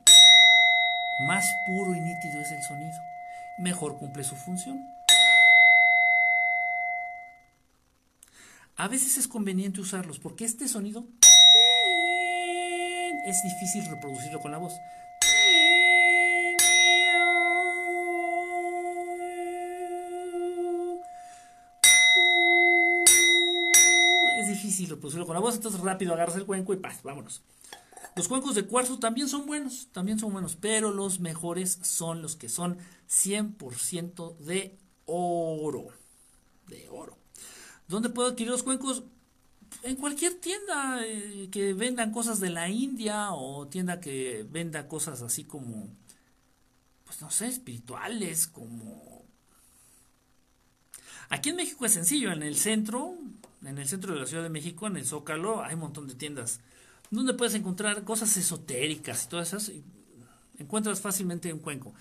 más 1.26 1.46
puro 1.66 1.94
y 1.94 2.00
nítido 2.00 2.40
es 2.40 2.50
el 2.50 2.62
sonido 2.62 3.10
mejor 3.60 3.98
cumple 3.98 4.24
su 4.24 4.36
función. 4.36 4.88
A 8.76 8.88
veces 8.88 9.18
es 9.18 9.28
conveniente 9.28 9.80
usarlos 9.80 10.18
porque 10.18 10.44
este 10.44 10.66
sonido 10.66 11.04
es 13.26 13.42
difícil 13.42 13.86
reproducirlo 13.90 14.40
con 14.40 14.52
la 14.52 14.58
voz. 14.58 14.72
Difícil 24.70 24.88
reproducirlo 24.88 25.26
con 25.26 25.34
la 25.34 25.40
voz, 25.40 25.56
entonces 25.56 25.80
rápido 25.80 26.14
agarras 26.14 26.36
el 26.36 26.46
cuenco 26.46 26.72
y 26.72 26.76
paz, 26.76 27.02
vámonos. 27.02 27.42
Los 28.14 28.28
cuencos 28.28 28.54
de 28.54 28.66
cuarzo 28.66 28.98
también 28.98 29.28
son 29.28 29.46
buenos, 29.46 29.88
también 29.92 30.18
son 30.18 30.32
buenos, 30.32 30.56
pero 30.56 30.92
los 30.92 31.20
mejores 31.20 31.78
son 31.82 32.22
los 32.22 32.36
que 32.36 32.48
son 32.48 32.78
100% 33.08 34.36
de 34.38 34.78
oro. 35.06 35.88
De 36.68 36.88
oro. 36.88 37.18
¿Dónde 37.88 38.10
puedo 38.10 38.28
adquirir 38.28 38.50
los 38.50 38.62
cuencos? 38.62 39.02
En 39.82 39.96
cualquier 39.96 40.34
tienda 40.34 41.00
eh, 41.04 41.48
que 41.50 41.74
vendan 41.74 42.12
cosas 42.12 42.38
de 42.38 42.50
la 42.50 42.68
India 42.68 43.32
o 43.32 43.66
tienda 43.68 44.00
que 44.00 44.46
venda 44.48 44.86
cosas 44.88 45.22
así 45.22 45.44
como, 45.44 45.88
pues 47.04 47.20
no 47.20 47.30
sé, 47.30 47.48
espirituales, 47.48 48.46
como... 48.46 49.24
Aquí 51.28 51.50
en 51.50 51.56
México 51.56 51.86
es 51.86 51.92
sencillo, 51.92 52.32
en 52.32 52.42
el 52.42 52.56
centro, 52.56 53.16
en 53.64 53.78
el 53.78 53.88
centro 53.88 54.14
de 54.14 54.20
la 54.20 54.26
Ciudad 54.26 54.42
de 54.42 54.48
México, 54.48 54.86
en 54.86 54.96
el 54.96 55.06
Zócalo, 55.06 55.62
hay 55.62 55.74
un 55.74 55.80
montón 55.80 56.06
de 56.08 56.14
tiendas 56.14 56.60
donde 57.10 57.34
puedes 57.34 57.54
encontrar 57.54 58.04
cosas 58.04 58.36
esotéricas 58.36 59.24
y 59.24 59.28
todas 59.28 59.48
esas. 59.48 59.72
encuentras 60.58 61.00
fácilmente 61.00 61.52
un 61.52 61.58
cuenco. 61.58 61.92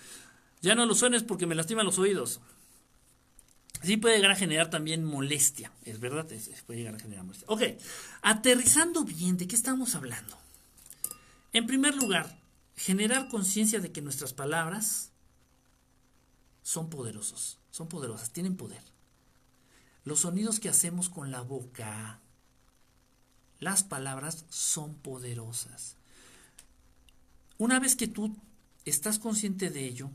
Ya 0.62 0.74
no 0.74 0.86
lo 0.86 0.94
suenes 0.94 1.22
porque 1.22 1.46
me 1.46 1.54
lastima 1.54 1.82
los 1.82 1.98
oídos. 1.98 2.40
Sí 3.82 3.96
puede 3.96 4.16
llegar 4.16 4.32
a 4.32 4.36
generar 4.36 4.68
también 4.68 5.04
molestia, 5.04 5.72
es 5.84 6.00
verdad, 6.00 6.26
puede 6.66 6.78
llegar 6.78 6.94
a 6.94 6.98
generar 6.98 7.24
molestia. 7.24 7.46
Ok, 7.48 7.62
aterrizando 8.20 9.04
bien, 9.04 9.38
¿de 9.38 9.48
qué 9.48 9.56
estamos 9.56 9.94
hablando? 9.94 10.36
En 11.54 11.66
primer 11.66 11.96
lugar, 11.96 12.38
generar 12.76 13.28
conciencia 13.28 13.80
de 13.80 13.90
que 13.90 14.02
nuestras 14.02 14.34
palabras 14.34 15.12
son 16.62 16.90
poderosos, 16.90 17.58
son 17.70 17.88
poderosas, 17.88 18.30
tienen 18.32 18.56
poder. 18.56 18.82
Los 20.10 20.22
sonidos 20.22 20.58
que 20.58 20.68
hacemos 20.68 21.08
con 21.08 21.30
la 21.30 21.40
boca, 21.40 22.18
las 23.60 23.84
palabras 23.84 24.44
son 24.48 24.92
poderosas. 24.96 25.94
Una 27.58 27.78
vez 27.78 27.94
que 27.94 28.08
tú 28.08 28.36
estás 28.84 29.20
consciente 29.20 29.70
de 29.70 29.84
ello, 29.84 30.10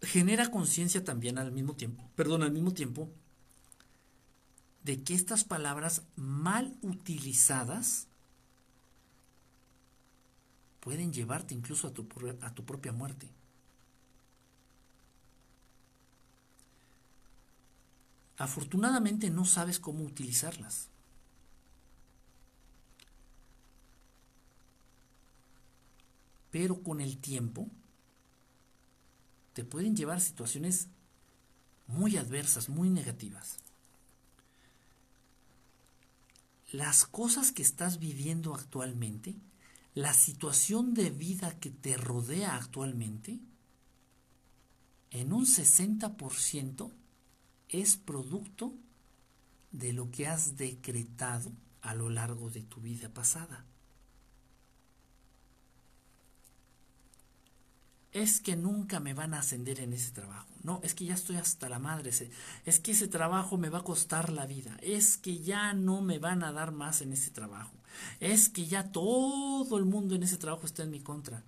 genera 0.00 0.50
conciencia 0.50 1.04
también 1.04 1.36
al 1.36 1.52
mismo 1.52 1.74
tiempo, 1.74 2.02
perdón, 2.16 2.42
al 2.44 2.52
mismo 2.52 2.72
tiempo, 2.72 3.10
de 4.84 5.02
que 5.02 5.12
estas 5.12 5.44
palabras 5.44 6.00
mal 6.16 6.74
utilizadas 6.80 8.06
pueden 10.80 11.12
llevarte 11.12 11.52
incluso 11.52 11.88
a 11.88 11.92
tu, 11.92 12.08
a 12.40 12.54
tu 12.54 12.64
propia 12.64 12.92
muerte. 12.92 13.28
Afortunadamente 18.42 19.30
no 19.30 19.44
sabes 19.44 19.78
cómo 19.78 20.02
utilizarlas. 20.02 20.88
Pero 26.50 26.82
con 26.82 27.00
el 27.00 27.18
tiempo 27.18 27.68
te 29.52 29.64
pueden 29.64 29.94
llevar 29.94 30.16
a 30.16 30.20
situaciones 30.20 30.88
muy 31.86 32.16
adversas, 32.16 32.68
muy 32.68 32.90
negativas. 32.90 33.58
Las 36.72 37.06
cosas 37.06 37.52
que 37.52 37.62
estás 37.62 38.00
viviendo 38.00 38.56
actualmente, 38.56 39.36
la 39.94 40.14
situación 40.14 40.94
de 40.94 41.10
vida 41.10 41.60
que 41.60 41.70
te 41.70 41.96
rodea 41.96 42.56
actualmente, 42.56 43.38
en 45.12 45.32
un 45.32 45.46
60% 45.46 46.90
es 47.72 47.96
producto 47.96 48.72
de 49.72 49.92
lo 49.92 50.10
que 50.10 50.28
has 50.28 50.56
decretado 50.56 51.50
a 51.80 51.94
lo 51.94 52.08
largo 52.08 52.50
de 52.50 52.62
tu 52.62 52.80
vida 52.80 53.08
pasada. 53.08 53.64
es 58.12 58.40
que 58.40 58.56
nunca 58.56 59.00
me 59.00 59.14
van 59.14 59.32
a 59.32 59.38
ascender 59.38 59.80
en 59.80 59.94
ese 59.94 60.10
trabajo. 60.10 60.48
No, 60.62 60.80
es 60.84 60.94
que 60.94 61.06
ya 61.06 61.14
estoy 61.14 61.36
hasta 61.36 61.68
la 61.68 61.78
madre. 61.78 62.10
Es 62.66 62.78
que 62.78 62.92
ese 62.92 63.08
trabajo 63.08 63.56
me 63.56 63.70
va 63.70 63.78
a 63.78 63.84
costar 63.84 64.30
la 64.30 64.46
vida. 64.46 64.76
Es 64.82 65.16
que 65.16 65.38
ya 65.40 65.72
no 65.72 66.02
me 66.02 66.18
van 66.18 66.44
a 66.44 66.52
dar 66.52 66.72
más 66.72 67.00
en 67.00 67.12
ese 67.12 67.30
trabajo. 67.30 67.72
Es 68.20 68.48
que 68.48 68.66
ya 68.66 68.92
todo 68.92 69.78
el 69.78 69.86
mundo 69.86 70.14
en 70.14 70.22
ese 70.22 70.36
trabajo 70.36 70.66
está 70.66 70.82
en 70.82 70.90
mi 70.90 71.00
contra. 71.00 71.42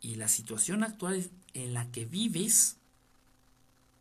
Y 0.00 0.14
la 0.14 0.28
situación 0.28 0.84
actual 0.84 1.28
en 1.52 1.74
la 1.74 1.90
que 1.90 2.04
vives 2.04 2.76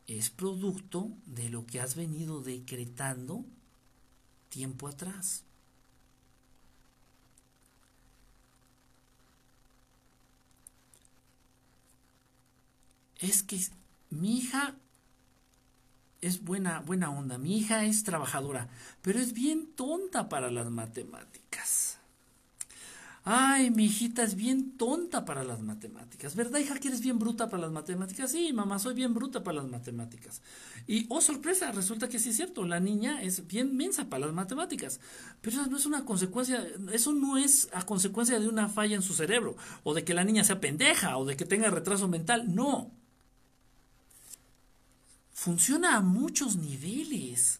es 0.08 0.30
producto 0.30 1.10
de 1.26 1.50
lo 1.50 1.66
que 1.66 1.80
has 1.82 1.96
venido 1.96 2.42
decretando 2.42 3.44
tiempo 4.50 4.88
atrás. 4.88 5.46
es 13.20 13.44
que 13.44 13.60
mi 14.10 14.38
hija 14.38 14.76
es 16.22 16.44
buena, 16.44 16.80
buena 16.82 17.10
onda, 17.10 17.38
mi 17.38 17.58
hija 17.58 17.86
es 17.86 18.04
trabajadora, 18.04 18.70
pero 19.02 19.20
es 19.20 19.34
bien 19.34 19.74
tonta 19.76 20.30
para 20.30 20.50
las 20.50 20.70
matemáticas. 20.70 21.95
Ay, 23.28 23.72
mi 23.72 23.86
hijita 23.86 24.22
es 24.22 24.36
bien 24.36 24.78
tonta 24.78 25.26
para 25.26 25.44
las 25.44 25.60
matemáticas. 25.60 26.36
¿Verdad, 26.36 26.60
hija, 26.60 26.80
que 26.80 26.90
eres 26.90 27.02
bien 27.02 27.18
bruta 27.18 27.50
para 27.50 27.64
las 27.64 27.72
matemáticas? 27.72 28.32
Sí, 28.32 28.54
mamá, 28.54 28.78
soy 28.78 28.94
bien 28.94 29.16
bruta 29.16 29.44
para 29.44 29.64
las 29.64 29.72
matemáticas. 29.72 30.44
Y, 30.86 31.08
oh, 31.10 31.22
sorpresa, 31.22 31.72
resulta 31.72 32.08
que 32.08 32.20
sí 32.20 32.30
es 32.30 32.36
cierto, 32.36 32.66
la 32.68 32.80
niña 32.80 33.24
es 33.24 33.48
bien 33.48 33.76
mensa 33.76 34.10
para 34.10 34.28
las 34.28 34.36
matemáticas. 34.36 35.00
Pero 35.42 35.60
eso 35.60 35.70
no 35.72 35.78
es 35.78 35.88
una 35.88 36.06
consecuencia, 36.06 36.68
eso 36.94 37.14
no 37.16 37.38
es 37.40 37.68
a 37.74 37.84
consecuencia 37.84 38.40
de 38.40 38.48
una 38.48 38.70
falla 38.70 38.96
en 38.96 39.02
su 39.02 39.16
cerebro, 39.16 39.58
o 39.84 39.96
de 39.96 40.04
que 40.04 40.14
la 40.14 40.24
niña 40.24 40.44
sea 40.44 40.62
pendeja, 40.62 41.18
o 41.18 41.26
de 41.26 41.36
que 41.36 41.46
tenga 41.46 41.72
retraso 41.72 42.08
mental. 42.08 42.54
No 42.54 42.92
funciona 45.34 45.96
a 45.96 46.02
muchos 46.02 46.58
niveles. 46.58 47.60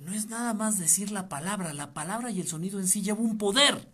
No 0.00 0.14
es 0.14 0.28
nada 0.28 0.54
más 0.54 0.78
decir 0.78 1.12
la 1.12 1.28
palabra, 1.28 1.74
la 1.74 1.92
palabra 1.92 2.30
y 2.30 2.40
el 2.40 2.48
sonido 2.48 2.80
en 2.80 2.88
sí 2.88 3.02
lleva 3.02 3.20
un 3.20 3.36
poder. 3.36 3.86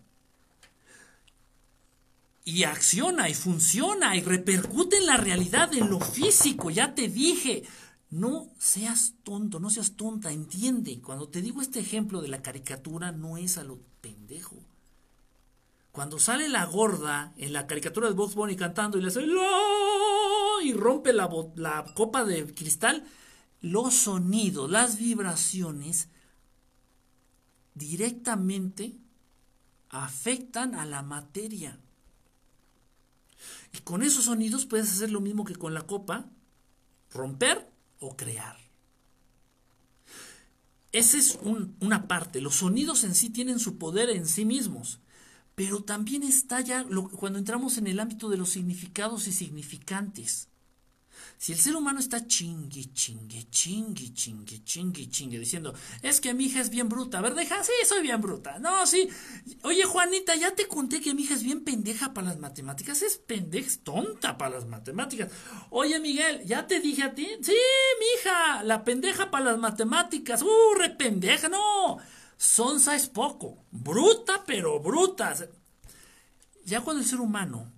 Y 2.45 2.63
acciona 2.63 3.27
y 3.27 3.33
funciona 3.33 4.15
y 4.15 4.21
repercute 4.21 4.97
en 4.97 5.05
la 5.05 5.17
realidad, 5.17 5.73
en 5.73 5.89
lo 5.89 5.99
físico, 5.99 6.69
ya 6.69 6.95
te 6.95 7.09
dije. 7.09 7.63
No 8.09 8.47
seas 8.57 9.15
tonto, 9.23 9.59
no 9.59 9.69
seas 9.69 9.97
tonta, 9.97 10.31
entiende. 10.31 11.01
Cuando 11.01 11.27
te 11.27 11.41
digo 11.41 11.61
este 11.61 11.81
ejemplo 11.81 12.21
de 12.21 12.29
la 12.29 12.41
caricatura, 12.41 13.11
no 13.11 13.35
es 13.35 13.57
a 13.57 13.65
lo 13.65 13.77
pendejo. 13.99 14.55
Cuando 15.91 16.19
sale 16.19 16.47
la 16.47 16.63
gorda 16.63 17.33
en 17.35 17.51
la 17.51 17.67
caricatura 17.67 18.07
de 18.07 18.13
Box 18.13 18.33
Bunny 18.33 18.55
cantando 18.55 18.97
y 18.97 19.01
le 19.01 19.09
hace 19.09 19.25
y 20.63 20.73
rompe 20.73 21.11
la, 21.11 21.29
la 21.55 21.85
copa 21.95 22.23
de 22.23 22.45
cristal, 22.53 23.05
los 23.61 23.93
sonidos, 23.93 24.69
las 24.69 24.97
vibraciones 24.97 26.09
directamente 27.73 28.97
afectan 29.89 30.75
a 30.75 30.85
la 30.85 31.01
materia. 31.01 31.79
Y 33.73 33.79
con 33.79 34.03
esos 34.03 34.25
sonidos 34.25 34.65
puedes 34.65 34.91
hacer 34.91 35.11
lo 35.11 35.21
mismo 35.21 35.45
que 35.45 35.55
con 35.55 35.73
la 35.73 35.83
copa, 35.83 36.29
romper 37.11 37.69
o 37.99 38.15
crear. 38.15 38.57
Esa 40.91 41.17
es 41.17 41.37
una 41.79 42.07
parte. 42.07 42.41
Los 42.41 42.55
sonidos 42.55 43.03
en 43.03 43.13
sí 43.13 43.29
tienen 43.29 43.59
su 43.59 43.77
poder 43.77 44.09
en 44.09 44.25
sí 44.25 44.45
mismos. 44.45 44.99
Pero 45.55 45.83
también 45.83 46.23
está 46.23 46.61
ya 46.61 46.85
cuando 47.17 47.39
entramos 47.39 47.77
en 47.77 47.87
el 47.87 47.99
ámbito 47.99 48.29
de 48.29 48.37
los 48.37 48.49
significados 48.49 49.27
y 49.27 49.31
significantes. 49.31 50.49
Si 51.37 51.51
el 51.51 51.59
ser 51.59 51.75
humano 51.75 51.99
está 51.99 52.25
chingue, 52.25 52.91
chingue, 52.93 53.47
chingue, 53.51 54.11
chingue, 54.11 54.63
chingue, 54.63 55.07
chingue, 55.07 55.37
diciendo, 55.37 55.71
es 56.01 56.19
que 56.19 56.33
mi 56.33 56.45
hija 56.45 56.61
es 56.61 56.71
bien 56.71 56.89
bruta, 56.89 57.21
¿verdad? 57.21 57.43
Sí, 57.61 57.71
soy 57.85 58.01
bien 58.01 58.19
bruta. 58.19 58.57
No, 58.57 58.87
sí. 58.87 59.07
Oye, 59.61 59.83
Juanita, 59.83 60.35
ya 60.35 60.55
te 60.55 60.67
conté 60.67 60.99
que 60.99 61.13
mi 61.13 61.21
hija 61.21 61.35
es 61.35 61.43
bien 61.43 61.63
pendeja 61.63 62.11
para 62.11 62.29
las 62.29 62.39
matemáticas. 62.39 63.03
Es 63.03 63.19
pendeja, 63.19 63.67
es 63.67 63.83
tonta 63.83 64.35
para 64.35 64.55
las 64.55 64.65
matemáticas. 64.65 65.31
Oye, 65.69 65.99
Miguel, 65.99 66.43
ya 66.43 66.65
te 66.65 66.79
dije 66.79 67.03
a 67.03 67.13
ti. 67.13 67.27
Sí, 67.43 67.55
mi 67.99 68.05
hija, 68.19 68.63
la 68.63 68.83
pendeja 68.83 69.29
para 69.29 69.45
las 69.45 69.59
matemáticas. 69.59 70.41
Uh, 70.41 70.73
re 70.75 70.89
pendeja, 70.89 71.49
no. 71.49 71.99
Sonsa 72.35 72.95
es 72.95 73.07
poco, 73.07 73.63
bruta 73.71 74.43
pero 74.45 74.79
bruta. 74.79 75.35
Ya 76.65 76.81
cuando 76.81 77.01
el 77.03 77.07
ser 77.07 77.19
humano 77.19 77.71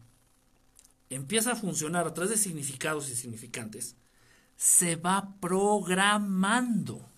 empieza 1.10 1.54
a 1.54 1.56
funcionar 1.56 2.08
a 2.08 2.14
través 2.14 2.32
de 2.32 2.38
significados 2.38 3.10
y 3.10 3.16
significantes, 3.16 3.96
se 4.56 4.96
va 4.96 5.36
programando. 5.40 7.10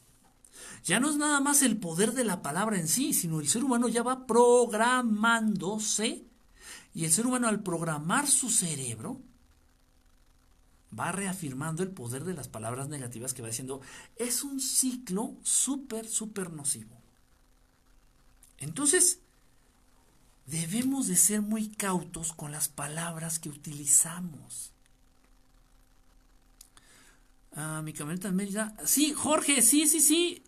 Ya 0.83 0.99
no 0.99 1.09
es 1.09 1.15
nada 1.15 1.39
más 1.39 1.61
el 1.61 1.77
poder 1.77 2.13
de 2.13 2.23
la 2.23 2.41
palabra 2.41 2.79
en 2.79 2.87
sí, 2.87 3.13
sino 3.13 3.39
el 3.39 3.47
ser 3.47 3.63
humano 3.63 3.87
ya 3.87 4.03
va 4.03 4.25
programándose 4.25 6.25
y 6.93 7.05
el 7.05 7.11
ser 7.11 7.27
humano 7.27 7.47
al 7.47 7.63
programar 7.63 8.27
su 8.27 8.49
cerebro 8.49 9.21
va 10.97 11.11
reafirmando 11.11 11.83
el 11.83 11.91
poder 11.91 12.25
de 12.25 12.33
las 12.33 12.47
palabras 12.47 12.89
negativas 12.89 13.33
que 13.33 13.41
va 13.41 13.47
diciendo, 13.47 13.81
es 14.17 14.43
un 14.43 14.59
ciclo 14.59 15.37
súper, 15.41 16.07
súper 16.07 16.51
nocivo. 16.51 17.01
Entonces, 18.57 19.21
debemos 20.45 21.07
de 21.07 21.15
ser 21.15 21.41
muy 21.41 21.69
cautos 21.69 22.33
con 22.33 22.51
las 22.51 22.67
palabras 22.69 23.39
que 23.39 23.49
utilizamos. 23.49 24.73
Ah, 27.53 27.81
mi 27.83 27.93
camioneta 27.93 28.29
en 28.29 28.35
Mérida. 28.35 28.75
Sí, 28.85 29.13
Jorge, 29.13 29.61
sí, 29.61 29.87
sí, 29.87 29.99
sí. 29.99 30.43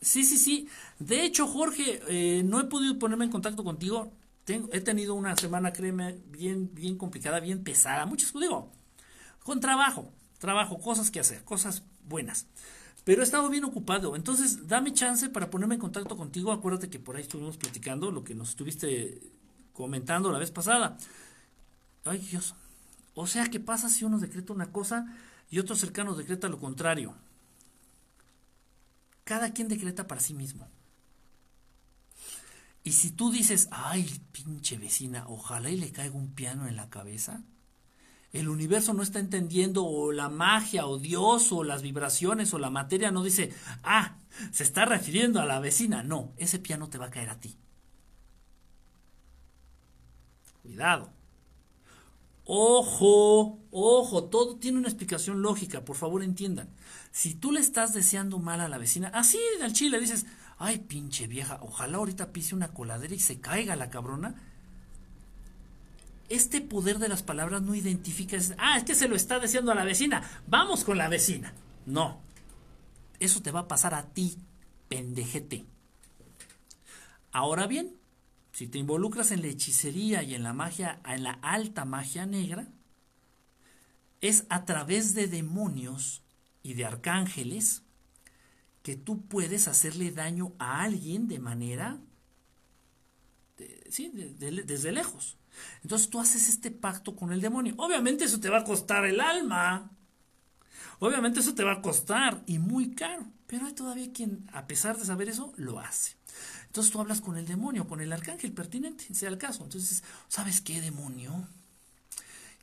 Sí, 0.00 0.24
sí, 0.24 0.36
sí. 0.36 0.68
De 0.98 1.24
hecho, 1.24 1.46
Jorge, 1.46 2.00
eh, 2.08 2.42
no 2.42 2.60
he 2.60 2.64
podido 2.64 2.98
ponerme 2.98 3.24
en 3.24 3.30
contacto 3.30 3.62
contigo. 3.64 4.12
He 4.46 4.80
tenido 4.80 5.14
una 5.14 5.36
semana, 5.36 5.72
créeme, 5.72 6.18
bien, 6.26 6.74
bien 6.74 6.98
complicada, 6.98 7.38
bien 7.38 7.62
pesada. 7.62 8.06
Muchas, 8.06 8.32
digo, 8.32 8.72
con 9.44 9.60
trabajo, 9.60 10.12
trabajo, 10.38 10.80
cosas 10.80 11.10
que 11.10 11.20
hacer, 11.20 11.44
cosas 11.44 11.84
buenas. 12.08 12.46
Pero 13.04 13.20
he 13.20 13.24
estado 13.24 13.48
bien 13.48 13.64
ocupado. 13.64 14.14
Entonces, 14.14 14.68
dame 14.68 14.92
chance 14.92 15.28
para 15.28 15.50
ponerme 15.50 15.74
en 15.74 15.80
contacto 15.80 16.16
contigo. 16.16 16.52
Acuérdate 16.52 16.88
que 16.88 17.00
por 17.00 17.16
ahí 17.16 17.22
estuvimos 17.22 17.56
platicando 17.56 18.10
lo 18.10 18.22
que 18.22 18.34
nos 18.34 18.50
estuviste 18.50 19.20
comentando 19.72 20.30
la 20.30 20.38
vez 20.38 20.50
pasada. 20.50 20.96
Ay, 22.04 22.18
Dios. 22.18 22.54
O 23.14 23.26
sea, 23.26 23.50
¿qué 23.50 23.60
pasa 23.60 23.88
si 23.88 24.04
uno 24.04 24.18
decreta 24.18 24.52
una 24.52 24.70
cosa 24.70 25.16
y 25.50 25.58
otro 25.58 25.74
cercano 25.74 26.14
decreta 26.14 26.48
lo 26.48 26.58
contrario? 26.58 27.14
Cada 29.24 29.52
quien 29.52 29.68
decreta 29.68 30.06
para 30.06 30.20
sí 30.20 30.34
mismo. 30.34 30.68
Y 32.84 32.92
si 32.92 33.12
tú 33.12 33.30
dices, 33.30 33.68
ay, 33.70 34.20
pinche 34.32 34.76
vecina, 34.78 35.24
ojalá 35.28 35.70
y 35.70 35.76
le 35.76 35.92
caiga 35.92 36.16
un 36.16 36.32
piano 36.32 36.66
en 36.66 36.76
la 36.76 36.90
cabeza, 36.90 37.42
el 38.32 38.48
universo 38.48 38.94
no 38.94 39.02
está 39.02 39.18
entendiendo 39.18 39.84
o 39.84 40.10
la 40.10 40.28
magia 40.28 40.86
o 40.86 40.98
Dios 40.98 41.52
o 41.52 41.64
las 41.64 41.82
vibraciones 41.82 42.54
o 42.54 42.58
la 42.58 42.70
materia 42.70 43.10
no 43.10 43.22
dice, 43.22 43.52
ah, 43.82 44.16
se 44.50 44.62
está 44.62 44.86
refiriendo 44.86 45.40
a 45.40 45.46
la 45.46 45.60
vecina. 45.60 46.02
No, 46.02 46.32
ese 46.38 46.58
piano 46.58 46.88
te 46.88 46.98
va 46.98 47.06
a 47.06 47.10
caer 47.10 47.28
a 47.28 47.40
ti. 47.40 47.58
Cuidado. 50.62 51.12
Ojo, 52.44 53.60
ojo, 53.70 54.24
todo 54.24 54.56
tiene 54.56 54.78
una 54.78 54.88
explicación 54.88 55.42
lógica, 55.42 55.84
por 55.84 55.96
favor 55.96 56.22
entiendan. 56.22 56.70
Si 57.12 57.34
tú 57.34 57.52
le 57.52 57.60
estás 57.60 57.92
deseando 57.92 58.38
mal 58.38 58.60
a 58.60 58.68
la 58.68 58.78
vecina, 58.78 59.08
así 59.08 59.38
al 59.62 59.72
chile 59.72 60.00
dices, 60.00 60.26
ay 60.58 60.78
pinche 60.78 61.26
vieja, 61.26 61.60
ojalá 61.62 61.98
ahorita 61.98 62.32
pise 62.32 62.54
una 62.54 62.72
coladera 62.72 63.14
y 63.14 63.20
se 63.20 63.40
caiga 63.40 63.76
la 63.76 63.90
cabrona, 63.90 64.34
este 66.32 66.62
poder 66.62 66.98
de 66.98 67.08
las 67.08 67.22
palabras 67.22 67.60
no 67.60 67.74
identifica, 67.74 68.38
ah, 68.56 68.78
es 68.78 68.84
que 68.84 68.94
se 68.94 69.06
lo 69.06 69.16
está 69.16 69.38
diciendo 69.38 69.70
a 69.70 69.74
la 69.74 69.84
vecina, 69.84 70.22
vamos 70.46 70.82
con 70.82 70.96
la 70.96 71.10
vecina. 71.10 71.52
No, 71.84 72.22
eso 73.20 73.42
te 73.42 73.50
va 73.50 73.60
a 73.60 73.68
pasar 73.68 73.92
a 73.92 74.14
ti, 74.14 74.38
pendejete. 74.88 75.66
Ahora 77.32 77.66
bien, 77.66 77.96
si 78.52 78.66
te 78.66 78.78
involucras 78.78 79.30
en 79.30 79.42
la 79.42 79.48
hechicería 79.48 80.22
y 80.22 80.34
en 80.34 80.42
la 80.42 80.54
magia, 80.54 81.02
en 81.04 81.22
la 81.22 81.32
alta 81.42 81.84
magia 81.84 82.24
negra, 82.24 82.66
es 84.22 84.46
a 84.48 84.64
través 84.64 85.12
de 85.12 85.26
demonios 85.26 86.22
y 86.62 86.72
de 86.72 86.86
arcángeles 86.86 87.82
que 88.82 88.96
tú 88.96 89.20
puedes 89.26 89.68
hacerle 89.68 90.12
daño 90.12 90.54
a 90.58 90.82
alguien 90.82 91.28
de 91.28 91.40
manera, 91.40 92.00
sí, 93.90 94.10
desde 94.14 94.92
lejos. 94.92 95.36
Entonces 95.82 96.10
tú 96.10 96.20
haces 96.20 96.48
este 96.48 96.70
pacto 96.70 97.16
con 97.16 97.32
el 97.32 97.40
demonio. 97.40 97.74
Obviamente 97.78 98.24
eso 98.24 98.40
te 98.40 98.50
va 98.50 98.58
a 98.58 98.64
costar 98.64 99.04
el 99.04 99.20
alma. 99.20 99.90
Obviamente 100.98 101.40
eso 101.40 101.54
te 101.54 101.64
va 101.64 101.72
a 101.72 101.82
costar 101.82 102.42
y 102.46 102.58
muy 102.58 102.94
caro, 102.94 103.26
pero 103.48 103.66
hay 103.66 103.72
todavía 103.72 104.12
quien, 104.12 104.48
a 104.52 104.66
pesar 104.68 104.96
de 104.96 105.04
saber 105.04 105.28
eso, 105.28 105.52
lo 105.56 105.80
hace. 105.80 106.14
Entonces 106.66 106.92
tú 106.92 107.00
hablas 107.00 107.20
con 107.20 107.36
el 107.36 107.44
demonio, 107.44 107.88
con 107.88 108.00
el 108.00 108.12
arcángel 108.12 108.52
pertinente, 108.52 109.12
sea 109.12 109.28
el 109.28 109.36
caso. 109.36 109.64
Entonces, 109.64 110.04
¿sabes 110.28 110.60
qué 110.60 110.80
demonio? 110.80 111.48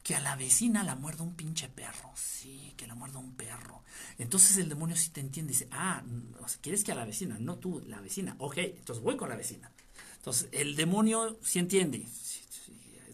Que 0.04 0.16
a 0.16 0.22
la 0.22 0.38
vecina 0.38 0.84
la 0.84 0.96
muerda 0.96 1.24
un 1.24 1.36
pinche 1.36 1.68
perro. 1.68 2.12
Sí, 2.16 2.74
que 2.78 2.88
la 2.88 2.96
muerda 2.96 3.20
un 3.20 3.34
perro. 3.34 3.84
Entonces 4.18 4.58
el 4.58 4.70
demonio 4.70 4.96
sí 4.96 5.10
te 5.10 5.20
entiende. 5.20 5.52
Dice, 5.52 5.68
ah, 5.72 6.02
quieres 6.62 6.84
que 6.84 6.94
a 6.94 6.96
la 6.96 7.06
vecina, 7.06 7.38
no 7.40 7.58
tú, 7.58 7.84
la 7.88 8.00
vecina. 8.00 8.36
Ok, 8.40 8.58
entonces 8.58 9.04
voy 9.04 9.18
con 9.18 9.30
la 9.30 9.36
vecina. 9.36 9.70
Entonces 10.16 10.48
el 10.54 10.76
demonio 10.76 11.38
sí 11.44 11.60
entiende. 11.60 12.08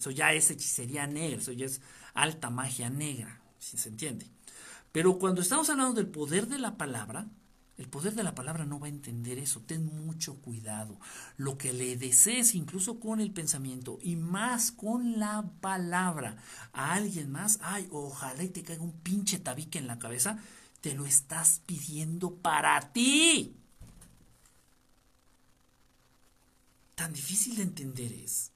Eso 0.06 0.12
ya 0.12 0.34
es 0.34 0.52
hechicería 0.52 1.08
negra, 1.08 1.38
eso 1.38 1.52
ya 1.52 1.66
es 1.66 1.82
alta 2.14 2.52
magia 2.52 2.92
negra, 2.92 3.42
si 3.58 3.76
se 3.76 3.90
entiende. 3.90 4.30
Pero 4.92 5.18
cuando 5.18 5.42
estamos 5.42 5.68
hablando 5.72 5.96
del 5.96 6.06
poder 6.06 6.46
de 6.46 6.60
la 6.60 6.78
palabra, 6.78 7.26
el 7.80 7.88
poder 7.88 8.14
de 8.14 8.22
la 8.22 8.36
palabra 8.36 8.68
no 8.68 8.80
va 8.80 8.86
a 8.86 8.92
entender 8.92 9.40
eso. 9.40 9.62
Ten 9.62 9.84
mucho 10.06 10.36
cuidado. 10.42 11.00
Lo 11.38 11.58
que 11.58 11.74
le 11.74 11.98
desees, 11.98 12.54
incluso 12.54 13.00
con 13.00 13.20
el 13.20 13.32
pensamiento 13.32 13.98
y 14.00 14.16
más 14.16 14.72
con 14.72 15.18
la 15.18 15.50
palabra, 15.60 16.38
a 16.72 16.94
alguien 16.94 17.32
más, 17.32 17.58
ay, 17.64 17.88
ojalá 17.90 18.44
y 18.44 18.50
te 18.50 18.62
caiga 18.62 18.84
un 18.84 19.00
pinche 19.00 19.40
tabique 19.40 19.80
en 19.80 19.88
la 19.88 19.98
cabeza, 19.98 20.38
te 20.82 20.94
lo 20.94 21.08
estás 21.08 21.64
pidiendo 21.66 22.36
para 22.36 22.94
ti. 22.94 23.56
Tan 26.94 27.12
difícil 27.12 27.56
de 27.56 27.64
entender 27.64 28.14
es. 28.14 28.52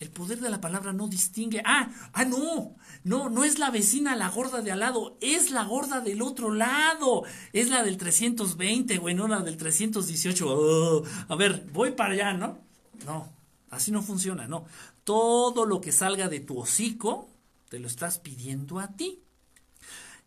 El 0.00 0.08
poder 0.10 0.40
de 0.40 0.48
la 0.48 0.62
palabra 0.62 0.94
no 0.94 1.08
distingue. 1.08 1.62
Ah, 1.62 1.90
ah, 2.14 2.24
no, 2.24 2.74
no, 3.04 3.28
no 3.28 3.44
es 3.44 3.58
la 3.58 3.70
vecina 3.70 4.16
la 4.16 4.30
gorda 4.30 4.62
de 4.62 4.72
al 4.72 4.80
lado, 4.80 5.18
es 5.20 5.50
la 5.50 5.62
gorda 5.64 6.00
del 6.00 6.22
otro 6.22 6.54
lado. 6.54 7.24
Es 7.52 7.68
la 7.68 7.82
del 7.82 7.98
320, 7.98 8.96
güey, 8.96 9.14
no 9.14 9.28
la 9.28 9.40
del 9.40 9.58
318. 9.58 11.02
a 11.28 11.36
ver, 11.36 11.66
voy 11.74 11.90
para 11.90 12.14
allá, 12.14 12.32
¿no? 12.32 12.58
No, 13.04 13.30
así 13.68 13.92
no 13.92 14.02
funciona, 14.02 14.48
no. 14.48 14.64
Todo 15.04 15.66
lo 15.66 15.82
que 15.82 15.92
salga 15.92 16.28
de 16.30 16.40
tu 16.40 16.58
hocico, 16.58 17.28
te 17.68 17.78
lo 17.78 17.86
estás 17.86 18.18
pidiendo 18.18 18.78
a 18.78 18.88
ti. 18.88 19.22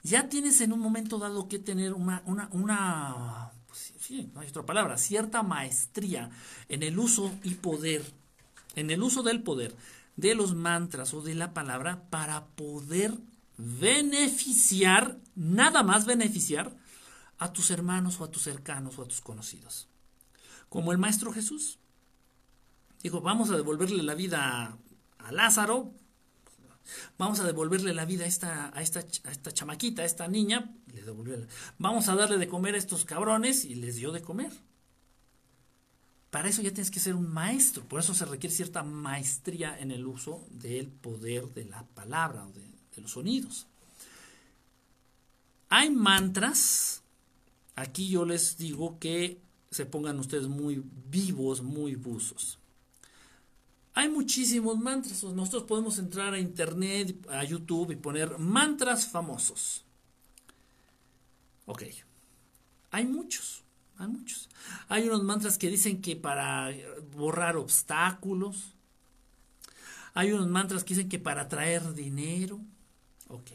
Ya 0.04 0.30
tienes 0.30 0.62
en 0.62 0.72
un 0.72 0.82
momento 0.82 1.18
dado 1.18 1.48
que 1.48 1.58
tener 1.58 1.94
una, 1.94 2.22
una, 2.28 2.48
una 2.52 3.54
pues, 3.66 3.92
sí, 4.00 4.30
no 4.36 4.42
hay 4.42 4.50
otra 4.50 4.68
palabra, 4.68 5.00
cierta 5.00 5.42
maestría 5.42 6.30
en 6.70 6.84
el 6.84 7.00
uso 7.00 7.32
y 7.42 7.56
poder 7.56 8.04
en 8.76 8.90
el 8.90 9.02
uso 9.02 9.24
del 9.24 9.44
poder 9.44 9.76
de 10.16 10.36
los 10.36 10.54
mantras 10.54 11.14
o 11.14 11.22
de 11.22 11.36
la 11.36 11.54
palabra 11.54 12.04
para 12.10 12.46
poder 12.48 13.18
beneficiar, 13.58 15.20
nada 15.36 15.84
más 15.84 16.06
beneficiar 16.06 16.76
a 17.40 17.52
tus 17.52 17.72
hermanos 17.72 18.20
o 18.20 18.24
a 18.24 18.32
tus 18.32 18.44
cercanos 18.44 18.98
o 18.98 19.04
a 19.04 19.08
tus 19.08 19.22
conocidos. 19.22 19.88
Como 20.70 20.92
el 20.92 20.98
Maestro 20.98 21.32
Jesús. 21.34 21.80
Dijo, 23.02 23.22
vamos 23.22 23.50
a 23.50 23.58
devolverle 23.58 24.02
la 24.02 24.16
vida 24.16 24.78
a 25.18 25.32
Lázaro, 25.34 25.94
vamos 27.18 27.40
a 27.42 27.44
devolverle 27.44 27.94
la 27.94 28.06
vida 28.06 28.24
a 28.24 28.82
esta, 28.82 29.06
chamaquita, 29.54 30.04
a 30.04 30.06
esta 30.06 30.28
niña, 30.30 30.74
le 30.94 31.04
vamos 31.78 32.08
a 32.08 32.16
darle 32.16 32.38
de 32.38 32.48
comer 32.48 32.76
a 32.76 32.78
estos 32.78 33.04
cabrones 33.04 33.66
y 33.66 33.76
les 33.76 33.96
dio 33.98 34.14
de 34.14 34.22
comer. 34.22 34.54
Para 36.34 36.50
eso 36.50 36.64
ya 36.64 36.72
tienes 36.72 36.90
que 36.90 37.00
ser 37.00 37.14
un 37.14 37.32
maestro, 37.32 37.88
por 37.88 38.00
eso 38.00 38.16
se 38.16 38.26
requiere 38.26 38.56
cierta 38.56 38.82
maestría 38.82 39.78
en 39.78 39.92
el 39.92 40.04
uso 40.08 40.44
del 40.50 40.88
poder 40.88 41.54
de 41.54 41.66
la 41.66 41.84
palabra 41.84 42.48
o 42.48 42.52
de, 42.52 42.64
los 43.00 43.12
sonidos. 43.12 43.68
Hay 45.70 45.92
mantras, 45.92 47.04
aquí 47.76 48.10
yo 48.10 48.26
les 48.26 48.58
digo 48.58 48.98
que 48.98 49.42
se 49.70 49.86
pongan 49.86 50.18
ustedes 50.18 50.48
muy 50.48 50.84
vivos, 51.08 51.62
muy 51.62 51.94
buzos. 51.94 52.58
Hay 53.94 54.10
muchísimos 54.10 54.80
mantras. 54.80 55.24
Nosotros 55.24 55.66
podemos 55.66 56.00
entrar 56.00 56.34
a 56.34 56.40
internet, 56.40 57.16
a 57.30 57.44
YouTube 57.44 57.92
y 57.92 57.96
poner 57.96 58.40
mantras 58.40 59.06
famosos. 59.06 59.86
Ok. 61.68 61.84
Hay 62.90 63.06
muchos. 63.06 63.63
Hay 63.98 64.08
muchos. 64.08 64.50
Hay 64.88 65.08
unos 65.08 65.24
mantras 65.24 65.58
que 65.58 65.70
dicen 65.70 66.02
que 66.02 66.16
para 66.16 66.72
borrar 67.16 67.58
obstáculos. 67.58 68.74
Hay 70.14 70.32
unos 70.32 70.48
mantras 70.48 70.84
que 70.84 70.94
dicen 70.94 71.10
que 71.10 71.20
para 71.20 71.48
traer 71.48 71.94
dinero. 71.94 72.60
Ok. 73.28 73.52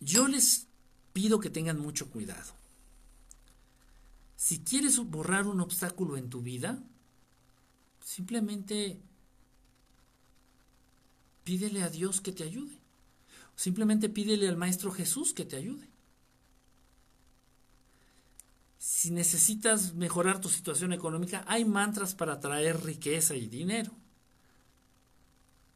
Yo 0.00 0.28
les 0.28 0.66
pido 1.12 1.40
que 1.40 1.50
tengan 1.50 1.78
mucho 1.78 2.10
cuidado. 2.10 2.52
Si 4.36 4.60
quieres 4.60 4.98
borrar 4.98 5.46
un 5.46 5.60
obstáculo 5.60 6.16
en 6.16 6.30
tu 6.30 6.40
vida, 6.40 6.82
simplemente 8.02 8.98
pídele 11.44 11.82
a 11.82 11.90
Dios 11.90 12.20
que 12.20 12.32
te 12.32 12.44
ayude. 12.44 12.78
Simplemente 13.54 14.08
pídele 14.08 14.48
al 14.48 14.56
Maestro 14.56 14.90
Jesús 14.90 15.34
que 15.34 15.44
te 15.44 15.56
ayude 15.56 15.89
si 18.92 19.12
necesitas 19.12 19.94
mejorar 19.94 20.40
tu 20.40 20.48
situación 20.48 20.92
económica, 20.92 21.44
hay 21.46 21.64
mantras 21.64 22.16
para 22.16 22.40
traer 22.40 22.82
riqueza 22.82 23.36
y 23.36 23.46
dinero. 23.46 23.92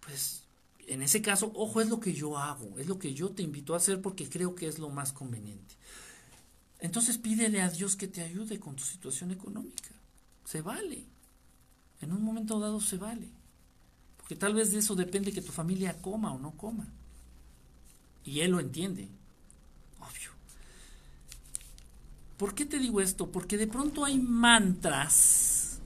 Pues 0.01 0.43
en 0.89 1.01
ese 1.01 1.23
caso, 1.23 1.53
ojo, 1.55 1.81
es 1.81 1.89
lo 1.89 2.01
que 2.01 2.13
yo 2.13 2.37
hago, 2.37 2.77
es 2.77 2.89
lo 2.89 2.99
que 2.99 3.15
yo 3.15 3.31
te 3.31 3.45
invito 3.45 3.73
a 3.73 3.77
hacer 3.77 4.03
porque 4.03 4.29
creo 4.29 4.57
que 4.57 4.67
es 4.67 4.81
lo 4.81 4.91
más 4.91 5.13
conveniente. 5.13 5.77
Entonces 6.81 7.17
pídele 7.17 7.63
a 7.63 7.71
Dios 7.71 7.95
que 7.95 8.09
te 8.09 8.21
ayude 8.21 8.59
con 8.59 8.75
tu 8.75 8.83
situación 8.83 9.31
económica. 9.31 9.91
Se 10.45 10.61
vale. 10.61 11.05
En 12.01 12.13
un 12.13 12.21
momento 12.21 12.59
dado 12.59 12.81
se 12.81 12.97
vale. 12.97 13.29
Porque 14.17 14.35
tal 14.35 14.55
vez 14.55 14.73
de 14.73 14.81
eso 14.81 14.97
depende 14.97 15.33
que 15.33 15.41
tu 15.41 15.53
familia 15.53 16.03
coma 16.03 16.33
o 16.33 16.39
no 16.41 16.57
coma. 16.57 16.89
Y 18.25 18.41
Él 18.41 18.51
lo 18.51 18.59
entiende. 18.59 19.09
¿Por 22.37 22.55
qué 22.55 22.65
te 22.67 22.79
digo 22.79 23.01
esto? 23.01 23.31
Porque 23.31 23.57
de 23.57 23.67
pronto 23.67 24.05
hay 24.05 24.19
mantras 24.19 25.81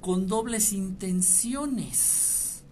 con 0.00 0.26
dobles 0.26 0.72
intenciones. 0.72 2.62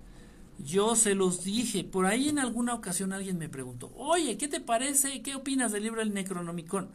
Yo 0.58 0.96
se 0.96 1.14
los 1.14 1.44
dije, 1.44 1.84
por 1.84 2.06
ahí 2.06 2.28
en 2.28 2.38
alguna 2.38 2.74
ocasión 2.74 3.12
alguien 3.12 3.38
me 3.38 3.48
preguntó, 3.48 3.92
oye, 3.96 4.38
¿qué 4.38 4.48
te 4.48 4.60
parece? 4.60 5.20
¿Qué 5.22 5.34
opinas 5.34 5.72
del 5.72 5.82
libro 5.82 6.00
El 6.00 6.14
Necronomicon? 6.14 6.90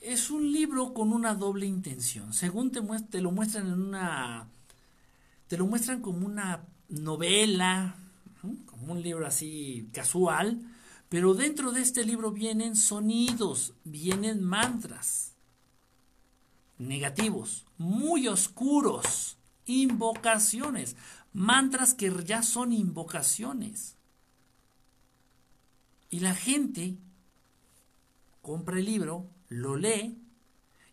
Es 0.00 0.30
un 0.30 0.50
libro 0.52 0.94
con 0.94 1.12
una 1.12 1.34
doble 1.34 1.66
intención. 1.66 2.32
Según 2.32 2.70
te, 2.70 2.80
te 3.10 3.20
lo 3.20 3.32
muestran 3.32 3.66
en 3.66 3.80
una... 3.80 4.48
Te 5.48 5.58
lo 5.58 5.66
muestran 5.66 6.00
como 6.00 6.26
una 6.26 6.64
novela, 6.88 7.96
como 8.66 8.92
un 8.92 9.02
libro 9.02 9.26
así 9.26 9.88
casual, 9.92 10.60
pero 11.08 11.34
dentro 11.34 11.72
de 11.72 11.82
este 11.82 12.04
libro 12.04 12.32
vienen 12.32 12.76
sonidos, 12.76 13.74
vienen 13.84 14.42
mantras 14.42 15.34
negativos, 16.78 17.66
muy 17.78 18.28
oscuros, 18.28 19.36
invocaciones, 19.66 20.96
mantras 21.32 21.94
que 21.94 22.12
ya 22.24 22.42
son 22.42 22.72
invocaciones. 22.72 23.96
Y 26.10 26.20
la 26.20 26.34
gente 26.34 26.96
compra 28.42 28.78
el 28.78 28.84
libro, 28.84 29.30
lo 29.48 29.76
lee, 29.76 30.18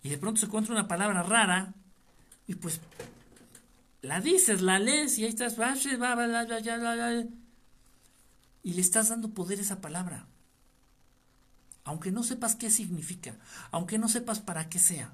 y 0.03 0.09
de 0.09 0.18
pronto 0.18 0.39
se 0.39 0.47
encuentra 0.47 0.74
una 0.74 0.88
palabra 0.88 1.22
rara, 1.24 1.74
y 2.47 2.55
pues 2.55 2.80
la 4.01 4.20
dices, 4.20 4.62
la 4.62 4.80
lees, 4.80 5.20
y 5.20 5.26
ahí 5.26 5.30
estás, 5.30 5.55
y 8.64 8.74
le 8.74 8.82
estás 8.82 9.09
dando 9.09 9.34
poder 9.34 9.59
a 9.59 9.62
esa 9.62 9.82
palabra. 9.82 10.28
Aunque 11.84 12.12
no 12.12 12.24
sepas 12.24 12.55
qué 12.55 12.70
significa, 12.70 13.38
aunque 13.72 13.97
no 13.97 14.07
sepas 14.07 14.39
para 14.39 14.70
qué 14.70 14.80
sea, 14.80 15.14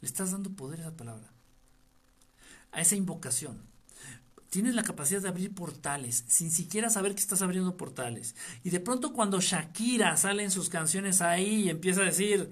le 0.00 0.06
estás 0.08 0.32
dando 0.32 0.50
poder 0.50 0.80
a 0.80 0.82
esa 0.82 0.96
palabra, 0.96 1.30
a 2.72 2.80
esa 2.80 2.96
invocación. 2.96 3.62
Tienes 4.50 4.74
la 4.74 4.82
capacidad 4.82 5.22
de 5.22 5.28
abrir 5.28 5.54
portales 5.54 6.24
sin 6.26 6.50
siquiera 6.50 6.90
saber 6.90 7.14
que 7.14 7.20
estás 7.20 7.40
abriendo 7.40 7.76
portales. 7.76 8.34
Y 8.64 8.70
de 8.70 8.80
pronto 8.80 9.12
cuando 9.12 9.40
Shakira 9.40 10.16
sale 10.16 10.42
en 10.42 10.50
sus 10.50 10.68
canciones 10.68 11.22
ahí 11.22 11.62
y 11.62 11.70
empieza 11.70 12.02
a 12.02 12.06
decir, 12.06 12.50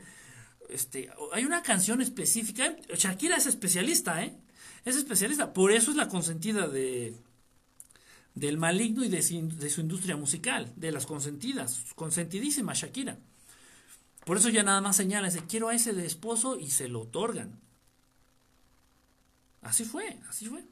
este, 0.71 1.11
hay 1.33 1.45
una 1.45 1.63
canción 1.63 2.01
específica, 2.01 2.77
Shakira 2.95 3.37
es 3.37 3.47
especialista, 3.47 4.23
¿eh? 4.23 4.39
Es 4.85 4.97
especialista, 4.97 5.53
por 5.53 5.73
eso 5.73 5.91
es 5.91 5.97
la 5.97 6.09
consentida 6.09 6.69
de, 6.69 7.21
del 8.41 8.57
maligno 8.57 9.05
y 9.05 9.11
de 9.11 9.21
su, 9.21 9.35
industria 9.83 10.17
musical, 10.17 10.73
de 10.75 10.91
las 10.93 11.05
consentidas, 11.05 11.85
consentidísima 11.95 12.73
Shakira. 12.73 13.19
Por 14.25 14.39
eso 14.39 14.49
ya 14.49 14.63
nada 14.63 14.81
más 14.81 14.97
señala, 14.97 15.29
dice, 15.29 15.45
quiero 15.47 15.69
a 15.69 15.75
ese 15.75 15.93
de 15.93 16.07
esposo 16.07 16.59
y 16.59 16.71
se 16.71 16.89
lo 16.89 17.03
otorgan. 17.03 17.61
Así 19.61 19.85
fue, 19.85 20.21
así 20.27 20.47
fue. 20.47 20.65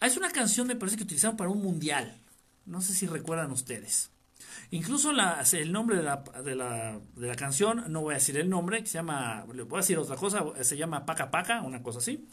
Es 0.00 0.16
una 0.16 0.30
canción, 0.30 0.68
me 0.68 0.76
parece 0.76 0.96
que 0.96 1.02
utilizaron 1.02 1.36
para 1.36 1.50
un 1.50 1.60
mundial. 1.60 2.20
No 2.66 2.80
sé 2.82 2.94
si 2.94 3.08
recuerdan 3.08 3.50
ustedes. 3.50 4.10
Incluso 4.70 5.10
el 5.10 5.72
nombre 5.72 5.96
de 5.96 6.02
la, 6.04 6.22
de, 6.44 6.54
la, 6.54 7.00
de 7.16 7.26
la, 7.26 7.34
canción, 7.34 7.84
no 7.88 8.02
voy 8.02 8.12
a 8.14 8.18
decir 8.18 8.36
el 8.36 8.48
nombre, 8.48 8.80
que 8.80 8.86
se 8.86 8.98
llama, 8.98 9.44
le 9.52 9.64
voy 9.64 9.78
a 9.78 9.80
decir 9.80 9.98
otra 9.98 10.14
cosa, 10.14 10.44
se 10.62 10.76
llama 10.76 11.04
Paca 11.04 11.32
Paca, 11.32 11.62
una 11.62 11.82
cosa 11.82 11.98
así. 11.98 12.28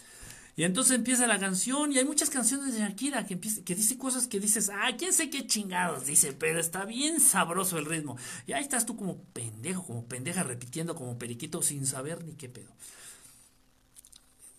Y 0.56 0.64
entonces 0.64 0.96
empieza 0.96 1.26
la 1.26 1.40
canción 1.40 1.92
y 1.92 1.98
hay 1.98 2.06
muchas 2.06 2.30
canciones 2.30 2.74
de 2.74 2.82
Shakira 2.82 3.26
que, 3.26 3.40
que 3.40 3.76
dice 3.76 3.98
cosas 3.98 4.28
que 4.28 4.40
dices, 4.40 4.70
ah, 4.70 4.92
quién 4.98 5.12
sé 5.12 5.30
qué 5.32 5.48
chingados 5.48 6.06
dice, 6.06 6.34
pero 6.34 6.60
está 6.60 6.86
bien 6.86 7.20
sabroso 7.20 7.80
el 7.80 7.86
ritmo. 7.86 8.18
Y 8.46 8.54
ahí 8.54 8.62
estás 8.62 8.86
tú 8.86 8.96
como 8.96 9.18
pendejo, 9.34 9.84
como 9.84 10.06
pendeja 10.06 10.44
repitiendo 10.44 10.96
como 10.96 11.18
periquito 11.18 11.64
sin 11.64 11.88
saber 11.88 12.24
ni 12.24 12.34
qué 12.34 12.50
pedo. 12.50 12.72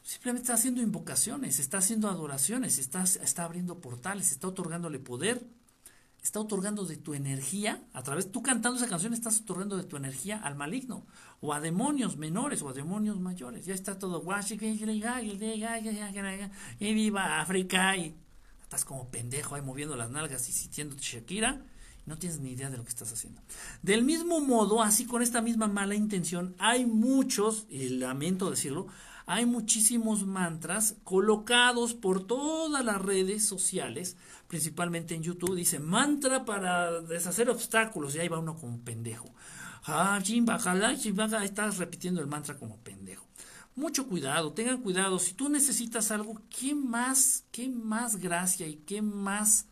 Simplemente 0.02 0.42
está 0.42 0.54
haciendo 0.54 0.82
invocaciones, 0.82 1.60
está 1.60 1.78
haciendo 1.78 2.08
adoraciones, 2.08 2.78
está, 2.78 3.04
está 3.04 3.44
abriendo 3.44 3.78
portales, 3.78 4.32
está 4.32 4.48
otorgándole 4.48 4.98
poder 4.98 5.46
está 6.24 6.40
otorgando 6.40 6.86
de 6.86 6.96
tu 6.96 7.12
energía, 7.12 7.84
a 7.92 8.02
través, 8.02 8.32
tú 8.32 8.42
cantando 8.42 8.78
esa 8.78 8.88
canción 8.88 9.12
estás 9.12 9.42
otorgando 9.42 9.76
de 9.76 9.84
tu 9.84 9.98
energía 9.98 10.38
al 10.38 10.56
maligno, 10.56 11.04
o 11.42 11.52
a 11.52 11.60
demonios 11.60 12.16
menores, 12.16 12.62
o 12.62 12.70
a 12.70 12.72
demonios 12.72 13.20
mayores. 13.20 13.66
Ya 13.66 13.74
está 13.74 13.98
todo, 13.98 14.24
y 16.80 16.94
viva 16.94 17.40
África, 17.42 17.96
y 17.98 18.14
estás 18.62 18.86
como 18.86 19.10
pendejo 19.10 19.54
ahí 19.54 19.60
moviendo 19.60 19.96
las 19.96 20.10
nalgas 20.10 20.48
y 20.48 20.52
sintiendo 20.52 20.96
Shakira, 20.98 21.62
no 22.06 22.16
tienes 22.16 22.40
ni 22.40 22.52
idea 22.52 22.70
de 22.70 22.78
lo 22.78 22.84
que 22.84 22.88
estás 22.88 23.12
haciendo. 23.12 23.42
Del 23.82 24.02
mismo 24.02 24.40
modo, 24.40 24.82
así 24.82 25.04
con 25.04 25.20
esta 25.20 25.42
misma 25.42 25.68
mala 25.68 25.94
intención, 25.94 26.54
hay 26.58 26.86
muchos, 26.86 27.66
y 27.68 27.90
lamento 27.90 28.50
decirlo, 28.50 28.86
hay 29.26 29.46
muchísimos 29.46 30.26
mantras 30.26 30.96
colocados 31.02 31.94
por 31.94 32.26
todas 32.26 32.84
las 32.84 33.00
redes 33.00 33.46
sociales, 33.46 34.16
principalmente 34.48 35.14
en 35.14 35.22
YouTube. 35.22 35.56
Dice 35.56 35.78
mantra 35.78 36.44
para 36.44 37.00
deshacer 37.00 37.48
obstáculos 37.48 38.14
y 38.14 38.20
ahí 38.20 38.28
va 38.28 38.38
uno 38.38 38.56
como 38.56 38.78
pendejo. 38.80 39.34
Ah, 39.86 40.18
estás 41.42 41.78
repitiendo 41.78 42.20
el 42.20 42.26
mantra 42.26 42.56
como 42.56 42.76
pendejo. 42.78 43.26
Mucho 43.76 44.06
cuidado, 44.06 44.52
tengan 44.52 44.82
cuidado. 44.82 45.18
Si 45.18 45.34
tú 45.34 45.48
necesitas 45.48 46.10
algo, 46.10 46.40
¿qué 46.48 46.74
más, 46.74 47.44
qué 47.50 47.68
más 47.68 48.16
gracia 48.16 48.66
y 48.66 48.76
qué 48.76 49.02
más 49.02 49.66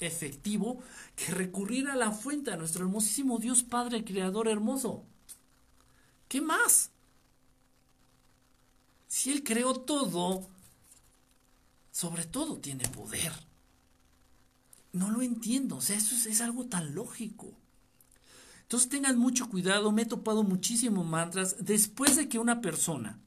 efectivo 0.00 0.80
que 1.16 1.32
recurrir 1.32 1.88
a 1.88 1.96
la 1.96 2.10
fuente, 2.10 2.52
a 2.52 2.56
nuestro 2.56 2.84
hermosísimo 2.84 3.38
Dios 3.38 3.62
Padre 3.62 4.04
Creador 4.04 4.48
hermoso? 4.48 5.04
¿Qué 6.28 6.40
más? 6.40 6.90
Si 9.08 9.32
Él 9.32 9.42
creó 9.42 9.74
todo, 9.74 10.46
sobre 11.90 12.24
todo 12.24 12.58
tiene 12.58 12.86
poder. 12.88 13.32
No 14.92 15.10
lo 15.10 15.22
entiendo, 15.22 15.76
o 15.76 15.80
sea, 15.80 15.96
eso 15.96 16.14
es, 16.28 16.40
algo 16.40 16.66
tan 16.66 16.94
lógico. 16.94 17.52
Entonces 18.62 18.88
tengan 18.90 19.18
mucho 19.18 19.48
cuidado, 19.48 19.90
me 19.92 20.02
he 20.02 20.06
topado 20.06 20.42
muchísimos 20.42 21.06
mantras. 21.06 21.56
Después 21.58 22.16
de 22.16 22.28
que 22.28 22.38
una 22.38 22.60
persona 22.60 23.18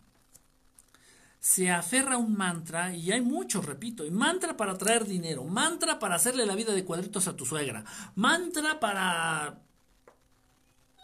se 1.39 1.71
aferra 1.71 2.15
a 2.15 2.19
un 2.19 2.37
mantra, 2.37 2.95
y 2.95 3.11
hay 3.11 3.21
muchos, 3.21 3.65
repito, 3.65 4.05
y 4.05 4.11
mantra 4.11 4.55
para 4.55 4.77
traer 4.77 5.07
dinero, 5.07 5.43
mantra 5.45 5.97
para 5.97 6.15
hacerle 6.15 6.45
la 6.45 6.53
vida 6.53 6.73
de 6.73 6.85
cuadritos 6.85 7.27
a 7.27 7.35
tu 7.35 7.47
suegra, 7.47 7.83
mantra 8.13 8.79
para 8.79 9.59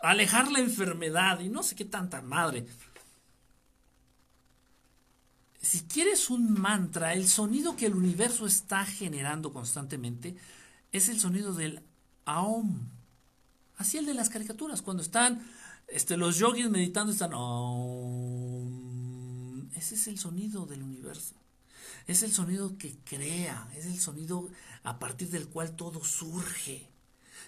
alejar 0.04 0.52
la 0.52 0.60
enfermedad, 0.60 1.40
y 1.40 1.50
no 1.50 1.64
sé 1.64 1.76
qué 1.76 1.86
tanta 1.86 2.22
madre 2.22 2.68
si 5.68 5.82
quieres 5.82 6.30
un 6.30 6.54
mantra, 6.54 7.14
el 7.14 7.28
sonido 7.28 7.76
que 7.76 7.88
el 7.88 7.96
universo 7.96 8.46
está 8.46 8.86
generando 8.86 9.52
constantemente 9.52 10.38
es 10.94 11.10
el 11.10 11.20
sonido 11.20 11.54
del 11.54 11.84
Aum. 12.24 12.88
Así 13.76 13.98
el 13.98 14.06
de 14.06 14.14
las 14.14 14.30
caricaturas, 14.30 14.82
cuando 14.82 15.04
están 15.04 15.46
este, 15.90 16.16
los 16.16 16.38
yogis 16.38 16.70
meditando, 16.70 17.12
están 17.12 17.34
Aum. 17.34 18.70
Ese 19.76 19.96
es 19.96 20.08
el 20.08 20.18
sonido 20.18 20.66
del 20.66 20.84
universo. 20.84 21.36
Es 22.08 22.24
el 22.24 22.32
sonido 22.32 22.78
que 22.78 22.98
crea, 23.04 23.70
es 23.76 23.88
el 23.88 24.00
sonido 24.00 24.48
a 24.84 25.00
partir 25.00 25.30
del 25.32 25.50
cual 25.50 25.76
todo 25.76 26.02
surge. 26.02 26.90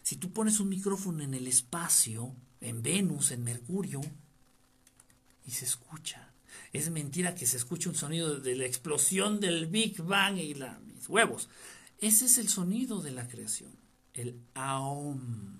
Si 0.03 0.17
tú 0.17 0.33
pones 0.33 0.59
un 0.59 0.67
micrófono 0.67 1.23
en 1.23 1.35
el 1.35 1.47
espacio, 1.47 2.35
en 2.59 2.83
Venus, 2.83 3.31
en 3.31 3.45
Mercurio, 3.45 4.01
y 5.45 5.51
se 5.51 5.63
escucha, 5.63 6.28
es 6.71 6.89
mentira 6.91 7.35
que 7.35 7.47
se 7.47 7.57
escuche 7.57 7.89
un 7.89 7.95
sonido 7.95 8.39
de 8.39 8.55
la 8.55 8.65
explosión 8.65 9.39
del 9.39 9.67
Big 9.67 10.01
Bang 10.01 10.37
y 10.37 10.53
la, 10.53 10.79
mis 10.79 11.09
huevos. 11.09 11.49
Ese 11.99 12.25
es 12.25 12.37
el 12.37 12.47
sonido 12.47 13.01
de 13.01 13.11
la 13.11 13.27
creación, 13.27 13.71
el 14.13 14.39
Aum. 14.53 15.57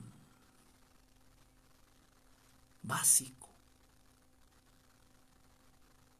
Básico. 2.82 3.49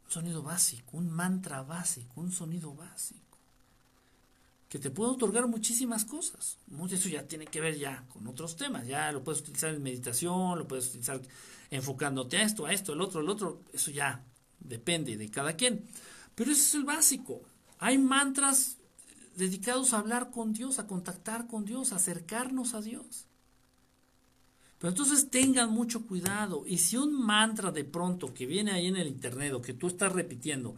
Un 0.06 0.12
sonido 0.12 0.42
básico, 0.42 0.98
un 0.98 1.10
mantra 1.10 1.62
básico, 1.62 2.20
un 2.20 2.32
sonido 2.32 2.74
básico. 2.74 3.20
Que 4.68 4.80
te 4.80 4.92
puede 4.92 5.12
otorgar 5.12 5.48
muchísimas 5.48 6.06
cosas. 6.06 6.58
Eso 6.92 7.10
ya 7.10 7.28
tiene 7.28 7.46
que 7.46 7.62
ver 7.62 7.78
ya 7.78 8.06
con 8.10 8.28
otros 8.28 8.56
temas. 8.56 8.88
Ya 8.88 9.12
lo 9.12 9.24
puedes 9.24 9.42
utilizar 9.42 9.74
en 9.74 9.82
meditación, 9.82 10.58
lo 10.60 10.68
puedes 10.68 10.88
utilizar 10.90 11.22
enfocándote 11.72 12.38
a 12.38 12.44
esto, 12.44 12.66
a 12.66 12.74
esto, 12.74 12.94
el 12.94 13.02
otro, 13.02 13.22
el 13.22 13.30
otro. 13.30 13.62
Eso 13.74 13.90
ya 13.90 14.24
depende 14.60 15.18
de 15.18 15.30
cada 15.30 15.54
quien. 15.54 15.86
Pero 16.36 16.52
ese 16.52 16.62
es 16.62 16.76
el 16.76 16.86
básico. 16.86 17.42
Hay 17.80 17.98
mantras 17.98 18.78
dedicados 19.36 19.94
a 19.94 20.00
hablar 20.00 20.32
con 20.32 20.54
Dios, 20.54 20.80
a 20.80 20.88
contactar 20.88 21.48
con 21.48 21.66
Dios, 21.66 21.92
a 21.92 21.98
acercarnos 21.98 22.74
a 22.74 22.82
Dios. 22.82 23.26
Pero 24.80 24.92
entonces 24.92 25.30
tengan 25.30 25.72
mucho 25.72 26.06
cuidado. 26.06 26.64
Y 26.66 26.78
si 26.78 26.98
un 26.98 27.14
mantra 27.14 27.72
de 27.72 27.84
pronto 27.84 28.34
que 28.34 28.46
viene 28.46 28.72
ahí 28.72 28.88
en 28.88 28.96
el 28.96 29.08
internet 29.08 29.54
o 29.54 29.62
que 29.62 29.74
tú 29.74 29.88
estás 29.88 30.12
repitiendo, 30.12 30.76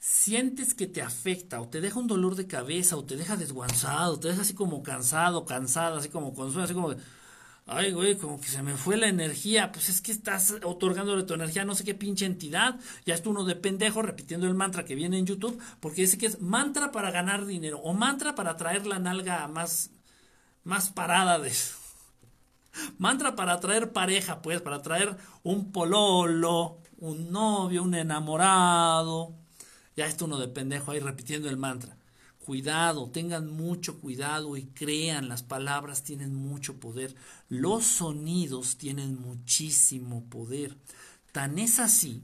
sientes 0.00 0.74
que 0.74 0.86
te 0.86 1.00
afecta 1.00 1.60
o 1.60 1.68
te 1.68 1.80
deja 1.80 1.98
un 1.98 2.08
dolor 2.08 2.34
de 2.34 2.46
cabeza 2.46 2.96
o 2.96 3.04
te 3.04 3.16
deja 3.16 3.36
desguanzado, 3.36 4.18
te 4.18 4.28
deja 4.28 4.42
así 4.42 4.54
como 4.54 4.82
cansado, 4.82 5.44
cansado, 5.44 5.96
así 5.96 6.08
como 6.08 6.34
con 6.34 6.60
así 6.60 6.74
como 6.74 6.94
ay, 7.66 7.92
güey, 7.92 8.16
como 8.16 8.40
que 8.40 8.48
se 8.48 8.62
me 8.62 8.76
fue 8.76 8.96
la 8.96 9.08
energía, 9.08 9.72
pues 9.72 9.88
es 9.88 10.00
que 10.00 10.12
estás 10.12 10.54
otorgándole 10.62 11.22
tu 11.24 11.34
energía 11.34 11.62
a 11.62 11.64
no 11.64 11.74
sé 11.74 11.84
qué 11.84 11.94
pinche 11.94 12.26
entidad, 12.26 12.78
ya 13.06 13.14
está 13.14 13.30
uno 13.30 13.44
de 13.44 13.56
pendejo 13.56 14.02
repitiendo 14.02 14.46
el 14.46 14.54
mantra 14.54 14.84
que 14.84 14.94
viene 14.94 15.18
en 15.18 15.26
YouTube, 15.26 15.60
porque 15.80 16.02
dice 16.02 16.18
que 16.18 16.26
es 16.26 16.40
mantra 16.40 16.92
para 16.92 17.10
ganar 17.10 17.46
dinero, 17.46 17.78
o 17.80 17.94
mantra 17.94 18.34
para 18.34 18.56
traer 18.56 18.86
la 18.86 18.98
nalga 18.98 19.48
más, 19.48 19.90
más 20.64 20.90
parada 20.90 21.38
de 21.38 21.52
mantra 22.98 23.36
para 23.36 23.60
traer 23.60 23.92
pareja, 23.92 24.42
pues, 24.42 24.60
para 24.60 24.82
traer 24.82 25.16
un 25.42 25.72
pololo, 25.72 26.78
un 26.98 27.30
novio, 27.30 27.82
un 27.82 27.94
enamorado, 27.94 29.34
ya 29.96 30.06
está 30.06 30.24
uno 30.24 30.38
de 30.38 30.48
pendejo 30.48 30.90
ahí 30.90 31.00
repitiendo 31.00 31.48
el 31.48 31.56
mantra. 31.56 31.96
Cuidado, 32.44 33.08
tengan 33.08 33.50
mucho 33.50 34.00
cuidado 34.00 34.58
y 34.58 34.66
crean, 34.66 35.30
las 35.30 35.42
palabras 35.42 36.04
tienen 36.04 36.34
mucho 36.34 36.78
poder, 36.78 37.14
los 37.48 37.86
sonidos 37.86 38.76
tienen 38.76 39.18
muchísimo 39.18 40.24
poder. 40.24 40.76
Tan 41.32 41.58
es 41.58 41.78
así, 41.78 42.22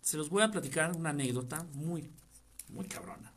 se 0.00 0.16
los 0.16 0.30
voy 0.30 0.42
a 0.42 0.50
platicar 0.50 0.96
una 0.96 1.10
anécdota 1.10 1.64
muy, 1.74 2.10
muy 2.70 2.86
cabrona. 2.86 3.32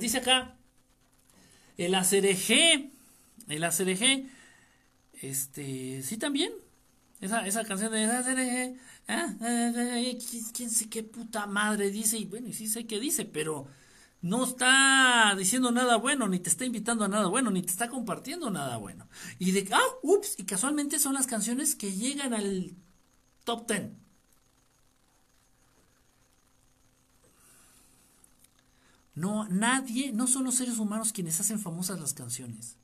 dice 0.00 0.18
acá, 0.18 0.54
el 1.76 1.92
ACRG, 1.92 2.88
el 3.48 3.64
ACRG, 3.64 4.30
este, 5.22 6.04
sí 6.04 6.18
también, 6.18 6.52
esa, 7.20 7.44
esa 7.48 7.64
canción 7.64 7.90
de 7.90 8.04
ACRG, 8.04 8.78
¿Ah? 9.08 9.34
¿Quién 10.52 10.70
sé 10.70 10.88
qué 10.90 11.02
puta 11.02 11.46
madre 11.46 11.90
dice? 11.90 12.18
Y 12.18 12.26
bueno, 12.26 12.48
y 12.48 12.52
sí 12.52 12.68
sé 12.68 12.86
qué 12.86 13.00
dice, 13.00 13.24
pero 13.24 13.66
no 14.20 14.44
está 14.44 15.34
diciendo 15.36 15.70
nada 15.72 15.96
bueno, 15.96 16.28
ni 16.28 16.38
te 16.40 16.50
está 16.50 16.64
invitando 16.66 17.04
a 17.04 17.08
nada 17.08 17.26
bueno, 17.28 17.50
ni 17.50 17.62
te 17.62 17.70
está 17.70 17.88
compartiendo 17.88 18.50
nada 18.50 18.76
bueno. 18.76 19.08
Y 19.38 19.52
de, 19.52 19.68
ah, 19.72 19.80
ups, 20.02 20.34
y 20.38 20.44
casualmente 20.44 20.98
son 20.98 21.14
las 21.14 21.26
canciones 21.26 21.74
que 21.74 21.92
llegan 21.92 22.34
al 22.34 22.76
top 23.44 23.66
ten. 23.66 23.98
No, 29.14 29.48
nadie, 29.48 30.12
no 30.12 30.26
son 30.26 30.44
los 30.44 30.54
seres 30.56 30.78
humanos 30.78 31.12
quienes 31.12 31.40
hacen 31.40 31.58
famosas 31.58 31.98
las 31.98 32.12
canciones. 32.12 32.76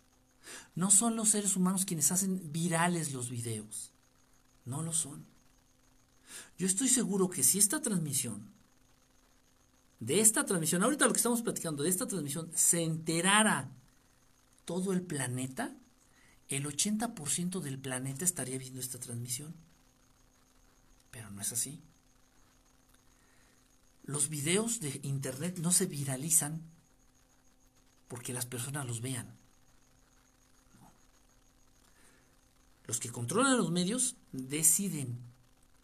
No 0.74 0.90
son 0.90 1.16
los 1.16 1.28
seres 1.28 1.54
humanos 1.54 1.84
quienes 1.84 2.10
hacen 2.12 2.50
virales 2.50 3.12
los 3.12 3.30
videos. 3.30 3.92
No 4.64 4.82
lo 4.82 4.92
son. 4.92 5.33
Yo 6.58 6.66
estoy 6.66 6.88
seguro 6.88 7.28
que 7.28 7.42
si 7.42 7.58
esta 7.58 7.80
transmisión, 7.80 8.52
de 10.00 10.20
esta 10.20 10.44
transmisión, 10.44 10.82
ahorita 10.82 11.06
lo 11.06 11.12
que 11.12 11.18
estamos 11.18 11.42
platicando, 11.42 11.82
de 11.82 11.90
esta 11.90 12.06
transmisión, 12.06 12.50
se 12.54 12.82
enterara 12.82 13.70
todo 14.64 14.92
el 14.92 15.02
planeta, 15.02 15.74
el 16.48 16.66
80% 16.66 17.60
del 17.60 17.78
planeta 17.78 18.24
estaría 18.24 18.58
viendo 18.58 18.80
esta 18.80 18.98
transmisión. 18.98 19.54
Pero 21.10 21.30
no 21.30 21.40
es 21.40 21.52
así. 21.52 21.80
Los 24.04 24.28
videos 24.28 24.80
de 24.80 25.00
internet 25.02 25.58
no 25.58 25.72
se 25.72 25.86
viralizan 25.86 26.62
porque 28.08 28.32
las 28.32 28.46
personas 28.46 28.86
los 28.86 29.00
vean. 29.00 29.34
Los 32.86 33.00
que 33.00 33.10
controlan 33.10 33.56
los 33.56 33.70
medios 33.70 34.16
deciden 34.32 35.18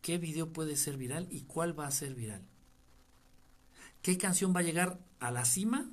qué 0.03 0.19
video 0.19 0.53
puede 0.53 0.77
ser 0.77 0.97
viral 0.97 1.29
y 1.31 1.43
cuál 1.43 1.79
va 1.79 1.87
a 1.87 1.91
ser 1.91 2.15
viral. 2.15 2.43
¿Qué 4.03 4.17
canción 4.17 4.55
va 4.55 4.61
a 4.61 4.65
llegar 4.65 4.99
a 5.19 5.31
la 5.31 5.45
cima? 5.45 5.91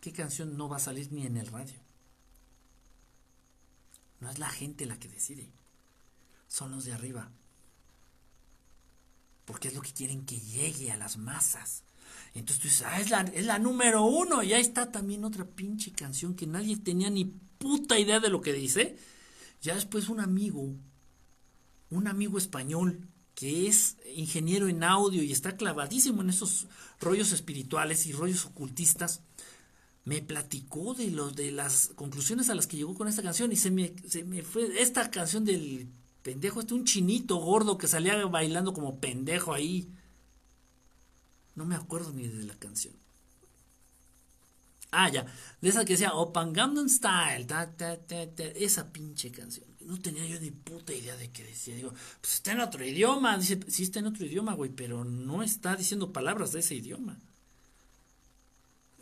¿Qué 0.00 0.12
canción 0.12 0.56
no 0.56 0.68
va 0.68 0.76
a 0.76 0.80
salir 0.80 1.10
ni 1.12 1.26
en 1.26 1.36
el 1.36 1.46
radio? 1.46 1.80
No 4.20 4.30
es 4.30 4.38
la 4.38 4.50
gente 4.50 4.86
la 4.86 4.98
que 4.98 5.08
decide, 5.08 5.50
son 6.46 6.72
los 6.72 6.84
de 6.84 6.92
arriba. 6.92 7.30
Porque 9.44 9.68
es 9.68 9.74
lo 9.74 9.80
que 9.80 9.92
quieren 9.92 10.26
que 10.26 10.40
llegue 10.40 10.92
a 10.92 10.96
las 10.96 11.16
masas. 11.16 11.84
Entonces 12.34 12.60
tú 12.60 12.68
dices, 12.68 12.86
ah, 12.86 13.00
es 13.00 13.10
la, 13.10 13.20
es 13.22 13.46
la 13.46 13.58
número 13.58 14.04
uno. 14.04 14.42
Y 14.42 14.52
ahí 14.52 14.60
está 14.60 14.92
también 14.92 15.24
otra 15.24 15.46
pinche 15.46 15.92
canción 15.92 16.34
que 16.34 16.46
nadie 16.46 16.76
tenía 16.76 17.08
ni 17.08 17.24
puta 17.24 17.98
idea 17.98 18.20
de 18.20 18.28
lo 18.28 18.40
que 18.40 18.52
dice. 18.52 18.98
Ya 19.62 19.74
después 19.74 20.08
un 20.08 20.20
amigo, 20.20 20.74
un 21.90 22.06
amigo 22.06 22.38
español, 22.38 23.08
que 23.34 23.68
es 23.68 23.96
ingeniero 24.14 24.68
en 24.68 24.82
audio 24.82 25.22
y 25.22 25.32
está 25.32 25.56
clavadísimo 25.56 26.22
en 26.22 26.30
esos 26.30 26.66
rollos 27.00 27.32
espirituales 27.32 28.06
y 28.06 28.12
rollos 28.12 28.46
ocultistas, 28.46 29.22
me 30.04 30.22
platicó 30.22 30.94
de 30.94 31.10
los 31.10 31.36
de 31.36 31.52
las 31.52 31.88
conclusiones 31.94 32.50
a 32.50 32.54
las 32.54 32.66
que 32.66 32.78
llegó 32.78 32.94
con 32.94 33.08
esta 33.08 33.22
canción 33.22 33.52
y 33.52 33.56
se 33.56 33.70
me, 33.70 33.94
se 34.06 34.24
me 34.24 34.42
fue 34.42 34.80
esta 34.80 35.10
canción 35.10 35.44
del 35.44 35.88
pendejo, 36.22 36.60
este 36.60 36.74
un 36.74 36.84
chinito 36.84 37.36
gordo 37.36 37.78
que 37.78 37.86
salía 37.86 38.24
bailando 38.26 38.72
como 38.72 38.98
pendejo 38.98 39.52
ahí. 39.52 39.88
No 41.54 41.64
me 41.64 41.74
acuerdo 41.74 42.12
ni 42.12 42.26
de 42.26 42.44
la 42.44 42.54
canción. 42.54 42.94
Ah, 44.90 45.10
ya, 45.10 45.26
de 45.60 45.68
esa 45.68 45.84
que 45.84 45.92
decía 45.92 46.14
Open 46.14 46.54
Gangnam 46.54 46.88
Style, 46.88 47.46
esa 48.56 48.90
pinche 48.90 49.30
canción 49.30 49.67
no 49.88 49.98
tenía 49.98 50.26
yo 50.26 50.38
ni 50.38 50.50
puta 50.50 50.92
idea 50.92 51.16
de 51.16 51.30
qué 51.30 51.42
decía. 51.42 51.74
Digo, 51.74 51.94
pues 52.20 52.34
está 52.34 52.52
en 52.52 52.60
otro 52.60 52.84
idioma. 52.84 53.38
Dice, 53.38 53.58
sí 53.68 53.84
está 53.84 54.00
en 54.00 54.08
otro 54.08 54.26
idioma, 54.26 54.52
güey, 54.52 54.70
pero 54.70 55.02
no 55.02 55.42
está 55.42 55.76
diciendo 55.76 56.12
palabras 56.12 56.52
de 56.52 56.60
ese 56.60 56.74
idioma. 56.74 57.18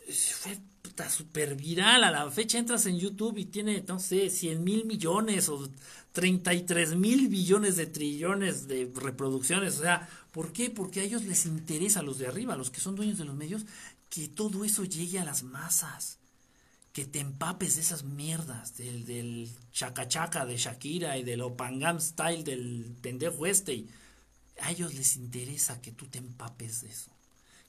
Fue 0.07 0.57
puta 0.81 1.09
súper 1.09 1.55
viral. 1.55 2.05
A 2.05 2.11
la 2.11 2.31
fecha 2.31 2.57
entras 2.57 2.85
en 2.85 2.97
YouTube 2.97 3.37
y 3.37 3.45
tiene, 3.45 3.83
no 3.85 3.99
sé, 3.99 4.29
100 4.29 4.63
mil 4.63 4.85
millones 4.85 5.49
o 5.49 5.69
33 6.13 6.95
mil 6.95 7.27
billones 7.27 7.75
de 7.75 7.87
trillones 7.87 8.69
de 8.69 8.89
reproducciones. 8.95 9.79
O 9.79 9.81
sea, 9.81 10.07
¿por 10.31 10.53
qué? 10.53 10.69
Porque 10.69 11.01
a 11.01 11.03
ellos 11.03 11.25
les 11.25 11.45
interesa, 11.45 11.99
a 11.99 12.03
los 12.03 12.17
de 12.17 12.27
arriba, 12.27 12.53
a 12.53 12.57
los 12.57 12.71
que 12.71 12.79
son 12.79 12.95
dueños 12.95 13.17
de 13.17 13.25
los 13.25 13.35
medios, 13.35 13.65
que 14.09 14.29
todo 14.29 14.63
eso 14.63 14.85
llegue 14.85 15.19
a 15.19 15.25
las 15.25 15.43
masas 15.43 16.16
que 16.97 17.05
te 17.05 17.19
empapes 17.19 17.75
de 17.75 17.81
esas 17.81 18.03
mierdas, 18.05 18.75
del, 18.75 19.05
del 19.05 19.51
chacachaca 19.71 20.47
de 20.47 20.57
Shakira 20.57 21.15
y 21.19 21.23
del 21.23 21.41
Opangam 21.41 22.01
style 22.01 22.43
del 22.43 22.91
pendejo 23.03 23.45
este. 23.45 23.85
a 24.61 24.71
ellos 24.71 24.95
les 24.95 25.15
interesa 25.15 25.79
que 25.79 25.91
tú 25.91 26.07
te 26.07 26.17
empapes 26.17 26.81
de 26.81 26.89
eso, 26.89 27.11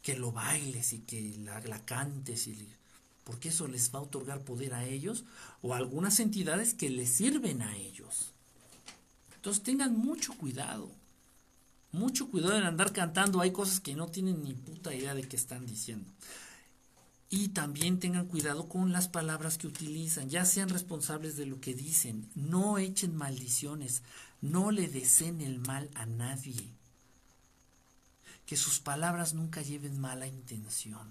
que 0.01 0.16
lo 0.16 0.33
bailes 0.33 0.95
y 0.95 1.01
que 1.01 1.37
la, 1.41 1.85
cantes, 1.85 2.47
y, 2.47 2.70
porque 3.22 3.51
eso 3.51 3.68
les 3.68 3.95
va 3.95 3.99
a 3.99 4.03
otorgar 4.05 4.41
poder 4.41 4.72
a 4.72 4.87
ellos 4.87 5.26
o 5.61 5.74
a 5.74 5.76
algunas 5.76 6.20
entidades 6.20 6.72
que 6.72 6.89
les 6.89 7.11
sirven 7.11 7.61
a 7.61 7.76
ellos. 7.76 8.33
Entonces 9.37 9.62
tengan 9.62 9.95
mucho 9.95 10.33
cuidado, 10.39 10.91
mucho 11.93 12.31
cuidado 12.31 12.57
en 12.57 12.64
andar 12.64 12.95
cantando, 12.95 13.43
hay 13.43 13.51
cosas 13.51 13.79
que 13.79 13.95
no 13.95 14.07
tienen 14.07 14.43
ni 14.43 14.55
puta 14.55 14.95
idea 14.95 15.14
de 15.14 15.29
qué 15.29 15.37
están 15.37 15.66
diciendo. 15.66 16.11
Y 17.31 17.49
también 17.49 18.01
tengan 18.01 18.26
cuidado 18.26 18.68
con 18.68 18.91
las 18.91 19.09
palabras 19.09 19.59
que 19.59 19.66
utilizan, 19.66 20.31
ya 20.31 20.47
sean 20.47 20.70
responsables 20.70 21.37
de 21.37 21.45
lo 21.45 21.61
que 21.61 21.74
dicen, 21.74 22.26
no 22.35 22.79
echen 22.79 23.14
maldiciones, 23.14 24.03
no 24.41 24.70
le 24.70 24.89
deseen 24.89 25.43
el 25.43 25.59
mal 25.59 25.91
a 25.95 26.07
nadie. 26.07 26.72
Que 28.47 28.57
sus 28.57 28.81
palabras 28.81 29.35
nunca 29.35 29.61
lleven 29.61 30.01
mala 30.01 30.26
intención. 30.26 31.07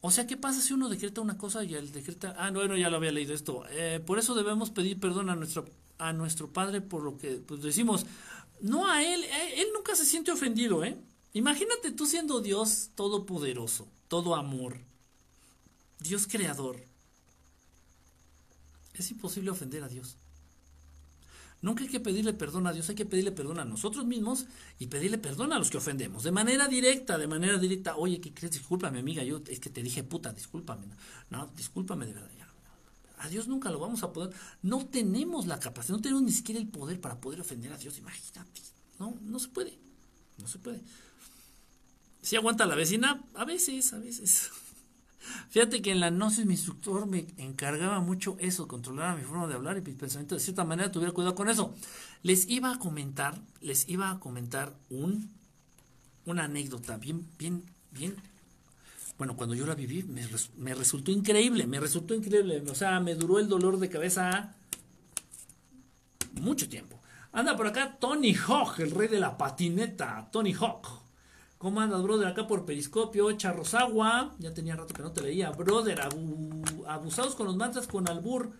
O 0.00 0.10
sea, 0.10 0.26
¿qué 0.26 0.36
pasa 0.36 0.60
si 0.60 0.74
uno 0.74 0.88
decreta 0.88 1.20
una 1.20 1.38
cosa 1.38 1.62
y 1.62 1.74
el 1.74 1.92
decreta... 1.92 2.34
Ah, 2.36 2.50
bueno, 2.50 2.76
ya 2.76 2.90
lo 2.90 2.96
había 2.96 3.12
leído 3.12 3.34
esto. 3.34 3.64
Eh, 3.70 4.02
por 4.04 4.18
eso 4.18 4.34
debemos 4.34 4.70
pedir 4.70 4.98
perdón 4.98 5.30
a 5.30 5.36
nuestro, 5.36 5.64
a 5.98 6.12
nuestro 6.12 6.52
Padre 6.52 6.80
por 6.80 7.04
lo 7.04 7.16
que 7.16 7.36
pues, 7.36 7.62
decimos. 7.62 8.04
No 8.60 8.88
a 8.90 9.04
Él, 9.04 9.22
eh, 9.22 9.60
Él 9.62 9.68
nunca 9.72 9.94
se 9.94 10.04
siente 10.04 10.32
ofendido, 10.32 10.84
¿eh? 10.84 10.98
Imagínate 11.34 11.92
tú 11.92 12.04
siendo 12.06 12.40
Dios 12.40 12.90
todopoderoso 12.96 13.88
todo 14.08 14.34
amor, 14.34 14.78
Dios 16.00 16.26
creador. 16.26 16.84
Es 18.94 19.10
imposible 19.10 19.50
ofender 19.50 19.82
a 19.82 19.88
Dios. 19.88 20.16
Nunca 21.64 21.82
hay 21.82 21.88
que 21.88 21.98
pedirle 21.98 22.34
perdón 22.34 22.66
a 22.66 22.72
Dios, 22.74 22.90
hay 22.90 22.94
que 22.94 23.06
pedirle 23.06 23.32
perdón 23.32 23.58
a 23.58 23.64
nosotros 23.64 24.04
mismos 24.04 24.44
y 24.78 24.88
pedirle 24.88 25.16
perdón 25.16 25.50
a 25.54 25.58
los 25.58 25.70
que 25.70 25.78
ofendemos. 25.78 26.22
De 26.22 26.30
manera 26.30 26.68
directa, 26.68 27.16
de 27.16 27.26
manera 27.26 27.56
directa. 27.56 27.96
Oye, 27.96 28.20
¿qué 28.20 28.34
crees? 28.34 28.52
Discúlpame, 28.52 28.98
amiga, 28.98 29.24
yo 29.24 29.40
es 29.48 29.60
que 29.60 29.70
te 29.70 29.82
dije 29.82 30.04
puta, 30.04 30.32
discúlpame. 30.34 30.86
No, 31.30 31.46
discúlpame 31.56 32.04
de 32.04 32.12
verdad. 32.12 32.30
A 33.20 33.28
Dios 33.30 33.48
nunca 33.48 33.70
lo 33.70 33.78
vamos 33.78 34.02
a 34.02 34.12
poder. 34.12 34.34
No 34.60 34.84
tenemos 34.84 35.46
la 35.46 35.58
capacidad, 35.58 35.96
no 35.96 36.02
tenemos 36.02 36.22
ni 36.22 36.32
siquiera 36.32 36.60
el 36.60 36.68
poder 36.68 37.00
para 37.00 37.18
poder 37.18 37.40
ofender 37.40 37.72
a 37.72 37.78
Dios. 37.78 37.96
Imagínate. 37.96 38.60
No, 38.98 39.16
no 39.22 39.38
se 39.38 39.48
puede. 39.48 39.78
No 40.36 40.46
se 40.46 40.58
puede. 40.58 40.82
Si 42.24 42.36
aguanta 42.36 42.64
la 42.64 42.74
vecina? 42.74 43.22
A 43.34 43.44
veces, 43.44 43.92
a 43.92 43.98
veces. 43.98 44.50
Fíjate 45.50 45.82
que 45.82 45.92
en 45.92 46.00
la 46.00 46.08
gnosis 46.08 46.46
mi 46.46 46.54
instructor 46.54 47.04
me 47.06 47.26
encargaba 47.36 48.00
mucho 48.00 48.38
eso, 48.40 48.66
controlar 48.66 49.18
mi 49.18 49.24
forma 49.24 49.46
de 49.46 49.52
hablar 49.52 49.76
y 49.76 49.82
mis 49.82 49.94
pensamientos. 49.94 50.38
De 50.38 50.44
cierta 50.44 50.64
manera 50.64 50.90
tuviera 50.90 51.12
cuidado 51.12 51.34
con 51.34 51.50
eso. 51.50 51.74
Les 52.22 52.48
iba 52.48 52.72
a 52.72 52.78
comentar, 52.78 53.42
les 53.60 53.86
iba 53.90 54.10
a 54.10 54.20
comentar 54.20 54.72
un, 54.88 55.34
una 56.24 56.44
anécdota 56.44 56.96
bien, 56.96 57.28
bien, 57.36 57.62
bien. 57.90 58.16
Bueno, 59.18 59.36
cuando 59.36 59.54
yo 59.54 59.66
la 59.66 59.74
viví 59.74 60.02
me, 60.04 60.26
me 60.56 60.74
resultó 60.74 61.12
increíble, 61.12 61.66
me 61.66 61.78
resultó 61.78 62.14
increíble. 62.14 62.64
O 62.70 62.74
sea, 62.74 63.00
me 63.00 63.16
duró 63.16 63.38
el 63.38 63.50
dolor 63.50 63.78
de 63.78 63.90
cabeza 63.90 64.54
mucho 66.40 66.70
tiempo. 66.70 66.98
Anda 67.32 67.54
por 67.54 67.66
acá 67.66 67.98
Tony 68.00 68.34
Hawk, 68.34 68.80
el 68.80 68.92
rey 68.92 69.08
de 69.08 69.20
la 69.20 69.36
patineta. 69.36 70.26
Tony 70.32 70.54
Hawk. 70.54 71.03
¿Cómo 71.64 71.80
andas, 71.80 72.02
brother? 72.02 72.28
Acá 72.28 72.46
por 72.46 72.66
Periscopio, 72.66 73.32
Charrosagua. 73.38 74.34
Ya 74.38 74.52
tenía 74.52 74.76
rato 74.76 74.92
que 74.92 75.00
no 75.02 75.12
te 75.12 75.22
leía. 75.22 75.48
Brother, 75.48 75.98
abusados 76.86 77.34
con 77.34 77.46
los 77.46 77.56
mantras 77.56 77.86
con 77.86 78.06
albur. 78.06 78.52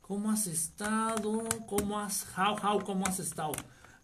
¿Cómo 0.00 0.32
has 0.32 0.48
estado? 0.48 1.44
¿Cómo 1.68 2.00
has, 2.00 2.26
how, 2.36 2.56
how, 2.60 2.82
cómo 2.82 3.06
has 3.06 3.20
estado? 3.20 3.52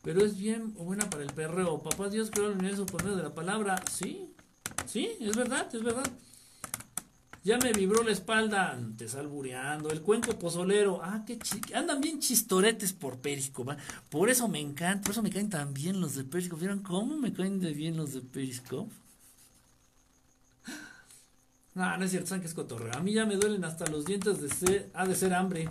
Pero 0.03 0.25
es 0.25 0.39
bien 0.39 0.75
buena 0.75 1.11
para 1.11 1.25
el 1.25 1.33
perreo. 1.33 1.83
Papá 1.83 2.09
Dios 2.09 2.31
creó 2.31 2.47
el 2.47 2.59
universo 2.59 2.87
por 2.87 3.03
medio 3.03 3.17
de 3.17 3.25
la 3.25 3.35
palabra. 3.35 3.83
Sí, 3.91 4.33
sí, 4.87 5.11
es 5.19 5.37
verdad, 5.37 5.67
es 5.75 5.83
verdad. 5.83 6.09
Ya 7.43 7.57
me 7.57 7.73
vibró 7.73 8.03
la 8.03 8.13
espalda, 8.13 8.79
te 8.99 9.09
salbureando. 9.09 9.91
El 9.91 10.03
cuenco 10.03 10.39
pozolero, 10.39 11.01
ah, 11.03 11.25
qué 11.27 11.39
andan 11.75 12.01
bien 12.03 12.21
chistoretes 12.21 12.93
por 12.93 13.19
Periscope. 13.19 13.77
Por 14.11 14.29
eso 14.29 14.47
me 14.47 14.61
encanta, 14.61 15.03
por 15.03 15.13
eso 15.13 15.23
me 15.23 15.31
caen 15.31 15.49
tan 15.49 15.73
bien 15.73 16.01
los 16.01 16.17
de 16.17 16.25
Periscope. 16.25 16.61
¿Vieron 16.61 16.81
cómo 16.81 17.17
me 17.17 17.33
caen 17.33 17.59
de 17.59 17.73
bien 17.73 17.97
los 17.97 18.13
de 18.13 18.21
Periscope? 18.21 18.93
No, 21.75 21.97
no 21.97 22.05
es 22.05 22.11
cierto, 22.11 22.29
saben 22.29 22.45
es 22.45 22.53
cotorreo. 22.53 22.93
A 22.95 23.01
mí 23.01 23.15
ya 23.15 23.25
me 23.25 23.37
duelen 23.37 23.65
hasta 23.65 23.87
los 23.87 24.05
dientes 24.05 24.43
de 24.43 24.51
ser, 24.51 24.91
ha 24.93 25.07
de 25.07 25.15
ser 25.15 25.33
hambre. 25.33 25.71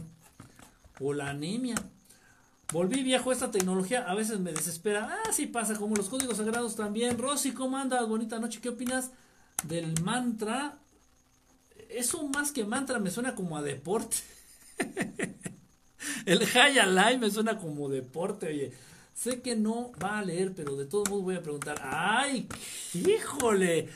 O 1.00 1.14
la 1.14 1.30
anemia. 1.30 1.76
Volví 2.74 3.04
viejo 3.04 3.32
esta 3.32 3.52
tecnología, 3.52 4.10
a 4.10 4.16
veces 4.16 4.40
me 4.40 4.52
desespera. 4.54 5.08
Ah, 5.12 5.32
sí 5.32 5.46
pasa, 5.46 5.76
como 5.76 5.96
los 5.96 6.10
códigos 6.10 6.38
sagrados 6.38 6.76
también. 6.76 7.20
Rosy, 7.20 7.52
¿cómo 7.52 7.78
andas? 7.78 8.08
Bonita 8.08 8.40
noche, 8.40 8.60
¿qué 8.60 8.70
opinas 8.70 9.12
del 9.68 10.02
mantra 10.02 10.80
eso 11.90 12.28
más 12.28 12.52
que 12.52 12.66
mantra 12.66 13.00
me 13.00 13.12
suena 13.12 13.36
como 13.36 13.58
a 13.58 13.62
deporte. 13.62 14.18
El 16.26 16.46
High 16.46 16.80
Alive 16.80 17.18
me 17.18 17.32
suena 17.32 17.58
como 17.58 17.90
deporte, 17.90 18.48
oye. 18.48 18.72
Sé 19.14 19.42
que 19.42 19.56
no 19.56 19.92
va 20.02 20.20
a 20.20 20.24
leer, 20.24 20.54
pero 20.56 20.78
de 20.78 20.86
todos 20.86 21.10
modos 21.10 21.26
voy 21.26 21.36
a 21.36 21.44
preguntar. 21.44 21.82
¡Ay, 21.84 22.48
híjole! 22.94 23.90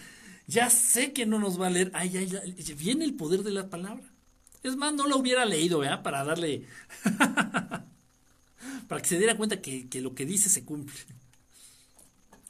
Ya 0.48 0.70
sé 0.70 1.14
que 1.14 1.26
no 1.26 1.40
nos 1.40 1.62
va 1.62 1.68
a 1.68 1.70
leer. 1.70 1.92
¡Ay, 1.94 2.18
ay, 2.18 2.38
ay! 2.44 2.76
Viene 2.78 3.06
el 3.06 3.14
poder 3.14 3.44
de 3.44 3.52
la 3.52 3.70
palabra. 3.70 4.04
Es 4.64 4.76
más, 4.76 4.94
no 4.94 5.08
lo 5.08 5.18
hubiera 5.18 5.46
leído, 5.46 5.80
¿verdad? 5.80 6.04
Para 6.04 6.26
darle. 6.26 6.68
para 8.90 9.02
que 9.02 9.08
se 9.08 9.18
diera 9.18 9.38
cuenta 9.38 9.62
que 9.62 10.02
lo 10.02 10.14
que 10.14 10.26
dice 10.26 10.50
se 10.50 10.66
cumple. 10.66 11.00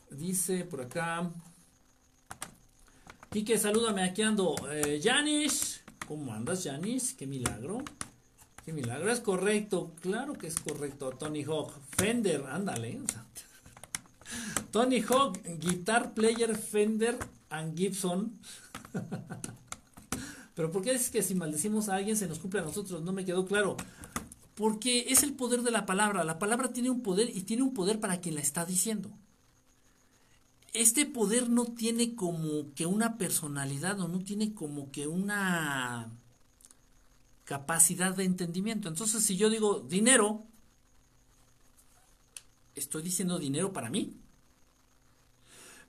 Dice 0.10 0.64
por 0.66 0.82
acá. 0.82 1.30
Quique, 3.34 3.58
salúdame, 3.58 4.04
aquí 4.04 4.22
ando. 4.22 4.56
Eh, 4.72 5.02
¿cómo 6.08 6.34
andas, 6.34 6.66
Janis? 6.66 7.16
Qué 7.16 7.26
milagro. 7.26 7.84
Qué 8.64 8.72
milagro, 8.72 9.12
es 9.12 9.22
correcto, 9.22 9.92
claro 10.02 10.34
que 10.34 10.46
es 10.46 10.60
correcto, 10.60 11.10
Tony 11.18 11.44
Hawk. 11.44 11.74
Fender, 11.98 12.46
ándale. 12.48 13.02
Tony 14.72 15.02
Hawk, 15.02 15.40
Guitar 15.60 16.14
Player 16.14 16.56
Fender 16.56 17.18
and 17.50 17.76
Gibson. 17.76 18.38
Pero 20.54 20.70
¿por 20.70 20.84
qué 20.84 20.92
es 20.92 21.10
que 21.10 21.24
si 21.24 21.34
maldecimos 21.34 21.90
a 21.90 21.96
alguien 21.96 22.16
se 22.16 22.28
nos 22.28 22.38
cumple 22.38 22.60
a 22.60 22.64
nosotros? 22.64 23.02
No 23.02 23.14
me 23.14 23.26
quedó 23.26 23.48
claro. 23.48 23.78
Porque 24.54 25.08
es 25.10 25.24
el 25.24 25.34
poder 25.34 25.64
de 25.64 25.72
la 25.72 25.88
palabra. 25.88 26.24
La 26.24 26.38
palabra 26.38 26.72
tiene 26.72 26.92
un 26.92 27.02
poder 27.02 27.36
y 27.36 27.42
tiene 27.42 27.64
un 27.64 27.74
poder 27.74 28.00
para 28.00 28.22
quien 28.22 28.36
la 28.36 28.42
está 28.42 28.64
diciendo. 28.64 29.10
Este 30.74 31.06
poder 31.06 31.50
no 31.50 31.66
tiene 31.66 32.16
como 32.16 32.74
que 32.74 32.88
una 32.88 33.18
personalidad 33.18 34.00
o 34.02 34.08
no 34.08 34.24
tiene 34.24 34.54
como 34.54 34.92
que 34.92 35.08
una 35.08 36.10
capacidad 37.46 38.16
de 38.16 38.24
entendimiento. 38.24 38.90
Entonces, 38.90 39.24
si 39.24 39.38
yo 39.38 39.50
digo 39.52 39.82
dinero, 39.82 40.46
estoy 42.76 43.04
diciendo 43.04 43.38
dinero 43.38 43.72
para 43.72 43.90
mí. 43.92 44.18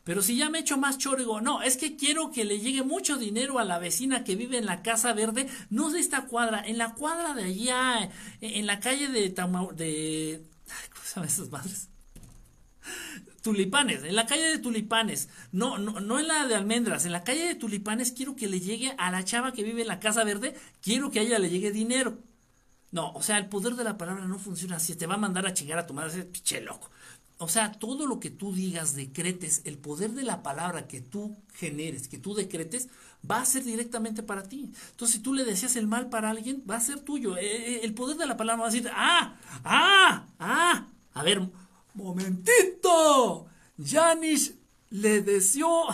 Pero 0.05 0.20
si 0.20 0.37
ya 0.37 0.51
me 0.51 0.59
echo 0.59 0.76
más 0.76 0.99
choro 0.99 1.16
digo, 1.16 1.41
no, 1.41 1.62
es 1.62 1.78
que 1.78 1.97
quiero 1.97 2.30
que 2.30 2.45
le 2.45 2.61
llegue 2.61 2.82
mucho 2.82 3.16
dinero 3.16 3.59
a 3.59 3.64
la 3.64 3.78
vecina 3.78 4.22
que 4.22 4.37
vive 4.37 4.59
en 4.59 4.66
la 4.66 4.82
Casa 4.82 5.14
Verde, 5.14 5.49
no 5.70 5.91
de 5.91 6.01
esta 6.01 6.26
cuadra, 6.26 6.62
en 6.62 6.76
la 6.76 6.93
cuadra 6.93 7.32
de 7.32 7.45
allá, 7.45 8.11
en 8.43 8.66
la 8.66 8.80
calle 8.80 9.09
de 9.09 9.30
de 9.30 9.35
¿cómo 9.35 11.05
se 11.05 11.14
llaman 11.14 11.28
esas 11.28 11.51
madres? 11.51 11.89
Tulipanes, 13.45 14.03
en 14.05 14.16
la 14.16 14.24
calle 14.24 14.45
de 14.45 14.59
Tulipanes, 14.59 15.28
no, 15.53 15.76
no, 15.76 16.01
no 16.01 16.18
en 16.18 16.28
la 16.28 16.47
de 16.47 16.55
Almendras, 16.55 17.05
en 17.05 17.12
la 17.12 17.24
calle 17.24 17.47
de 17.47 17.55
Tulipanes 17.55 18.11
quiero 18.11 18.34
que 18.36 18.49
le 18.49 18.59
llegue 18.59 18.95
a 18.97 19.11
la 19.11 19.22
chava 19.22 19.53
que 19.53 19.62
vive 19.62 19.82
en 19.82 19.88
la 19.88 20.01
Casa 20.01 20.24
Verde, 20.24 20.55
quiero 20.80 21.11
que 21.11 21.20
a 21.20 21.22
ella 21.22 21.38
le 21.38 21.51
llegue 21.51 21.70
dinero. 21.70 22.16
No, 22.90 23.12
o 23.12 23.22
sea, 23.22 23.36
el 23.36 23.51
poder 23.51 23.74
de 23.74 23.84
la 23.84 23.99
palabra 23.99 24.24
no 24.24 24.38
funciona 24.38 24.76
así, 24.76 24.95
te 24.95 25.07
va 25.07 25.16
a 25.16 25.18
mandar 25.18 25.47
a 25.47 25.53
chingar 25.53 25.78
a 25.78 25.86
tu 25.86 25.92
madre, 25.92 26.12
ese 26.12 26.24
pinche 26.24 26.62
loco. 26.62 26.90
O 27.36 27.47
sea, 27.49 27.72
todo 27.72 28.07
lo 28.07 28.18
que 28.18 28.30
tú 28.30 28.55
digas, 28.55 28.95
decretes, 28.95 29.61
el 29.66 29.76
poder 29.76 30.12
de 30.12 30.22
la 30.22 30.42
palabra 30.42 30.88
que 30.88 31.03
tú 31.03 31.36
generes, 31.53 32.09
que 32.09 32.16
tú 32.16 32.32
decretes, 32.32 32.88
va 33.30 33.42
a 33.42 33.45
ser 33.45 33.62
directamente 33.62 34.22
para 34.22 34.45
ti. 34.45 34.72
Entonces, 34.92 35.16
si 35.16 35.22
tú 35.22 35.34
le 35.34 35.45
deseas 35.45 35.76
el 35.76 35.86
mal 35.86 36.09
para 36.09 36.30
alguien, 36.30 36.64
va 36.68 36.76
a 36.76 36.80
ser 36.80 37.01
tuyo. 37.01 37.36
Eh, 37.36 37.42
eh, 37.45 37.80
el 37.82 37.92
poder 37.92 38.16
de 38.16 38.26
la 38.26 38.38
palabra 38.38 38.62
va 38.62 38.68
a 38.68 38.72
decir, 38.72 38.90
ah, 38.90 39.36
ah, 39.64 40.28
ah, 40.38 40.88
a 41.12 41.22
ver, 41.22 41.42
momentito, 41.95 43.47
Janish 43.78 44.55
le 44.90 45.22
deseó, 45.22 45.86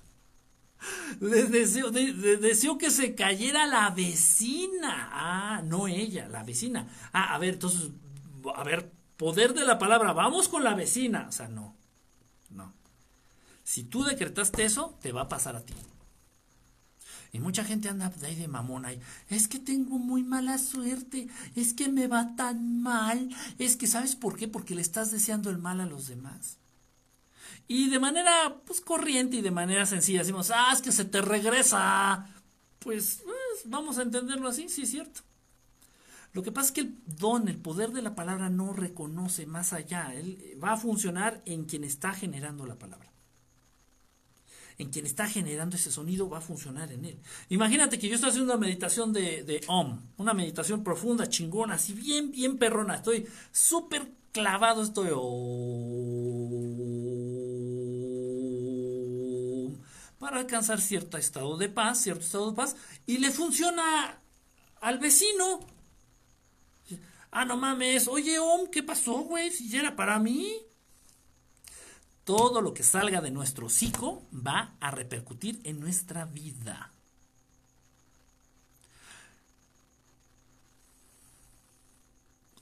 le 1.20 1.44
deseó, 1.44 1.90
deseó 1.90 2.78
que 2.78 2.90
se 2.90 3.14
cayera 3.14 3.66
la 3.66 3.90
vecina. 3.90 5.10
Ah, 5.12 5.62
no 5.64 5.88
ella, 5.88 6.28
la 6.28 6.42
vecina. 6.42 6.88
Ah, 7.12 7.34
a 7.34 7.38
ver, 7.38 7.54
entonces, 7.54 7.90
a 8.54 8.64
ver, 8.64 8.90
poder 9.16 9.54
de 9.54 9.64
la 9.64 9.78
palabra, 9.78 10.12
vamos 10.12 10.48
con 10.48 10.64
la 10.64 10.74
vecina. 10.74 11.26
O 11.28 11.32
sea, 11.32 11.48
no, 11.48 11.76
no. 12.50 12.72
Si 13.64 13.84
tú 13.84 14.04
decretaste 14.04 14.64
eso, 14.64 14.96
te 15.00 15.12
va 15.12 15.22
a 15.22 15.28
pasar 15.28 15.56
a 15.56 15.64
ti. 15.64 15.74
Y 17.36 17.40
mucha 17.40 17.64
gente 17.64 17.90
anda 17.90 18.08
de 18.08 18.26
ahí 18.26 18.34
de 18.34 18.48
mamón 18.48 18.86
ahí. 18.86 18.98
Es 19.28 19.46
que 19.46 19.58
tengo 19.58 19.98
muy 19.98 20.22
mala 20.22 20.56
suerte. 20.56 21.28
Es 21.54 21.74
que 21.74 21.90
me 21.90 22.06
va 22.06 22.34
tan 22.34 22.80
mal. 22.80 23.28
Es 23.58 23.76
que, 23.76 23.86
¿sabes 23.86 24.16
por 24.16 24.38
qué? 24.38 24.48
Porque 24.48 24.74
le 24.74 24.80
estás 24.80 25.10
deseando 25.10 25.50
el 25.50 25.58
mal 25.58 25.82
a 25.82 25.86
los 25.86 26.08
demás. 26.08 26.56
Y 27.68 27.90
de 27.90 27.98
manera, 27.98 28.62
pues, 28.64 28.80
corriente 28.80 29.36
y 29.36 29.42
de 29.42 29.50
manera 29.50 29.84
sencilla 29.84 30.20
decimos, 30.20 30.50
ah, 30.50 30.70
es 30.72 30.80
que 30.80 30.92
se 30.92 31.04
te 31.04 31.20
regresa. 31.20 32.26
Pues, 32.78 33.20
pues 33.22 33.62
vamos 33.66 33.98
a 33.98 34.02
entenderlo 34.02 34.48
así, 34.48 34.70
sí 34.70 34.82
es 34.82 34.90
cierto. 34.90 35.20
Lo 36.32 36.42
que 36.42 36.52
pasa 36.52 36.68
es 36.68 36.72
que 36.72 36.80
el 36.80 36.98
don, 37.04 37.48
el 37.48 37.58
poder 37.58 37.90
de 37.90 38.00
la 38.00 38.14
palabra 38.14 38.48
no 38.48 38.72
reconoce 38.72 39.44
más 39.44 39.74
allá. 39.74 40.14
Él 40.14 40.58
va 40.62 40.72
a 40.72 40.76
funcionar 40.78 41.42
en 41.44 41.66
quien 41.66 41.84
está 41.84 42.12
generando 42.12 42.64
la 42.64 42.78
palabra. 42.78 43.12
En 44.78 44.90
quien 44.90 45.06
está 45.06 45.26
generando 45.26 45.76
ese 45.76 45.90
sonido 45.90 46.28
va 46.28 46.38
a 46.38 46.42
funcionar 46.42 46.92
en 46.92 47.04
él. 47.04 47.18
Imagínate 47.48 47.98
que 47.98 48.08
yo 48.08 48.14
estoy 48.14 48.30
haciendo 48.30 48.52
una 48.52 48.60
meditación 48.60 49.12
de, 49.12 49.60
Om, 49.66 50.00
una 50.18 50.34
meditación 50.34 50.84
profunda, 50.84 51.28
chingona, 51.28 51.74
así 51.74 51.92
bien, 51.92 52.30
bien 52.30 52.58
perrona. 52.58 52.96
Estoy 52.96 53.26
súper 53.52 54.12
clavado, 54.32 54.82
estoy... 54.82 55.08
para 60.18 60.38
alcanzar 60.38 60.80
cierto 60.80 61.18
estado 61.18 61.56
de 61.56 61.68
paz, 61.68 62.02
cierto 62.02 62.24
estado 62.24 62.50
de 62.50 62.56
paz, 62.56 62.76
y 63.06 63.18
le 63.18 63.30
funciona 63.30 64.18
al 64.80 64.98
vecino 64.98 65.60
Ah, 67.38 67.44
no 67.44 67.58
mames. 67.58 68.08
Oye, 68.08 68.38
Om, 68.38 68.68
¿qué 68.70 68.82
pasó, 68.82 69.18
güey? 69.18 69.50
Si 69.50 69.68
ya 69.68 69.80
era 69.80 69.94
para 69.94 70.18
mí. 70.18 70.56
Todo 72.26 72.60
lo 72.60 72.74
que 72.74 72.82
salga 72.82 73.20
de 73.20 73.30
nuestro 73.30 73.66
hocico 73.66 74.26
va 74.34 74.74
a 74.80 74.90
repercutir 74.90 75.60
en 75.62 75.78
nuestra 75.78 76.24
vida. 76.24 76.92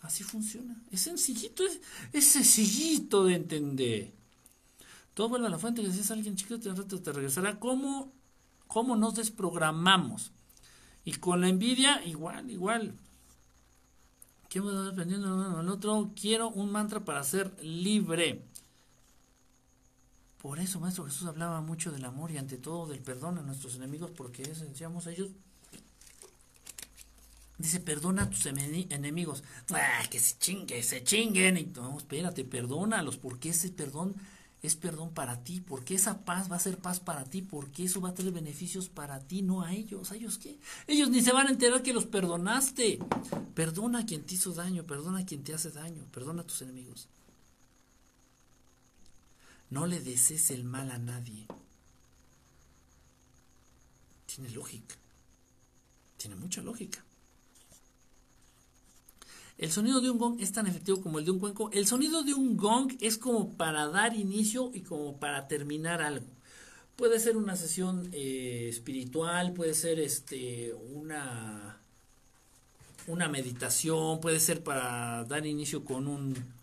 Así 0.02 0.22
funciona. 0.22 0.76
Es 0.90 1.00
sencillito, 1.00 1.62
es, 2.12 2.26
sencillito 2.26 3.24
de 3.24 3.36
entender. 3.36 4.12
Todo 5.14 5.30
vuelve 5.30 5.46
a 5.46 5.50
la 5.50 5.58
fuente, 5.58 5.82
que 5.82 5.90
si 5.90 6.00
es 6.00 6.10
alguien 6.10 6.36
chico, 6.36 6.60
te, 6.60 6.70
te 6.70 7.12
regresará. 7.12 7.58
¿Cómo, 7.58 8.12
¿Cómo 8.66 8.96
nos 8.96 9.14
desprogramamos? 9.14 10.32
Y 11.06 11.14
con 11.14 11.40
la 11.40 11.48
envidia, 11.48 12.04
igual, 12.04 12.50
igual. 12.50 12.98
¿Qué 14.50 14.60
dependiendo 14.60 15.56
del 15.56 15.68
otro? 15.70 16.12
Quiero 16.14 16.50
un 16.50 16.70
mantra 16.70 17.02
para 17.02 17.24
ser 17.24 17.56
libre. 17.64 18.44
Por 20.44 20.60
eso, 20.60 20.78
Maestro 20.78 21.06
Jesús 21.06 21.26
hablaba 21.26 21.62
mucho 21.62 21.90
del 21.90 22.04
amor 22.04 22.30
y 22.30 22.36
ante 22.36 22.58
todo 22.58 22.86
del 22.86 23.00
perdón 23.00 23.38
a 23.38 23.42
nuestros 23.42 23.76
enemigos, 23.76 24.10
porque 24.10 24.42
decíamos 24.42 25.06
a 25.06 25.12
ellos. 25.12 25.30
Dice, 27.56 27.80
perdona 27.80 28.24
a 28.24 28.28
tus 28.28 28.44
enemigos. 28.44 29.42
Ah, 29.70 30.02
que 30.10 30.18
se 30.18 30.36
chinguen, 30.36 30.84
se 30.84 31.02
chinguen. 31.02 31.56
Y, 31.56 31.64
no, 31.64 31.96
espérate, 31.96 32.44
perdónalos, 32.44 33.16
porque 33.16 33.48
ese 33.48 33.70
perdón 33.70 34.16
es 34.60 34.76
perdón 34.76 35.14
para 35.14 35.42
ti, 35.42 35.62
porque 35.62 35.94
esa 35.94 36.26
paz 36.26 36.52
va 36.52 36.56
a 36.56 36.60
ser 36.60 36.76
paz 36.76 37.00
para 37.00 37.24
ti, 37.24 37.40
porque 37.40 37.84
eso 37.84 38.02
va 38.02 38.10
a 38.10 38.14
tener 38.14 38.34
beneficios 38.34 38.90
para 38.90 39.20
ti, 39.20 39.40
no 39.40 39.62
a 39.62 39.72
ellos. 39.72 40.12
¿A 40.12 40.16
ellos 40.16 40.36
qué? 40.36 40.58
Ellos 40.86 41.08
ni 41.08 41.22
se 41.22 41.32
van 41.32 41.46
a 41.46 41.52
enterar 41.52 41.82
que 41.82 41.94
los 41.94 42.04
perdonaste. 42.04 42.98
Perdona 43.54 44.00
a 44.00 44.04
quien 44.04 44.24
te 44.24 44.34
hizo 44.34 44.52
daño, 44.52 44.84
perdona 44.84 45.20
a 45.20 45.24
quien 45.24 45.42
te 45.42 45.54
hace 45.54 45.70
daño, 45.70 46.04
perdona 46.12 46.42
a 46.42 46.46
tus 46.46 46.60
enemigos. 46.60 47.08
No 49.74 49.88
le 49.88 49.98
desees 49.98 50.52
el 50.52 50.62
mal 50.62 50.88
a 50.92 50.98
nadie. 50.98 51.48
Tiene 54.24 54.50
lógica. 54.50 54.94
Tiene 56.16 56.36
mucha 56.36 56.62
lógica. 56.62 57.04
El 59.58 59.72
sonido 59.72 60.00
de 60.00 60.10
un 60.10 60.18
gong 60.18 60.36
es 60.38 60.52
tan 60.52 60.68
efectivo 60.68 61.02
como 61.02 61.18
el 61.18 61.24
de 61.24 61.32
un 61.32 61.40
cuenco. 61.40 61.72
El 61.72 61.88
sonido 61.88 62.22
de 62.22 62.34
un 62.34 62.56
gong 62.56 62.92
es 63.00 63.18
como 63.18 63.56
para 63.56 63.88
dar 63.88 64.14
inicio 64.14 64.70
y 64.72 64.82
como 64.82 65.18
para 65.18 65.48
terminar 65.48 66.00
algo. 66.02 66.28
Puede 66.94 67.18
ser 67.18 67.36
una 67.36 67.56
sesión 67.56 68.08
eh, 68.12 68.68
espiritual, 68.68 69.54
puede 69.54 69.74
ser 69.74 69.98
este 69.98 70.72
una 70.72 71.80
una 73.08 73.28
meditación, 73.28 74.20
puede 74.20 74.38
ser 74.38 74.62
para 74.62 75.24
dar 75.24 75.44
inicio 75.44 75.84
con 75.84 76.06
un 76.06 76.53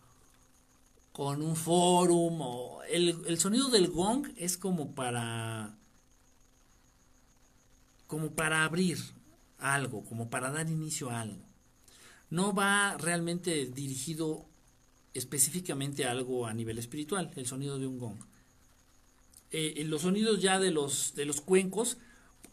con 1.11 1.41
un 1.41 1.55
forum 1.55 2.41
o 2.41 2.83
el, 2.83 3.23
el 3.27 3.39
sonido 3.39 3.69
del 3.69 3.89
gong 3.89 4.27
es 4.37 4.57
como 4.57 4.93
para 4.95 5.75
como 8.07 8.31
para 8.31 8.65
abrir 8.65 8.97
algo, 9.57 10.03
como 10.05 10.29
para 10.29 10.51
dar 10.51 10.69
inicio 10.69 11.09
a 11.09 11.21
algo 11.21 11.51
no 12.31 12.53
va 12.53 12.97
realmente 12.97 13.67
dirigido 13.67 14.45
específicamente 15.13 16.05
a 16.05 16.11
algo 16.11 16.47
a 16.47 16.53
nivel 16.53 16.79
espiritual, 16.79 17.29
el 17.35 17.45
sonido 17.45 17.77
de 17.77 17.85
un 17.85 17.99
gong. 17.99 18.17
Eh, 19.51 19.73
en 19.77 19.89
los 19.89 20.03
sonidos 20.03 20.41
ya 20.41 20.57
de 20.57 20.71
los, 20.71 21.13
de 21.13 21.25
los 21.25 21.41
cuencos, 21.41 21.97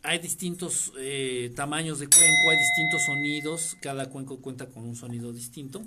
hay 0.02 0.18
distintos 0.18 0.92
eh, 0.98 1.52
tamaños 1.54 2.00
de 2.00 2.08
cuenco, 2.08 2.50
hay 2.50 2.58
distintos 2.58 3.02
sonidos, 3.06 3.76
cada 3.80 4.10
cuenco 4.10 4.40
cuenta 4.40 4.66
con 4.66 4.84
un 4.84 4.96
sonido 4.96 5.32
distinto 5.32 5.84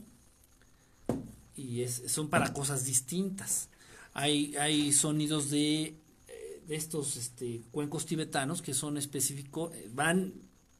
y 1.61 1.87
son 1.87 2.29
para 2.29 2.53
cosas 2.53 2.85
distintas. 2.85 3.69
Hay, 4.13 4.55
hay 4.57 4.91
sonidos 4.91 5.49
de, 5.49 5.95
eh, 6.27 6.63
de 6.67 6.75
estos 6.75 7.15
este, 7.15 7.61
cuencos 7.71 8.05
tibetanos 8.05 8.61
que 8.61 8.73
son 8.73 8.97
específicos, 8.97 9.71
van, 9.93 10.33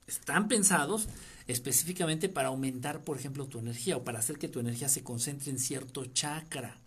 están 0.08 0.48
pensados 0.48 1.08
específicamente 1.48 2.30
para 2.30 2.50
aumentar, 2.50 3.04
por 3.04 3.18
ejemplo, 3.18 3.48
tu 3.48 3.60
energía 3.60 3.98
o 3.98 4.04
para 4.04 4.20
hacer 4.20 4.38
que 4.38 4.50
tu 4.50 4.60
energía 4.60 4.90
se 4.90 5.04
concentre 5.04 5.52
en 5.52 5.60
cierto 5.60 6.06
chakra. 6.06 6.80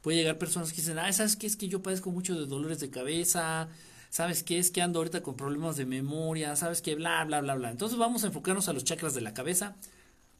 Puede 0.00 0.18
llegar 0.18 0.38
personas 0.38 0.70
que 0.70 0.80
dicen, 0.80 0.98
ah, 0.98 1.12
¿sabes 1.12 1.36
qué? 1.36 1.46
Es 1.46 1.56
que 1.56 1.68
yo 1.68 1.82
padezco 1.82 2.10
mucho 2.10 2.34
de 2.34 2.46
dolores 2.46 2.80
de 2.80 2.90
cabeza, 2.90 3.68
¿sabes 4.10 4.42
qué? 4.42 4.58
Es 4.58 4.72
que 4.72 4.82
ando 4.82 4.98
ahorita 4.98 5.22
con 5.22 5.36
problemas 5.36 5.76
de 5.76 5.86
memoria, 5.86 6.56
¿sabes 6.56 6.82
qué? 6.82 6.96
Bla, 6.96 7.24
bla, 7.24 7.40
bla, 7.40 7.54
bla. 7.54 7.70
Entonces 7.70 7.96
vamos 7.98 8.24
a 8.24 8.26
enfocarnos 8.26 8.68
a 8.68 8.72
los 8.72 8.84
chakras 8.84 9.14
de 9.14 9.20
la 9.20 9.32
cabeza. 9.32 9.76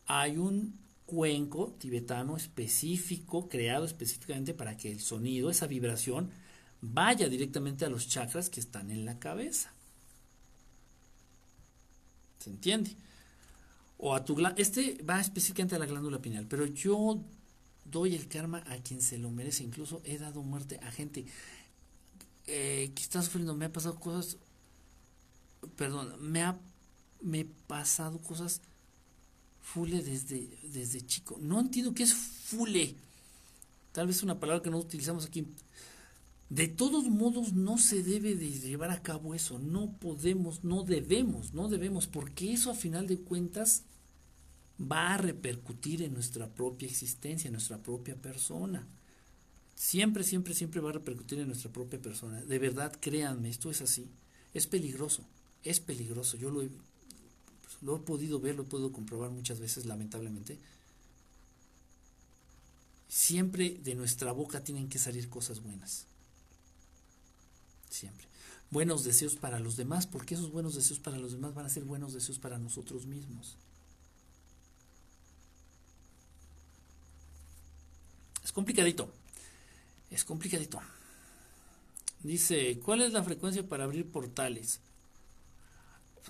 Hay 0.07 0.37
un 0.37 0.79
cuenco 1.07 1.75
tibetano 1.79 2.37
específico, 2.37 3.49
creado 3.49 3.85
específicamente 3.85 4.55
para 4.55 4.77
que 4.77 4.91
el 4.91 5.01
sonido, 5.01 5.51
esa 5.51 5.67
vibración, 5.67 6.31
vaya 6.81 7.29
directamente 7.29 7.85
a 7.85 7.89
los 7.89 8.09
chakras 8.09 8.51
que 8.51 8.61
están 8.61 8.91
en 8.91 9.05
la 9.05 9.19
cabeza. 9.19 9.73
¿Se 12.39 12.51
entiende? 12.51 12.97
O 13.99 14.15
a 14.15 14.25
tu 14.25 14.37
este 14.57 15.01
va 15.09 15.21
específicamente 15.21 15.77
a 15.77 15.79
la 15.79 15.87
glándula 15.87 16.21
pineal, 16.21 16.47
pero 16.49 16.67
yo 16.67 17.23
doy 17.85 18.15
el 18.15 18.27
karma 18.27 18.65
a 18.67 18.79
quien 18.79 19.01
se 19.01 19.19
lo 19.19 19.31
merece. 19.31 19.63
Incluso 19.63 20.03
he 20.05 20.19
dado 20.19 20.43
muerte 20.43 20.81
a 20.83 20.91
gente 20.91 21.25
eh, 22.49 22.91
que 22.95 23.03
está 23.03 23.23
sufriendo. 23.23 23.55
Me 23.55 23.67
ha 23.67 23.73
pasado 23.73 24.01
cosas, 24.01 24.39
perdón, 25.77 26.17
me 26.21 26.43
ha 26.43 26.59
me 27.21 27.45
pasado 27.45 28.19
cosas 28.19 28.61
fule 29.63 30.03
desde, 30.03 30.49
desde 30.73 31.07
chico. 31.07 31.39
No 31.41 31.61
entiendo 31.61 31.95
qué 31.95 32.03
es 32.03 32.13
fule. 32.13 32.97
Tal 33.93 34.07
vez 34.07 34.23
una 34.23 34.39
palabra 34.39 34.63
que 34.63 34.71
no 34.71 34.79
utilizamos 34.79 35.27
aquí. 35.27 35.47
De 36.51 36.69
todos 36.69 37.05
modos, 37.05 37.55
no 37.55 37.79
se 37.79 38.03
debe 38.03 38.35
de 38.35 38.51
llevar 38.51 38.91
a 38.91 39.03
cabo 39.03 39.35
eso. 39.35 39.59
No 39.59 39.93
podemos, 39.93 40.65
no 40.65 40.85
debemos, 40.85 41.55
no 41.55 41.69
debemos, 41.69 42.07
porque 42.07 42.53
eso 42.53 42.71
a 42.71 42.75
final 42.75 43.07
de 43.07 43.19
cuentas 43.19 43.85
va 44.81 45.15
a 45.15 45.17
repercutir 45.17 46.03
en 46.03 46.13
nuestra 46.13 46.49
propia 46.49 46.89
existencia, 46.89 47.49
en 47.49 47.53
nuestra 47.53 47.79
propia 47.79 48.17
persona. 48.17 48.87
Siempre, 49.75 50.25
siempre, 50.25 50.55
siempre 50.55 50.81
va 50.81 50.91
a 50.91 50.95
repercutir 50.95 51.39
en 51.39 51.47
nuestra 51.47 51.73
propia 51.73 52.01
persona. 52.01 52.43
De 52.43 52.59
verdad, 52.59 52.93
créanme, 53.01 53.49
esto 53.49 53.71
es 53.71 53.81
así. 53.81 54.11
Es 54.53 54.67
peligroso, 54.67 55.25
es 55.65 55.81
peligroso. 55.81 56.37
Yo 56.37 56.51
lo 56.51 56.63
he, 56.63 56.69
lo 57.83 57.97
he 57.97 57.99
podido 58.01 58.41
ver, 58.41 58.55
lo 58.55 58.63
he 58.63 58.67
podido 58.67 58.93
comprobar 58.93 59.31
muchas 59.31 59.61
veces, 59.61 59.87
lamentablemente. 59.87 60.59
Siempre 63.09 63.79
de 63.83 63.95
nuestra 63.95 64.33
boca 64.33 64.65
tienen 64.65 64.89
que 64.89 64.99
salir 64.99 65.29
cosas 65.29 65.63
buenas. 65.63 66.07
Siempre. 67.91 68.27
Buenos 68.71 69.05
deseos 69.05 69.37
para 69.37 69.59
los 69.59 69.77
demás, 69.77 70.07
porque 70.07 70.35
esos 70.35 70.51
buenos 70.51 70.75
deseos 70.75 70.99
para 70.99 71.19
los 71.19 71.33
demás 71.33 71.55
van 71.55 71.67
a 71.67 71.69
ser 71.69 71.85
buenos 71.85 72.15
deseos 72.15 72.39
para 72.39 72.59
nosotros 72.59 73.05
mismos. 73.05 73.57
Es 78.43 78.53
complicadito. 78.53 79.13
Es 80.11 80.25
complicadito. 80.25 80.81
Dice, 82.23 82.79
¿cuál 82.79 83.03
es 83.03 83.13
la 83.13 83.23
frecuencia 83.23 83.69
para 83.69 83.85
abrir 83.85 84.11
portales? 84.11 84.81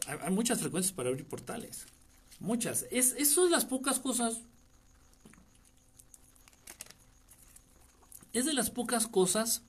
Hay, 0.07 0.31
muchas 0.31 0.61
frecuencias 0.61 0.93
para 0.93 1.09
abrir 1.09 1.27
portales. 1.27 1.87
Muchas. 2.41 2.87
Es, 2.91 3.15
eso 3.19 3.45
es 3.45 3.51
las 3.51 3.65
pocas 3.65 3.99
cosas. 3.99 4.41
Es 8.33 8.47
de 8.47 8.55
las 8.55 8.71
pocas 8.71 9.07
cosas, 9.07 9.63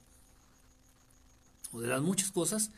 o 1.71 1.81
de 1.81 1.87
las 1.87 2.01
muchas 2.01 2.31
cosas, 2.31 2.71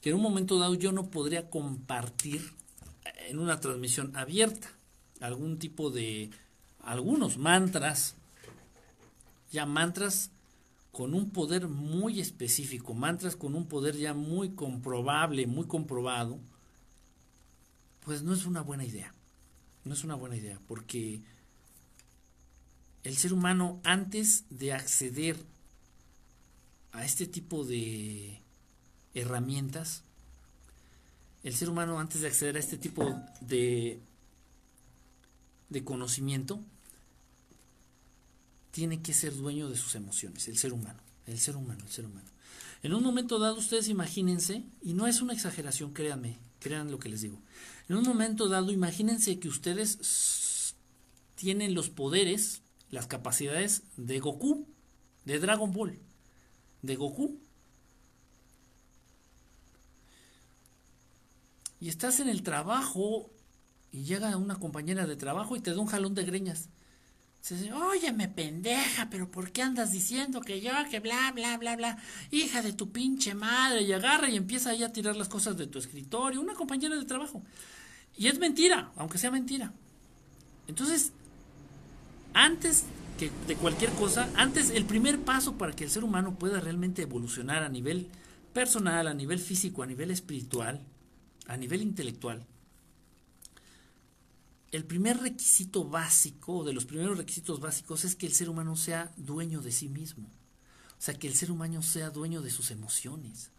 que 0.00 0.10
en 0.10 0.16
un 0.16 0.22
momento 0.22 0.58
dado 0.58 0.74
yo 0.74 0.92
no 0.92 1.10
podría 1.10 1.48
compartir 1.48 2.52
en 3.28 3.38
una 3.38 3.60
transmisión 3.60 4.14
abierta. 4.16 4.68
Algún 5.20 5.58
tipo 5.58 5.90
de, 5.90 6.30
algunos 6.82 7.38
mantras, 7.38 8.16
ya 9.50 9.66
mantras 9.66 10.30
con 10.90 11.14
un 11.14 11.30
poder 11.30 11.68
muy 11.68 12.20
específico, 12.20 12.92
mantras 12.92 13.36
con 13.36 13.54
un 13.54 13.66
poder 13.66 13.96
ya 13.96 14.12
muy 14.12 14.50
comprobable, 14.50 15.46
muy 15.46 15.66
comprobado, 15.66 16.38
pues 18.04 18.22
no 18.22 18.32
es 18.32 18.46
una 18.46 18.62
buena 18.62 18.84
idea. 18.84 19.14
No 19.84 19.94
es 19.94 20.04
una 20.04 20.14
buena 20.14 20.36
idea, 20.36 20.60
porque 20.68 21.20
el 23.02 23.16
ser 23.16 23.32
humano 23.32 23.80
antes 23.82 24.44
de 24.48 24.72
acceder 24.72 25.36
a 26.92 27.04
este 27.04 27.26
tipo 27.26 27.64
de 27.64 28.40
herramientas, 29.14 30.04
el 31.42 31.54
ser 31.54 31.68
humano 31.68 31.98
antes 31.98 32.20
de 32.20 32.28
acceder 32.28 32.56
a 32.56 32.60
este 32.60 32.78
tipo 32.78 33.20
de, 33.40 34.00
de 35.68 35.84
conocimiento, 35.84 36.60
tiene 38.70 39.02
que 39.02 39.14
ser 39.14 39.34
dueño 39.34 39.68
de 39.68 39.76
sus 39.76 39.96
emociones, 39.96 40.46
el 40.46 40.56
ser 40.56 40.72
humano, 40.72 41.00
el 41.26 41.40
ser 41.40 41.56
humano, 41.56 41.84
el 41.84 41.90
ser 41.90 42.06
humano. 42.06 42.28
En 42.84 42.94
un 42.94 43.02
momento 43.02 43.38
dado, 43.38 43.56
ustedes 43.56 43.88
imagínense, 43.88 44.64
y 44.80 44.94
no 44.94 45.08
es 45.08 45.20
una 45.20 45.32
exageración, 45.32 45.92
créanme, 45.92 46.38
crean 46.62 46.90
lo 46.90 46.98
que 46.98 47.08
les 47.08 47.22
digo. 47.22 47.38
En 47.88 47.96
un 47.96 48.04
momento 48.04 48.48
dado, 48.48 48.70
imagínense 48.70 49.38
que 49.38 49.48
ustedes 49.48 50.74
tienen 51.34 51.74
los 51.74 51.90
poderes, 51.90 52.62
las 52.90 53.06
capacidades 53.06 53.82
de 53.96 54.20
Goku, 54.20 54.66
de 55.24 55.38
Dragon 55.38 55.72
Ball, 55.72 55.98
de 56.82 56.96
Goku. 56.96 57.38
Y 61.80 61.88
estás 61.88 62.20
en 62.20 62.28
el 62.28 62.42
trabajo 62.42 63.30
y 63.90 64.04
llega 64.04 64.36
una 64.36 64.56
compañera 64.56 65.06
de 65.06 65.16
trabajo 65.16 65.56
y 65.56 65.60
te 65.60 65.72
da 65.72 65.80
un 65.80 65.86
jalón 65.86 66.14
de 66.14 66.24
greñas. 66.24 66.68
Se 67.42 67.56
dice, 67.56 67.72
óyeme 67.72 68.28
pendeja, 68.28 69.10
pero 69.10 69.28
¿por 69.28 69.50
qué 69.50 69.62
andas 69.62 69.90
diciendo 69.90 70.40
que 70.40 70.60
yo, 70.60 70.70
que 70.88 71.00
bla, 71.00 71.32
bla, 71.32 71.58
bla, 71.58 71.74
bla? 71.74 71.98
Hija 72.30 72.62
de 72.62 72.72
tu 72.72 72.92
pinche 72.92 73.34
madre. 73.34 73.82
Y 73.82 73.92
agarra 73.92 74.30
y 74.30 74.36
empieza 74.36 74.70
ahí 74.70 74.84
a 74.84 74.92
tirar 74.92 75.16
las 75.16 75.28
cosas 75.28 75.56
de 75.56 75.66
tu 75.66 75.80
escritorio. 75.80 76.40
Una 76.40 76.54
compañera 76.54 76.94
de 76.94 77.04
trabajo. 77.04 77.42
Y 78.16 78.28
es 78.28 78.38
mentira, 78.38 78.92
aunque 78.94 79.18
sea 79.18 79.32
mentira. 79.32 79.72
Entonces, 80.68 81.10
antes 82.32 82.84
que 83.18 83.32
de 83.48 83.56
cualquier 83.56 83.90
cosa, 83.90 84.30
antes 84.36 84.70
el 84.70 84.84
primer 84.84 85.18
paso 85.18 85.58
para 85.58 85.72
que 85.72 85.82
el 85.82 85.90
ser 85.90 86.04
humano 86.04 86.36
pueda 86.38 86.60
realmente 86.60 87.02
evolucionar 87.02 87.64
a 87.64 87.68
nivel 87.68 88.06
personal, 88.52 89.08
a 89.08 89.14
nivel 89.14 89.40
físico, 89.40 89.82
a 89.82 89.86
nivel 89.86 90.12
espiritual, 90.12 90.80
a 91.48 91.56
nivel 91.56 91.82
intelectual, 91.82 92.46
el 94.72 94.84
primer 94.84 95.18
requisito 95.18 95.84
básico, 95.84 96.64
de 96.64 96.72
los 96.72 96.86
primeros 96.86 97.16
requisitos 97.16 97.60
básicos, 97.60 98.04
es 98.04 98.16
que 98.16 98.26
el 98.26 98.32
ser 98.32 98.48
humano 98.48 98.74
sea 98.74 99.12
dueño 99.16 99.60
de 99.60 99.70
sí 99.70 99.88
mismo. 99.88 100.28
O 100.98 101.04
sea, 101.04 101.14
que 101.14 101.28
el 101.28 101.34
ser 101.34 101.50
humano 101.50 101.82
sea 101.82 102.10
dueño 102.10 102.42
de 102.42 102.50
sus 102.50 102.70
emociones. 102.70 103.50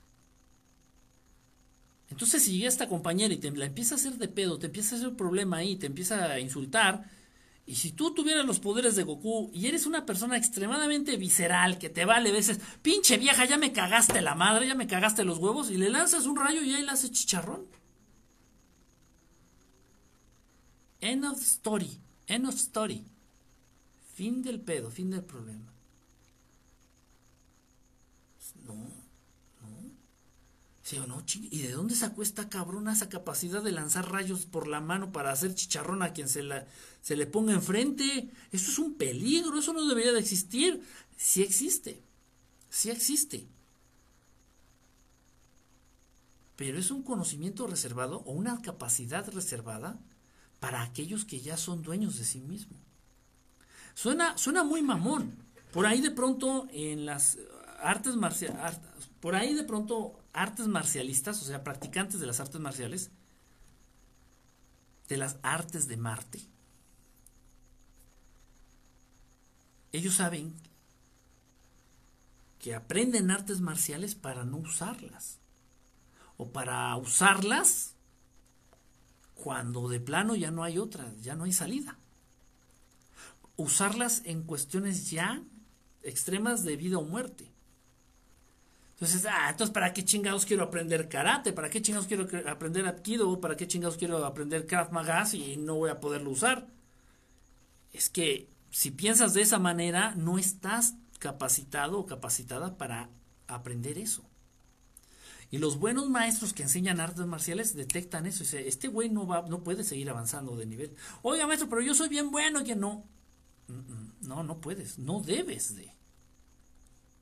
Entonces, 2.10 2.44
si 2.44 2.58
llega 2.58 2.68
esta 2.68 2.90
compañera 2.90 3.34
y 3.34 3.38
te 3.38 3.52
la 3.52 3.66
empieza 3.66 3.96
a 3.96 3.98
hacer 3.98 4.18
de 4.18 4.28
pedo, 4.28 4.60
te 4.60 4.68
empieza 4.68 4.96
a 4.96 4.98
hacer 4.98 5.10
un 5.10 5.18
problema 5.18 5.58
ahí, 5.58 5.76
te 5.76 5.88
empieza 5.88 6.32
a 6.32 6.40
insultar, 6.40 7.10
y 7.66 7.76
si 7.76 7.92
tú 7.92 8.14
tuvieras 8.14 8.46
los 8.46 8.60
poderes 8.60 8.96
de 8.96 9.04
Goku 9.04 9.50
y 9.54 9.68
eres 9.68 9.86
una 9.86 10.06
persona 10.06 10.36
extremadamente 10.38 11.16
visceral, 11.16 11.78
que 11.78 11.90
te 11.90 12.04
vale 12.06 12.32
veces, 12.32 12.60
pinche 12.82 13.18
vieja, 13.18 13.46
ya 13.46 13.58
me 13.58 13.72
cagaste 13.72 14.22
la 14.22 14.36
madre, 14.36 14.68
ya 14.68 14.76
me 14.76 14.88
cagaste 14.88 15.24
los 15.24 15.38
huevos, 15.38 15.72
y 15.72 15.78
le 15.78 15.90
lanzas 15.90 16.26
un 16.26 16.36
rayo 16.36 16.62
y 16.62 16.74
ahí 16.74 16.84
le 16.84 16.92
hace 16.92 17.10
chicharrón. 17.10 17.66
End 21.04 21.26
of 21.26 21.42
story. 21.42 22.00
End 22.28 22.48
of 22.48 22.56
story. 22.56 23.04
Fin 24.16 24.42
del 24.42 24.62
pedo, 24.62 24.90
fin 24.90 25.12
del 25.12 25.22
problema. 25.22 25.74
No, 28.66 28.74
no. 28.74 29.92
¿Sí 30.82 30.98
o 30.98 31.06
no? 31.06 31.22
¿Y 31.52 31.60
de 31.60 31.72
dónde 31.74 31.96
sacó 31.96 32.24
esta 32.24 32.48
cabrona 32.48 32.94
esa 32.94 33.10
capacidad 33.10 33.62
de 33.62 33.74
lanzar 33.74 34.10
rayos 34.14 34.46
por 34.46 34.66
la 34.66 34.80
mano 34.80 35.12
para 35.12 35.34
hacer 35.34 35.54
chicharrón 35.56 36.04
a 36.04 36.14
quien 36.14 36.30
se, 36.30 36.42
la, 36.42 36.66
se 37.02 37.18
le 37.18 37.28
ponga 37.28 37.52
enfrente? 37.52 38.30
Eso 38.54 38.72
es 38.72 38.80
un 38.80 38.94
peligro, 38.94 39.60
eso 39.60 39.74
no 39.74 39.86
debería 39.86 40.14
de 40.14 40.22
existir. 40.22 40.82
Sí 41.18 41.44
existe, 41.44 42.02
sí 42.70 42.92
existe. 42.92 43.46
Pero 46.56 46.80
es 46.80 46.92
un 46.92 47.04
conocimiento 47.04 47.68
reservado 47.68 48.20
o 48.20 48.32
una 48.32 48.62
capacidad 48.62 49.30
reservada 49.34 50.00
para 50.64 50.82
aquellos 50.82 51.26
que 51.26 51.42
ya 51.42 51.58
son 51.58 51.82
dueños 51.82 52.18
de 52.18 52.24
sí 52.24 52.40
mismos. 52.40 52.80
Suena, 53.96 54.38
suena 54.38 54.64
muy 54.64 54.82
mamón. 54.82 55.36
Por 55.74 55.86
ahí 55.86 56.00
de 56.00 56.10
pronto 56.10 56.70
en 56.72 57.06
las 57.06 57.38
artes 57.82 58.16
marciales, 58.16 58.80
por 59.20 59.36
ahí 59.36 59.56
de 59.56 59.66
pronto 59.66 60.18
artes 60.32 60.68
marcialistas, 60.68 61.42
o 61.42 61.46
sea, 61.46 61.66
practicantes 61.66 62.22
de 62.22 62.28
las 62.28 62.40
artes 62.40 62.62
marciales, 62.62 63.12
de 65.10 65.18
las 65.18 65.36
artes 65.44 65.90
de 65.90 65.98
Marte, 65.98 66.40
ellos 69.92 70.14
saben 70.14 70.54
que 72.60 72.74
aprenden 72.74 73.32
artes 73.32 73.60
marciales 73.60 74.16
para 74.16 74.46
no 74.46 74.60
usarlas. 74.60 75.40
O 76.38 76.54
para 76.54 76.96
usarlas 76.96 77.93
cuando 79.36 79.90
de 79.90 80.00
plano 80.00 80.36
ya 80.36 80.52
no 80.52 80.64
hay 80.64 80.78
otra, 80.78 81.12
ya 81.22 81.36
no 81.36 81.44
hay 81.44 81.54
salida. 81.54 81.98
Usarlas 83.56 84.22
en 84.26 84.44
cuestiones 84.44 85.12
ya 85.12 85.42
extremas 86.02 86.64
de 86.64 86.76
vida 86.76 86.98
o 86.98 87.04
muerte. 87.04 87.52
Entonces, 88.94 89.26
ah, 89.30 89.50
entonces, 89.50 89.74
¿para 89.74 89.94
qué 89.94 90.06
chingados 90.06 90.46
quiero 90.46 90.64
aprender 90.64 91.10
karate? 91.10 91.52
¿Para 91.52 91.70
qué 91.70 91.82
chingados 91.82 92.08
quiero 92.08 92.28
aprender 92.48 92.86
aikido? 92.86 93.40
¿Para 93.42 93.58
qué 93.58 93.68
chingados 93.68 93.98
quiero 93.98 94.26
aprender 94.26 94.66
Krav 94.66 94.92
Maga 94.92 95.26
si 95.26 95.58
no 95.58 95.76
voy 95.76 95.90
a 95.90 96.00
poderlo 96.00 96.30
usar? 96.30 96.68
es 97.94 98.10
que 98.10 98.50
si 98.72 98.92
piensas 98.92 99.34
de 99.36 99.42
esa 99.42 99.60
manera, 99.60 100.16
no 100.16 100.40
estás 100.40 100.96
capacitado 101.20 102.00
o 102.00 102.06
capacitada 102.08 102.76
para 102.76 103.10
aprender 103.48 104.00
eso. 104.00 104.26
Y 105.54 105.60
los 105.60 105.78
buenos 105.78 106.10
maestros 106.10 106.52
que 106.52 106.64
enseñan 106.64 107.00
artes 107.00 107.28
marciales 107.28 107.76
detectan 107.76 108.26
eso 108.26 108.42
y 108.42 108.48
dicen, 108.48 108.64
este 108.66 108.88
güey 108.88 109.12
no 109.12 109.28
va, 109.28 109.44
no 109.44 109.64
puede 109.64 109.84
seguir 109.84 110.10
avanzando 110.10 110.56
de 110.56 110.66
nivel. 110.66 110.96
Oiga, 111.22 111.46
maestro, 111.46 111.70
pero 111.70 111.84
yo 111.84 111.94
soy 111.94 112.10
bien 112.10 112.32
bueno 112.32 112.62
y 112.62 112.74
no. 112.74 113.06
No, 114.22 114.42
no 114.42 114.60
puedes, 114.60 114.98
no 114.98 115.22
debes 115.22 115.76
de. 115.76 115.94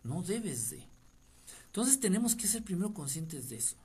No 0.05 0.23
debes 0.23 0.69
de. 0.69 0.87
Entonces 1.65 1.99
tenemos 1.99 2.33
que 2.37 2.47
ser 2.47 2.63
primero 2.63 2.93
conscientes 2.93 3.49
de 3.49 3.57
eso. 3.57 3.75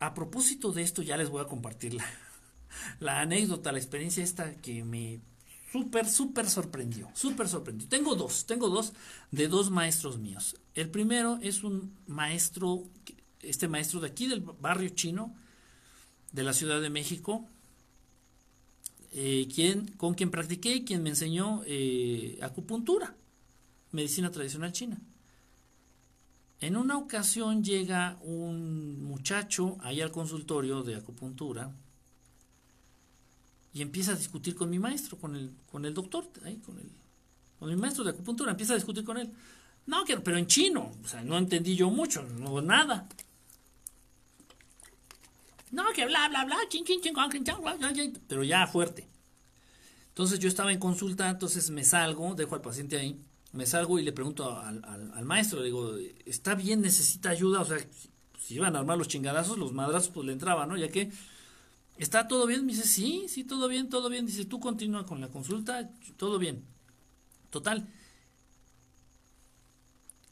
A 0.00 0.14
propósito 0.14 0.72
de 0.72 0.80
esto, 0.80 1.02
ya 1.02 1.18
les 1.18 1.28
voy 1.28 1.42
a 1.42 1.46
compartir 1.46 1.92
la, 1.92 2.06
la 3.00 3.20
anécdota, 3.20 3.70
la 3.70 3.80
experiencia 3.80 4.24
esta 4.24 4.54
que 4.54 4.82
me 4.82 5.20
súper, 5.74 6.08
súper 6.08 6.48
sorprendió, 6.48 7.10
súper 7.14 7.48
sorprendió. 7.48 7.88
Tengo 7.88 8.14
dos, 8.14 8.46
tengo 8.46 8.68
dos 8.68 8.92
de 9.32 9.48
dos 9.48 9.72
maestros 9.72 10.18
míos. 10.18 10.54
El 10.72 10.88
primero 10.88 11.40
es 11.42 11.64
un 11.64 11.96
maestro, 12.06 12.84
este 13.40 13.66
maestro 13.66 13.98
de 13.98 14.06
aquí 14.06 14.28
del 14.28 14.40
barrio 14.40 14.90
chino, 14.90 15.34
de 16.30 16.44
la 16.44 16.52
Ciudad 16.52 16.80
de 16.80 16.90
México, 16.90 17.48
eh, 19.10 19.48
quien, 19.52 19.88
con 19.96 20.14
quien 20.14 20.30
practiqué 20.30 20.76
y 20.76 20.84
quien 20.84 21.02
me 21.02 21.10
enseñó 21.10 21.62
eh, 21.66 22.38
acupuntura, 22.40 23.16
medicina 23.90 24.30
tradicional 24.30 24.70
china. 24.70 25.00
En 26.60 26.76
una 26.76 26.98
ocasión 26.98 27.64
llega 27.64 28.16
un 28.22 29.02
muchacho 29.02 29.76
ahí 29.80 30.00
al 30.00 30.12
consultorio 30.12 30.84
de 30.84 30.94
acupuntura 30.94 31.74
y 33.74 33.82
empieza 33.82 34.12
a 34.12 34.14
discutir 34.14 34.54
con 34.54 34.70
mi 34.70 34.78
maestro, 34.78 35.18
con 35.18 35.34
el, 35.34 35.50
con 35.70 35.84
el 35.84 35.92
doctor, 35.92 36.30
ahí, 36.44 36.58
con, 36.58 36.78
el, 36.78 36.88
con 37.58 37.68
mi 37.68 37.74
maestro 37.74 38.04
de 38.04 38.10
acupuntura, 38.10 38.52
empieza 38.52 38.72
a 38.72 38.76
discutir 38.76 39.04
con 39.04 39.18
él. 39.18 39.30
No, 39.86 40.04
pero 40.22 40.38
en 40.38 40.46
chino, 40.46 40.92
o 41.02 41.08
sea, 41.08 41.22
no 41.22 41.36
entendí 41.36 41.74
yo 41.74 41.90
mucho, 41.90 42.22
no 42.22 42.62
nada. 42.62 43.08
No, 45.72 45.92
que 45.92 46.06
bla, 46.06 46.28
bla, 46.28 46.44
bla, 46.44 46.56
chin, 46.68 46.84
chin, 46.84 47.00
chin, 47.00 47.14
pero 48.28 48.44
ya 48.44 48.64
fuerte. 48.68 49.08
Entonces 50.10 50.38
yo 50.38 50.48
estaba 50.48 50.72
en 50.72 50.78
consulta, 50.78 51.28
entonces 51.28 51.70
me 51.70 51.82
salgo, 51.82 52.36
dejo 52.36 52.54
al 52.54 52.60
paciente 52.60 52.96
ahí, 52.96 53.20
me 53.50 53.66
salgo 53.66 53.98
y 53.98 54.04
le 54.04 54.12
pregunto 54.12 54.56
al, 54.56 54.84
al, 54.84 55.24
maestro, 55.24 55.58
le 55.58 55.66
digo, 55.66 55.96
¿está 56.24 56.54
bien, 56.54 56.80
necesita 56.80 57.30
ayuda? 57.30 57.62
O 57.62 57.64
sea, 57.64 57.78
si 58.38 58.54
iban 58.54 58.76
a 58.76 58.78
armar 58.78 58.96
los 58.96 59.08
chingadazos, 59.08 59.58
los 59.58 59.72
madrazos, 59.72 60.10
pues 60.10 60.26
le 60.26 60.32
entraban, 60.32 60.68
¿no? 60.68 60.76
Ya 60.76 60.88
que 60.88 61.10
¿Está 61.96 62.26
todo 62.26 62.46
bien? 62.46 62.66
Me 62.66 62.72
dice, 62.72 62.88
sí, 62.88 63.26
sí, 63.28 63.44
todo 63.44 63.68
bien, 63.68 63.88
todo 63.88 64.08
bien. 64.08 64.26
Dice, 64.26 64.44
tú 64.44 64.58
continúa 64.60 65.06
con 65.06 65.20
la 65.20 65.28
consulta, 65.28 65.90
todo 66.16 66.38
bien. 66.38 66.64
Total. 67.50 67.86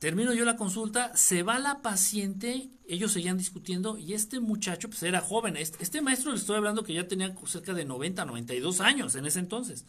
Termino 0.00 0.34
yo 0.34 0.44
la 0.44 0.56
consulta, 0.56 1.16
se 1.16 1.44
va 1.44 1.60
la 1.60 1.80
paciente, 1.80 2.68
ellos 2.88 3.12
seguían 3.12 3.38
discutiendo 3.38 3.96
y 3.96 4.14
este 4.14 4.40
muchacho 4.40 4.88
pues 4.88 5.04
era 5.04 5.20
joven. 5.20 5.56
Este, 5.56 5.80
este 5.80 6.00
maestro 6.00 6.32
le 6.32 6.38
estoy 6.38 6.56
hablando 6.56 6.82
que 6.82 6.92
ya 6.92 7.06
tenía 7.06 7.32
cerca 7.46 7.72
de 7.72 7.84
90, 7.84 8.24
92 8.24 8.80
años 8.80 9.14
en 9.14 9.26
ese 9.26 9.38
entonces. 9.38 9.84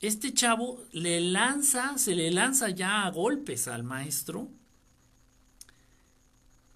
Este 0.00 0.32
chavo 0.32 0.82
le 0.92 1.20
lanza, 1.20 1.98
se 1.98 2.14
le 2.14 2.30
lanza 2.30 2.70
ya 2.70 3.04
a 3.04 3.10
golpes 3.10 3.68
al 3.68 3.82
maestro 3.82 4.48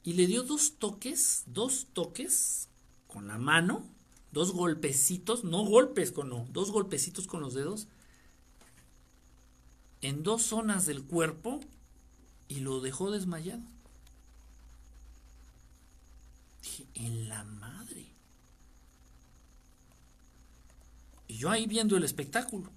y 0.05 0.13
le 0.13 0.27
dio 0.27 0.43
dos 0.43 0.75
toques, 0.79 1.45
dos 1.47 1.87
toques 1.95 2.70
con 3.13 3.29
la 3.29 3.39
mano, 3.39 3.85
dos 4.33 4.53
golpecitos, 4.53 5.45
no 5.45 5.65
golpes 5.65 6.13
con 6.13 6.53
dos 6.53 6.71
golpecitos 6.71 7.27
con 7.27 7.41
los 7.41 7.55
dedos 7.55 7.89
en 10.03 10.23
dos 10.23 10.43
zonas 10.43 10.87
del 10.87 11.03
cuerpo 11.05 11.61
y 12.49 12.61
lo 12.61 12.81
dejó 12.81 13.11
desmayado. 13.11 13.63
Dije, 16.63 16.87
en 16.95 17.29
la 17.29 17.45
madre. 17.45 18.07
Y 21.29 21.37
yo 21.37 21.51
ahí 21.51 21.67
viendo 21.67 21.97
el 21.97 22.05
espectáculo. 22.05 22.71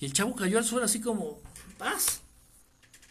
Y 0.00 0.06
el 0.06 0.12
chavo 0.12 0.34
cayó 0.34 0.58
al 0.58 0.64
suelo 0.64 0.84
así 0.84 1.00
como, 1.00 1.40
paz. 1.76 2.22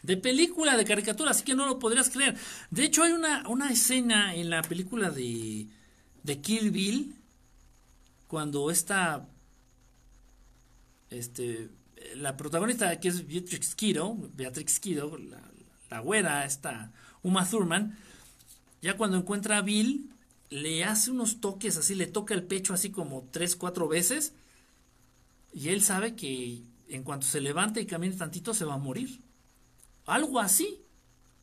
De 0.07 0.15
película, 0.15 0.77
de 0.77 0.85
caricatura, 0.85 1.31
así 1.31 1.43
que 1.43 1.53
no 1.53 1.65
lo 1.65 1.79
podrías 1.79 2.09
creer. 2.09 2.37
De 2.71 2.85
hecho, 2.85 3.03
hay 3.03 3.11
una, 3.11 3.43
una 3.49 3.69
escena 3.69 4.33
en 4.33 4.49
la 4.49 4.61
película 4.61 5.09
de, 5.11 5.67
de 6.23 6.41
Kill 6.41 6.71
Bill, 6.71 7.13
cuando 8.29 8.71
esta, 8.71 9.27
este, 11.09 11.69
la 12.15 12.37
protagonista 12.37 12.97
que 13.01 13.09
es 13.09 13.27
Beatrix 13.27 13.75
Kiddo, 13.75 14.15
Beatrix 14.33 14.79
Kiddo, 14.79 15.17
la, 15.17 15.41
la 15.89 15.99
güera, 15.99 16.45
esta 16.45 16.93
Uma 17.21 17.45
Thurman, 17.45 17.97
ya 18.81 18.95
cuando 18.95 19.17
encuentra 19.17 19.57
a 19.57 19.61
Bill, 19.61 20.09
le 20.49 20.85
hace 20.85 21.11
unos 21.11 21.41
toques 21.41 21.75
así, 21.75 21.95
le 21.95 22.07
toca 22.07 22.33
el 22.33 22.43
pecho 22.43 22.73
así 22.73 22.91
como 22.91 23.27
tres, 23.31 23.57
cuatro 23.57 23.89
veces, 23.89 24.31
y 25.53 25.67
él 25.67 25.81
sabe 25.81 26.15
que 26.15 26.61
en 26.87 27.03
cuanto 27.03 27.27
se 27.27 27.41
levante 27.41 27.81
y 27.81 27.85
camine 27.85 28.15
tantito 28.15 28.53
se 28.53 28.63
va 28.63 28.75
a 28.75 28.77
morir. 28.77 29.26
Algo 30.07 30.39
así. 30.39 30.83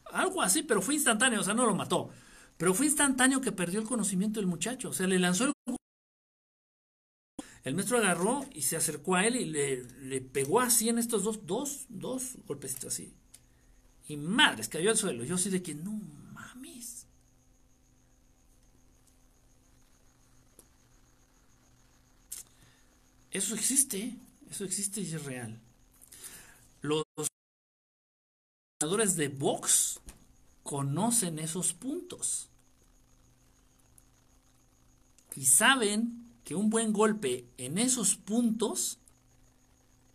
Algo 0.07 0.43
así, 0.43 0.63
pero 0.63 0.83
fue 0.83 0.95
instantáneo, 0.95 1.41
o 1.41 1.45
sea, 1.45 1.55
no 1.55 1.67
lo 1.67 1.75
mató. 1.75 2.11
Pero 2.57 2.75
fue 2.75 2.87
instantáneo 2.87 3.41
que 3.41 3.53
perdió 3.53 3.81
el 3.81 3.87
conocimiento 3.87 4.41
del 4.41 4.47
muchacho. 4.47 4.91
O 4.91 4.93
sea, 4.93 5.07
le 5.07 5.19
lanzó 5.19 5.45
el... 5.45 5.53
El 7.63 7.75
maestro 7.75 7.97
agarró 7.97 8.45
y 8.53 8.63
se 8.63 8.77
acercó 8.77 9.15
a 9.15 9.27
él 9.27 9.37
y 9.37 9.47
le, 9.47 10.21
pegó 10.21 10.61
así 10.61 10.91
en 10.91 10.99
estos 10.99 11.25
dos, 11.25 11.47
dos, 11.47 11.87
dos 11.89 12.37
golpecitos 12.47 12.93
así. 12.93 13.15
Y 14.07 14.19
madres, 14.19 14.69
cayó 14.69 14.91
al 14.91 14.99
suelo. 14.99 15.25
Yo 15.25 15.37
así 15.37 15.49
de 15.49 15.63
que, 15.63 15.75
no 15.75 15.93
mames. 16.33 17.07
Eso 23.31 23.55
existe, 23.55 24.15
eso 24.51 24.65
existe 24.65 25.01
y 25.01 25.07
es 25.07 25.25
real. 25.25 25.59
Los 26.83 27.05
de 29.17 29.29
box 29.29 30.01
conocen 30.63 31.39
esos 31.39 31.73
puntos. 31.73 32.49
Y 35.37 35.47
saben 35.47 36.27
que 36.45 36.55
un 36.55 36.71
buen 36.71 36.93
golpe 36.93 37.47
en 37.59 37.79
esos 37.79 38.17
puntos 38.17 38.99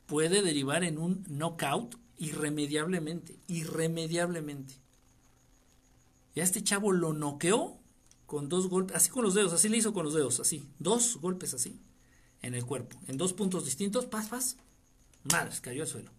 puede 0.05 0.41
derivar 0.41 0.83
en 0.83 0.97
un 0.97 1.25
knockout 1.27 1.97
irremediablemente, 2.17 3.39
irremediablemente. 3.47 4.75
Y 6.35 6.39
a 6.39 6.43
este 6.43 6.63
chavo 6.63 6.91
lo 6.91 7.13
noqueó 7.13 7.79
con 8.25 8.49
dos 8.49 8.69
golpes, 8.69 8.95
así 8.95 9.09
con 9.09 9.23
los 9.23 9.33
dedos, 9.33 9.53
así 9.53 9.67
le 9.67 9.77
hizo 9.77 9.93
con 9.93 10.05
los 10.05 10.13
dedos, 10.13 10.39
así, 10.39 10.69
dos 10.77 11.17
golpes 11.17 11.53
así, 11.53 11.79
en 12.41 12.53
el 12.53 12.65
cuerpo, 12.65 12.97
en 13.07 13.17
dos 13.17 13.33
puntos 13.33 13.65
distintos, 13.65 14.05
paz, 14.05 14.29
paz, 14.29 14.57
madres, 15.23 15.59
cayó 15.59 15.81
al 15.81 15.87
suelo. 15.87 16.18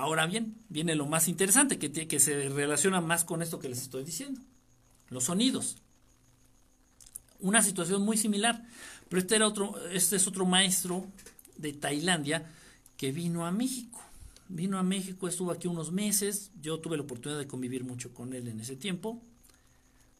Ahora 0.00 0.24
bien, 0.26 0.56
viene 0.70 0.94
lo 0.94 1.04
más 1.04 1.28
interesante, 1.28 1.78
que, 1.78 1.92
que 1.92 2.20
se 2.20 2.48
relaciona 2.48 3.02
más 3.02 3.22
con 3.22 3.42
esto 3.42 3.58
que 3.58 3.68
les 3.68 3.82
estoy 3.82 4.02
diciendo. 4.02 4.40
Los 5.10 5.24
sonidos. 5.24 5.76
Una 7.38 7.60
situación 7.60 8.00
muy 8.00 8.16
similar. 8.16 8.66
Pero 9.10 9.20
este, 9.20 9.36
era 9.36 9.46
otro, 9.46 9.78
este 9.90 10.16
es 10.16 10.26
otro 10.26 10.46
maestro 10.46 11.06
de 11.58 11.74
Tailandia 11.74 12.50
que 12.96 13.12
vino 13.12 13.44
a 13.44 13.50
México. 13.50 14.00
Vino 14.48 14.78
a 14.78 14.82
México, 14.82 15.28
estuvo 15.28 15.50
aquí 15.50 15.68
unos 15.68 15.92
meses. 15.92 16.50
Yo 16.62 16.80
tuve 16.80 16.96
la 16.96 17.02
oportunidad 17.02 17.38
de 17.38 17.46
convivir 17.46 17.84
mucho 17.84 18.14
con 18.14 18.32
él 18.32 18.48
en 18.48 18.58
ese 18.58 18.76
tiempo. 18.76 19.20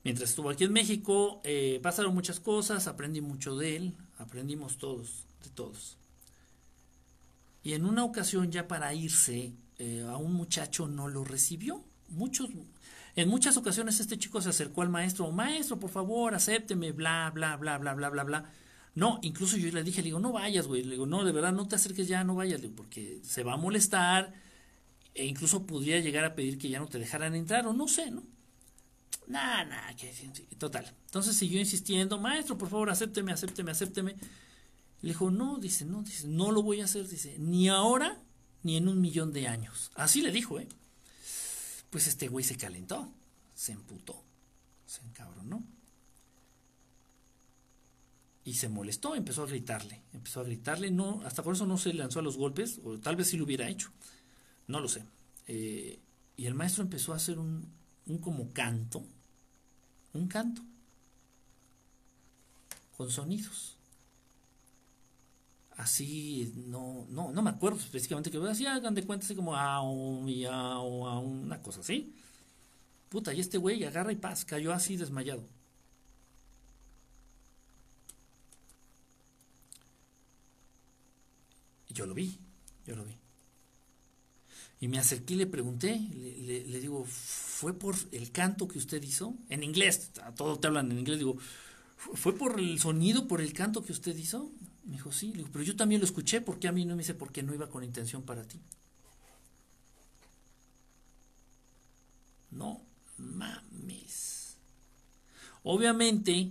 Mientras 0.05 0.29
estuvo 0.29 0.51
aquí 0.51 0.65
en 0.65 0.75
México, 0.75 1.41
eh, 1.43 1.81
pasaron 1.83 2.13
muchas 2.13 2.39
cosas, 2.39 2.87
aprendí 2.87 3.23
mucho 3.23 3.57
de 3.57 3.77
él, 3.77 3.95
aprendimos 4.19 4.77
todos, 4.77 5.25
de 5.43 5.49
todos. 5.49 5.97
Y 7.63 7.73
en 7.73 7.87
una 7.87 8.05
ocasión 8.05 8.53
ya 8.53 8.69
para 8.69 8.93
irse, 8.93 9.55
eh, 9.81 10.05
a 10.07 10.19
un 10.19 10.35
muchacho 10.35 10.87
no 10.87 11.09
lo 11.09 11.25
recibió. 11.25 11.83
Muchos, 12.11 12.51
en 13.17 13.29
muchas 13.31 13.57
ocasiones 13.57 13.99
este 13.99 14.19
chico 14.19 14.43
se 14.43 14.51
acercó 14.51 14.83
al 14.83 14.91
maestro, 14.91 15.33
maestro, 15.33 15.81
por 15.81 15.89
favor, 15.89 16.35
acépteme, 16.35 16.93
bla, 16.93 17.31
bla, 17.33 17.57
bla, 17.57 17.79
bla, 17.79 17.95
bla, 17.95 18.11
bla, 18.11 18.25
bla. 18.25 18.53
No, 18.95 19.19
incluso 19.23 19.57
yo 19.57 19.73
le 19.73 19.83
dije, 19.83 20.03
le 20.03 20.07
digo, 20.07 20.21
no 20.21 20.33
vayas, 20.33 20.67
güey. 20.67 20.83
Le 20.83 20.91
digo, 20.91 21.07
no, 21.07 21.25
de 21.25 21.33
verdad, 21.33 21.53
no 21.53 21.67
te 21.67 21.77
acerques 21.77 22.09
ya, 22.09 22.25
no 22.25 22.35
vayas, 22.35 22.61
porque 22.77 23.21
se 23.23 23.43
va 23.43 23.55
a 23.55 23.57
molestar 23.57 24.35
e 25.15 25.25
incluso 25.25 25.65
podría 25.65 25.99
llegar 26.01 26.27
a 26.27 26.35
pedir 26.35 26.59
que 26.59 26.69
ya 26.69 26.79
no 26.79 26.87
te 26.87 26.99
dejaran 26.99 27.35
entrar 27.35 27.67
o 27.67 27.73
no 27.73 27.89
sé, 27.89 28.11
¿no? 28.11 28.23
Nada, 29.29 29.65
nada, 29.65 29.97
total. 30.59 30.95
Entonces 31.07 31.37
siguió 31.37 31.59
insistiendo, 31.59 32.19
maestro, 32.19 32.59
por 32.59 32.69
favor, 32.69 32.91
acépteme, 32.91 33.33
acépteme, 33.33 33.71
acépteme. 33.71 34.17
Le 35.01 35.09
dijo, 35.09 35.31
no, 35.31 35.59
dice, 35.59 35.87
no, 35.87 36.03
dice, 36.03 36.29
no 36.29 36.51
lo 36.51 36.63
voy 36.63 36.83
a 36.83 36.85
hacer, 36.85 37.09
dice, 37.09 37.37
ni 37.39 37.71
ahora 37.71 38.21
ni 38.63 38.77
en 38.77 38.89
un 38.89 39.01
millón 39.01 39.33
de 39.33 39.49
años. 39.49 39.91
Así 39.95 40.23
le 40.23 40.33
dijo, 40.33 40.59
¿eh? 40.61 40.69
Pues 41.91 42.07
este 42.07 42.29
güey 42.29 42.45
se 42.45 42.57
calentó, 42.57 43.13
se 43.55 43.73
emputó. 43.73 44.23
Se 44.87 45.03
encabronó. 45.03 45.63
Y 48.45 48.55
se 48.55 48.69
molestó, 48.69 49.15
empezó 49.15 49.45
a 49.45 49.47
gritarle, 49.47 50.03
empezó 50.13 50.41
a 50.41 50.45
gritarle, 50.45 50.91
no, 50.91 51.23
hasta 51.25 51.43
por 51.43 51.55
eso 51.55 51.67
no 51.67 51.77
se 51.79 51.93
lanzó 51.93 52.19
a 52.21 52.23
los 52.23 52.37
golpes, 52.37 52.81
o 52.83 52.99
tal 52.99 53.15
vez 53.15 53.29
sí 53.29 53.37
lo 53.37 53.45
hubiera 53.45 53.69
hecho, 53.69 53.93
no 54.67 54.81
lo 54.81 54.89
sé. 54.89 55.05
Eh, 55.47 56.01
y 56.37 56.47
el 56.47 56.55
maestro 56.55 56.83
empezó 56.83 57.13
a 57.13 57.17
hacer 57.17 57.39
un, 57.39 57.69
un 58.07 58.19
como 58.19 58.53
canto, 58.53 59.05
un 60.15 60.27
canto, 60.27 60.63
con 62.97 63.11
sonidos. 63.11 63.77
Así, 65.81 66.53
no, 66.67 67.07
no, 67.09 67.33
no 67.33 67.43
me 67.43 67.51
acuerdo 67.51 67.79
específicamente 67.79 68.31
que 68.31 68.39
así 68.49 68.67
hagan 68.67 68.95
de 68.95 69.05
cuenta 69.05 69.25
así 69.25 69.35
como 69.35 69.57
a 69.57 69.81
una 69.83 71.63
cosa 71.63 71.81
así. 71.81 72.15
Puta, 73.09 73.33
y 73.33 73.41
este 73.41 73.59
güey 73.59 73.85
agarra 73.85 74.13
y 74.13 74.17
paz, 74.17 74.45
cayó 74.45 74.73
así 74.73 74.97
desmayado. 74.97 75.43
yo 82.01 82.07
lo 82.07 82.15
vi, 82.15 82.39
yo 82.87 82.97
lo 82.97 83.05
vi. 83.05 83.15
Y 84.81 84.89
me 84.89 84.99
acerqué 84.99 85.35
y 85.35 85.37
le 85.37 85.47
pregunté, 85.47 85.99
le, 85.99 86.81
digo, 86.81 87.05
¿fue 87.05 87.75
por 87.75 87.95
el 88.13 88.33
canto 88.33 88.67
que 88.67 88.79
usted 88.79 89.03
hizo? 89.03 89.35
En 89.51 89.63
inglés, 89.63 90.11
todo 90.37 90.59
te 90.59 90.69
hablan 90.69 90.91
en 90.91 90.99
inglés, 90.99 91.19
digo, 91.19 91.37
¿fue 91.97 92.35
por 92.35 92.59
el 92.59 92.79
sonido, 92.79 93.29
por 93.29 93.43
el 93.43 93.53
canto 93.53 93.85
que 93.85 93.93
usted 93.93 94.17
hizo? 94.17 94.51
Me 94.91 94.97
dijo, 94.97 95.13
sí, 95.13 95.33
pero 95.53 95.63
yo 95.63 95.77
también 95.77 96.01
lo 96.01 96.05
escuché, 96.05 96.41
porque 96.41 96.67
a 96.67 96.73
mí 96.73 96.85
no 96.85 96.97
me 96.97 97.03
dice 97.03 97.15
por 97.15 97.31
qué 97.31 97.45
no 97.45 97.55
iba 97.55 97.71
con 97.71 97.85
intención 97.85 98.23
para 98.23 98.43
ti? 98.43 98.59
No 102.51 102.83
mames. 103.17 104.57
Obviamente, 105.63 106.51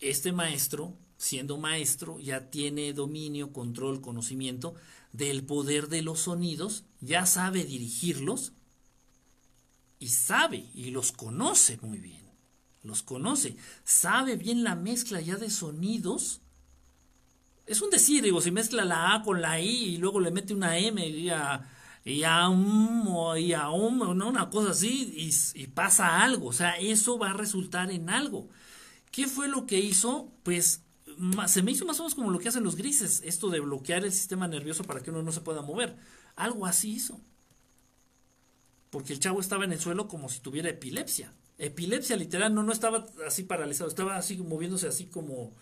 este 0.00 0.32
maestro, 0.32 0.96
siendo 1.18 1.56
maestro, 1.56 2.18
ya 2.18 2.50
tiene 2.50 2.92
dominio, 2.92 3.52
control, 3.52 4.00
conocimiento 4.00 4.74
del 5.12 5.44
poder 5.44 5.88
de 5.88 6.02
los 6.02 6.22
sonidos, 6.22 6.82
ya 7.00 7.26
sabe 7.26 7.64
dirigirlos 7.64 8.54
y 10.00 10.08
sabe 10.08 10.68
y 10.74 10.90
los 10.90 11.12
conoce 11.12 11.78
muy 11.80 11.98
bien. 11.98 12.26
Los 12.82 13.04
conoce, 13.04 13.56
sabe 13.84 14.34
bien 14.34 14.64
la 14.64 14.74
mezcla 14.74 15.20
ya 15.20 15.36
de 15.36 15.48
sonidos. 15.48 16.40
Es 17.66 17.82
un 17.82 17.90
decir, 17.90 18.22
digo, 18.22 18.40
si 18.40 18.50
mezcla 18.50 18.84
la 18.84 19.14
A 19.14 19.22
con 19.22 19.42
la 19.42 19.60
I 19.60 19.94
y 19.94 19.96
luego 19.98 20.20
le 20.20 20.30
mete 20.30 20.54
una 20.54 20.78
M 20.78 21.04
y 21.06 21.30
a, 21.30 21.68
y 22.04 22.22
a 22.22 22.48
um, 22.48 23.08
o 23.08 23.36
y 23.36 23.52
a 23.52 23.70
um, 23.70 24.02
una 24.02 24.48
cosa 24.50 24.70
así 24.70 25.12
y, 25.16 25.60
y 25.60 25.66
pasa 25.66 26.22
algo. 26.22 26.46
O 26.46 26.52
sea, 26.52 26.78
eso 26.78 27.18
va 27.18 27.30
a 27.30 27.34
resultar 27.34 27.90
en 27.90 28.08
algo. 28.08 28.48
¿Qué 29.10 29.26
fue 29.26 29.48
lo 29.48 29.66
que 29.66 29.80
hizo? 29.80 30.32
Pues 30.44 30.82
se 31.46 31.62
me 31.62 31.72
hizo 31.72 31.86
más 31.86 31.98
o 31.98 32.04
menos 32.04 32.14
como 32.14 32.30
lo 32.30 32.38
que 32.38 32.48
hacen 32.48 32.62
los 32.62 32.76
grises, 32.76 33.22
esto 33.24 33.48
de 33.50 33.60
bloquear 33.60 34.04
el 34.04 34.12
sistema 34.12 34.46
nervioso 34.46 34.84
para 34.84 35.00
que 35.00 35.10
uno 35.10 35.22
no 35.22 35.32
se 35.32 35.40
pueda 35.40 35.62
mover. 35.62 35.96
Algo 36.36 36.66
así 36.66 36.92
hizo. 36.92 37.18
Porque 38.90 39.12
el 39.12 39.20
chavo 39.20 39.40
estaba 39.40 39.64
en 39.64 39.72
el 39.72 39.80
suelo 39.80 40.06
como 40.06 40.28
si 40.28 40.40
tuviera 40.40 40.68
epilepsia. 40.68 41.32
Epilepsia 41.58 42.16
literal, 42.16 42.54
no, 42.54 42.62
no 42.62 42.72
estaba 42.72 43.06
así 43.26 43.42
paralizado, 43.42 43.88
estaba 43.88 44.16
así 44.16 44.36
moviéndose 44.36 44.86
así 44.86 45.06
como... 45.06 45.54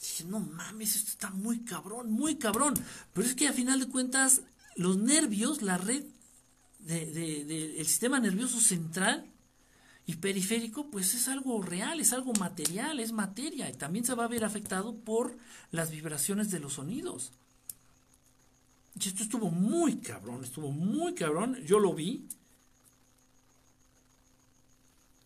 Dije, 0.00 0.24
no 0.24 0.40
mames, 0.40 0.96
esto 0.96 1.10
está 1.10 1.30
muy 1.30 1.60
cabrón, 1.60 2.10
muy 2.10 2.36
cabrón. 2.36 2.74
Pero 3.12 3.26
es 3.26 3.34
que 3.34 3.48
a 3.48 3.52
final 3.52 3.80
de 3.80 3.88
cuentas, 3.88 4.42
los 4.76 4.96
nervios, 4.96 5.60
la 5.62 5.76
red 5.76 6.04
del 6.78 7.12
de, 7.14 7.84
sistema 7.84 8.18
nervioso 8.18 8.60
central, 8.60 9.26
y 10.06 10.16
periférico, 10.16 10.90
pues 10.90 11.14
es 11.14 11.28
algo 11.28 11.62
real, 11.62 12.00
es 12.00 12.12
algo 12.12 12.32
material, 12.32 12.98
es 12.98 13.12
materia, 13.12 13.68
y 13.68 13.74
también 13.74 14.04
se 14.04 14.14
va 14.14 14.24
a 14.24 14.28
ver 14.28 14.44
afectado 14.44 14.96
por 14.96 15.36
las 15.70 15.90
vibraciones 15.90 16.50
de 16.50 16.58
los 16.58 16.74
sonidos. 16.74 17.32
Y 18.98 19.06
esto 19.06 19.22
estuvo 19.22 19.50
muy 19.50 19.98
cabrón, 19.98 20.42
estuvo 20.42 20.72
muy 20.72 21.14
cabrón, 21.14 21.56
yo 21.64 21.78
lo 21.78 21.94
vi. 21.94 22.26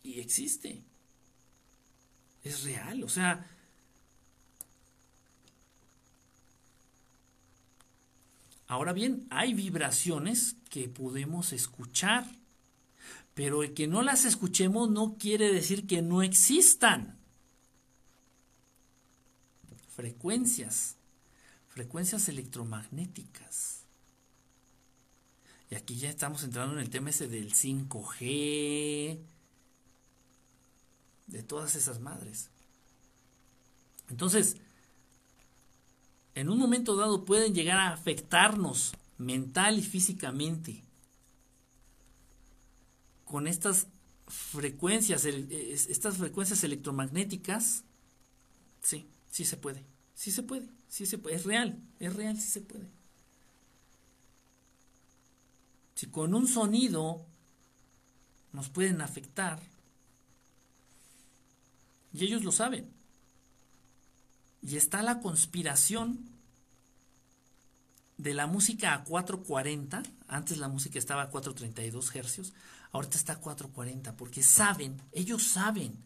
Y 0.02 0.20
existe. 0.20 0.82
Es 2.42 2.64
real, 2.64 3.02
o 3.04 3.08
sea, 3.08 3.53
Ahora 8.74 8.92
bien, 8.92 9.26
hay 9.30 9.54
vibraciones 9.54 10.56
que 10.68 10.88
podemos 10.88 11.52
escuchar 11.52 12.26
pero 13.34 13.64
el 13.64 13.74
que 13.74 13.88
no 13.88 14.02
las 14.02 14.24
escuchemos 14.24 14.88
no 14.90 15.16
quiere 15.18 15.52
decir 15.52 15.86
que 15.86 16.02
no 16.02 16.22
existan. 16.22 17.18
Frecuencias, 19.94 20.96
frecuencias 21.68 22.28
electromagnéticas. 22.28 23.82
Y 25.68 25.74
aquí 25.74 25.96
ya 25.96 26.10
estamos 26.10 26.44
entrando 26.44 26.74
en 26.74 26.80
el 26.80 26.90
tema 26.90 27.10
ese 27.10 27.26
del 27.26 27.52
5G, 27.52 29.18
de 31.26 31.42
todas 31.42 31.74
esas 31.74 31.98
madres. 31.98 32.50
Entonces, 34.10 34.56
en 36.34 36.48
un 36.48 36.58
momento 36.58 36.96
dado 36.96 37.24
pueden 37.24 37.54
llegar 37.54 37.78
a 37.78 37.92
afectarnos 37.92 38.92
mental 39.18 39.78
y 39.78 39.82
físicamente 39.82 40.82
con 43.24 43.46
estas 43.46 43.86
frecuencias, 44.26 45.24
estas 45.24 46.16
frecuencias 46.16 46.64
electromagnéticas, 46.64 47.84
sí, 48.82 49.06
sí 49.30 49.44
se 49.44 49.56
puede, 49.56 49.84
sí 50.14 50.30
se 50.30 50.42
puede, 50.42 50.68
sí 50.88 51.06
se 51.06 51.18
puede, 51.18 51.36
es 51.36 51.44
real, 51.44 51.78
es 52.00 52.14
real, 52.14 52.36
sí 52.40 52.48
se 52.48 52.60
puede. 52.60 52.88
Si 55.94 56.06
con 56.06 56.34
un 56.34 56.48
sonido 56.48 57.24
nos 58.52 58.68
pueden 58.68 59.00
afectar, 59.00 59.60
y 62.12 62.24
ellos 62.24 62.44
lo 62.44 62.52
saben, 62.52 62.93
y 64.66 64.76
está 64.76 65.02
la 65.02 65.20
conspiración 65.20 66.18
de 68.16 68.32
la 68.32 68.46
música 68.46 68.94
a 68.94 69.04
440, 69.04 70.02
antes 70.28 70.58
la 70.58 70.68
música 70.68 70.98
estaba 70.98 71.22
a 71.22 71.28
432 71.28 72.16
hercios, 72.16 72.52
ahorita 72.92 73.18
está 73.18 73.34
a 73.34 73.40
440, 73.40 74.16
porque 74.16 74.42
saben, 74.42 75.00
ellos 75.12 75.42
saben, 75.42 75.96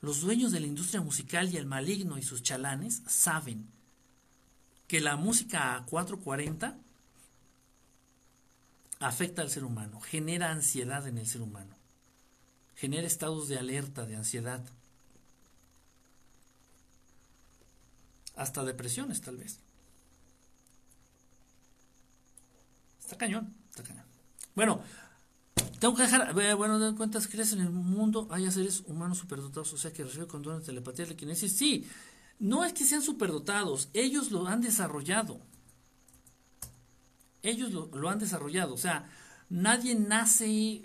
los 0.00 0.20
dueños 0.20 0.52
de 0.52 0.60
la 0.60 0.66
industria 0.66 1.00
musical 1.00 1.52
y 1.52 1.56
el 1.56 1.66
maligno 1.66 2.18
y 2.18 2.22
sus 2.22 2.42
chalanes 2.42 3.02
saben 3.06 3.68
que 4.88 5.00
la 5.00 5.16
música 5.16 5.76
a 5.76 5.86
440 5.86 6.76
afecta 8.98 9.42
al 9.42 9.50
ser 9.50 9.64
humano, 9.64 10.00
genera 10.00 10.50
ansiedad 10.50 11.06
en 11.06 11.18
el 11.18 11.26
ser 11.26 11.42
humano, 11.42 11.76
genera 12.74 13.06
estados 13.06 13.48
de 13.48 13.58
alerta, 13.58 14.04
de 14.04 14.16
ansiedad, 14.16 14.64
hasta 18.36 18.64
depresiones 18.64 19.20
tal 19.20 19.36
vez. 19.36 19.58
Está 23.00 23.16
cañón, 23.16 23.54
está 23.70 23.82
cañón. 23.82 24.04
Bueno, 24.54 24.80
tengo 25.78 25.94
que 25.94 26.02
dejar, 26.02 26.32
bueno, 26.56 26.96
¿cuántas 26.96 27.28
crees 27.28 27.52
en 27.52 27.60
el 27.60 27.70
mundo 27.70 28.26
hay 28.30 28.50
seres 28.50 28.82
humanos 28.86 29.18
superdotados? 29.18 29.72
O 29.72 29.78
sea, 29.78 29.92
que 29.92 30.04
reciben 30.04 30.26
con 30.26 30.42
dones 30.42 30.60
de 30.60 30.66
telepatía, 30.66 31.04
telequinesis. 31.04 31.52
Sí, 31.56 31.86
no 32.38 32.64
es 32.64 32.72
que 32.72 32.84
sean 32.84 33.02
superdotados, 33.02 33.88
ellos 33.92 34.30
lo 34.30 34.46
han 34.46 34.60
desarrollado. 34.60 35.40
Ellos 37.42 37.72
lo, 37.72 38.08
han 38.08 38.18
desarrollado. 38.18 38.72
O 38.72 38.78
sea, 38.78 39.10
nadie 39.50 39.94
nace, 39.94 40.82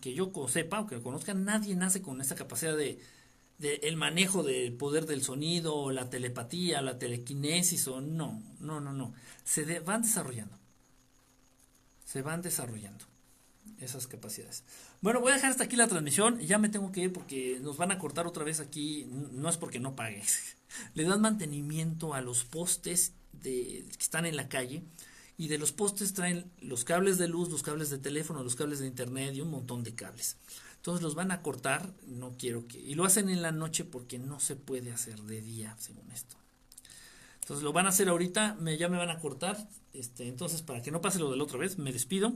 que 0.00 0.14
yo 0.14 0.30
sepa 0.48 0.80
o 0.80 0.86
que 0.86 1.02
conozca, 1.02 1.34
nadie 1.34 1.74
nace 1.74 2.00
con 2.00 2.20
esa 2.20 2.36
capacidad 2.36 2.76
de, 2.76 3.00
el 3.60 3.96
manejo 3.96 4.42
del 4.42 4.72
poder 4.72 5.06
del 5.06 5.22
sonido, 5.22 5.90
la 5.90 6.10
telepatía, 6.10 6.82
la 6.82 6.98
telequinesis, 6.98 7.86
o 7.88 8.00
no, 8.00 8.42
no, 8.60 8.80
no, 8.80 8.92
no. 8.92 9.14
Se 9.44 9.80
van 9.80 10.02
desarrollando. 10.02 10.58
Se 12.04 12.22
van 12.22 12.42
desarrollando 12.42 13.04
esas 13.80 14.06
capacidades. 14.06 14.64
Bueno, 15.00 15.20
voy 15.20 15.32
a 15.32 15.34
dejar 15.36 15.50
hasta 15.50 15.64
aquí 15.64 15.76
la 15.76 15.88
transmisión. 15.88 16.38
Ya 16.40 16.58
me 16.58 16.68
tengo 16.68 16.92
que 16.92 17.02
ir 17.02 17.12
porque 17.12 17.58
nos 17.60 17.76
van 17.76 17.92
a 17.92 17.98
cortar 17.98 18.26
otra 18.26 18.44
vez 18.44 18.60
aquí. 18.60 19.06
No 19.32 19.48
es 19.48 19.56
porque 19.56 19.80
no 19.80 19.94
pagues. 19.94 20.56
Le 20.94 21.04
dan 21.04 21.20
mantenimiento 21.20 22.14
a 22.14 22.20
los 22.20 22.44
postes 22.44 23.12
de, 23.32 23.86
que 23.90 24.02
están 24.02 24.26
en 24.26 24.36
la 24.36 24.48
calle. 24.48 24.82
Y 25.36 25.48
de 25.48 25.58
los 25.58 25.72
postes 25.72 26.14
traen 26.14 26.50
los 26.60 26.84
cables 26.84 27.18
de 27.18 27.28
luz, 27.28 27.50
los 27.50 27.62
cables 27.62 27.90
de 27.90 27.98
teléfono, 27.98 28.44
los 28.44 28.54
cables 28.54 28.78
de 28.78 28.86
internet 28.86 29.34
y 29.34 29.40
un 29.40 29.50
montón 29.50 29.82
de 29.82 29.94
cables. 29.94 30.36
Entonces 30.84 31.02
los 31.02 31.14
van 31.14 31.30
a 31.30 31.40
cortar. 31.40 31.94
No 32.06 32.34
quiero 32.38 32.68
que. 32.68 32.78
Y 32.78 32.94
lo 32.94 33.06
hacen 33.06 33.30
en 33.30 33.40
la 33.40 33.52
noche 33.52 33.84
porque 33.86 34.18
no 34.18 34.38
se 34.38 34.54
puede 34.54 34.92
hacer 34.92 35.22
de 35.22 35.40
día, 35.40 35.74
según 35.78 36.10
esto. 36.10 36.36
Entonces 37.40 37.64
lo 37.64 37.72
van 37.72 37.86
a 37.86 37.88
hacer 37.88 38.10
ahorita. 38.10 38.58
Me, 38.60 38.76
ya 38.76 38.90
me 38.90 38.98
van 38.98 39.08
a 39.08 39.18
cortar. 39.18 39.66
Este, 39.94 40.28
entonces, 40.28 40.60
para 40.60 40.82
que 40.82 40.90
no 40.90 41.00
pase 41.00 41.20
lo 41.20 41.30
de 41.30 41.38
la 41.38 41.44
otra 41.44 41.56
vez, 41.56 41.78
me 41.78 41.90
despido. 41.90 42.34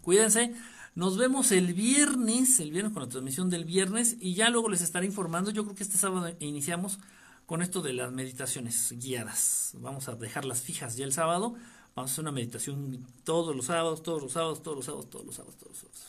Cuídense. 0.00 0.54
Nos 0.94 1.18
vemos 1.18 1.50
el 1.50 1.74
viernes, 1.74 2.60
el 2.60 2.70
viernes 2.70 2.92
con 2.92 3.02
la 3.02 3.08
transmisión 3.08 3.50
del 3.50 3.64
viernes 3.64 4.16
y 4.20 4.34
ya 4.34 4.48
luego 4.48 4.68
les 4.68 4.80
estaré 4.80 5.06
informando. 5.06 5.50
Yo 5.50 5.64
creo 5.64 5.74
que 5.74 5.82
este 5.82 5.98
sábado 5.98 6.36
iniciamos 6.38 7.00
con 7.46 7.62
esto 7.62 7.82
de 7.82 7.94
las 7.94 8.12
meditaciones 8.12 8.92
guiadas. 8.92 9.72
Vamos 9.74 10.08
a 10.08 10.14
dejarlas 10.14 10.60
fijas 10.60 10.96
ya 10.96 11.04
el 11.04 11.12
sábado. 11.12 11.56
Vamos 11.96 12.12
a 12.12 12.12
hacer 12.12 12.22
una 12.22 12.30
meditación 12.30 13.04
todos 13.24 13.56
los 13.56 13.66
sábados, 13.66 14.04
todos 14.04 14.22
los 14.22 14.30
sábados, 14.30 14.62
todos 14.62 14.76
los 14.76 14.86
sábados, 14.86 15.10
todos 15.10 15.26
los 15.26 15.34
sábados, 15.34 15.56
todos 15.56 15.72
los 15.72 15.78
sábados. 15.80 16.05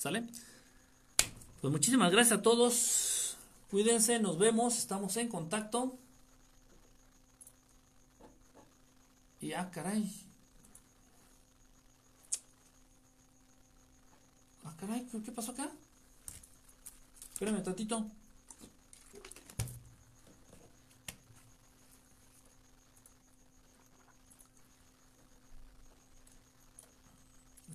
¿Sale? 0.00 0.26
Pues 1.60 1.70
muchísimas 1.70 2.10
gracias 2.10 2.38
a 2.38 2.42
todos. 2.42 3.36
Cuídense, 3.70 4.18
nos 4.18 4.38
vemos, 4.38 4.78
estamos 4.78 5.14
en 5.18 5.28
contacto. 5.28 5.98
Y 9.42 9.52
ah, 9.52 9.70
caray. 9.70 10.10
Ah, 14.64 14.74
caray, 14.80 15.06
¿qué 15.22 15.32
pasó 15.32 15.52
acá? 15.52 15.70
Espérame 17.34 17.62
tantito. 17.62 18.06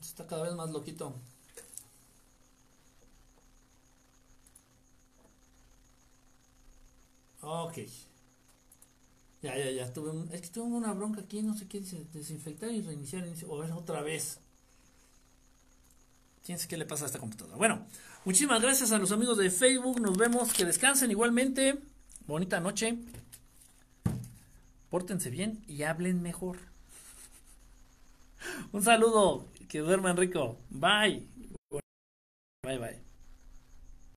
Está 0.01 0.25
cada 0.25 0.41
vez 0.41 0.55
más 0.55 0.71
loquito. 0.71 1.13
Ok. 7.45 7.77
Ya, 9.41 9.55
ya, 9.57 9.69
ya. 9.69 9.93
Tuve 9.93 10.35
es 10.35 10.41
que 10.41 10.47
tuve 10.49 10.65
una 10.65 10.93
bronca 10.93 11.21
aquí, 11.21 11.43
no 11.43 11.55
sé 11.55 11.67
qué 11.67 11.79
dice. 11.79 12.05
Desinfectar 12.11 12.71
y 12.71 12.81
reiniciar. 12.81 13.23
O 13.47 13.59
ver 13.59 13.71
otra 13.71 14.01
vez. 14.01 14.39
¿Quién 16.43 16.57
sabe 16.57 16.69
qué 16.69 16.77
le 16.77 16.85
pasa 16.85 17.05
a 17.05 17.07
esta 17.07 17.19
computadora? 17.19 17.55
Bueno, 17.55 17.85
muchísimas 18.23 18.61
gracias 18.61 18.91
a 18.91 18.97
los 18.97 19.11
amigos 19.11 19.37
de 19.37 19.51
Facebook. 19.51 20.01
Nos 20.01 20.17
vemos. 20.17 20.51
Que 20.53 20.65
descansen 20.65 21.11
igualmente. 21.11 21.79
Bonita 22.25 22.59
noche. 22.59 22.97
Pórtense 24.89 25.29
bien 25.29 25.63
y 25.67 25.83
hablen 25.83 26.23
mejor. 26.23 26.57
Un 28.71 28.83
saludo. 28.83 29.45
Que 29.69 29.79
duerman 29.79 30.17
rico. 30.17 30.57
Bye. 30.69 31.27
Bye, 32.63 32.79
bye. 32.79 33.04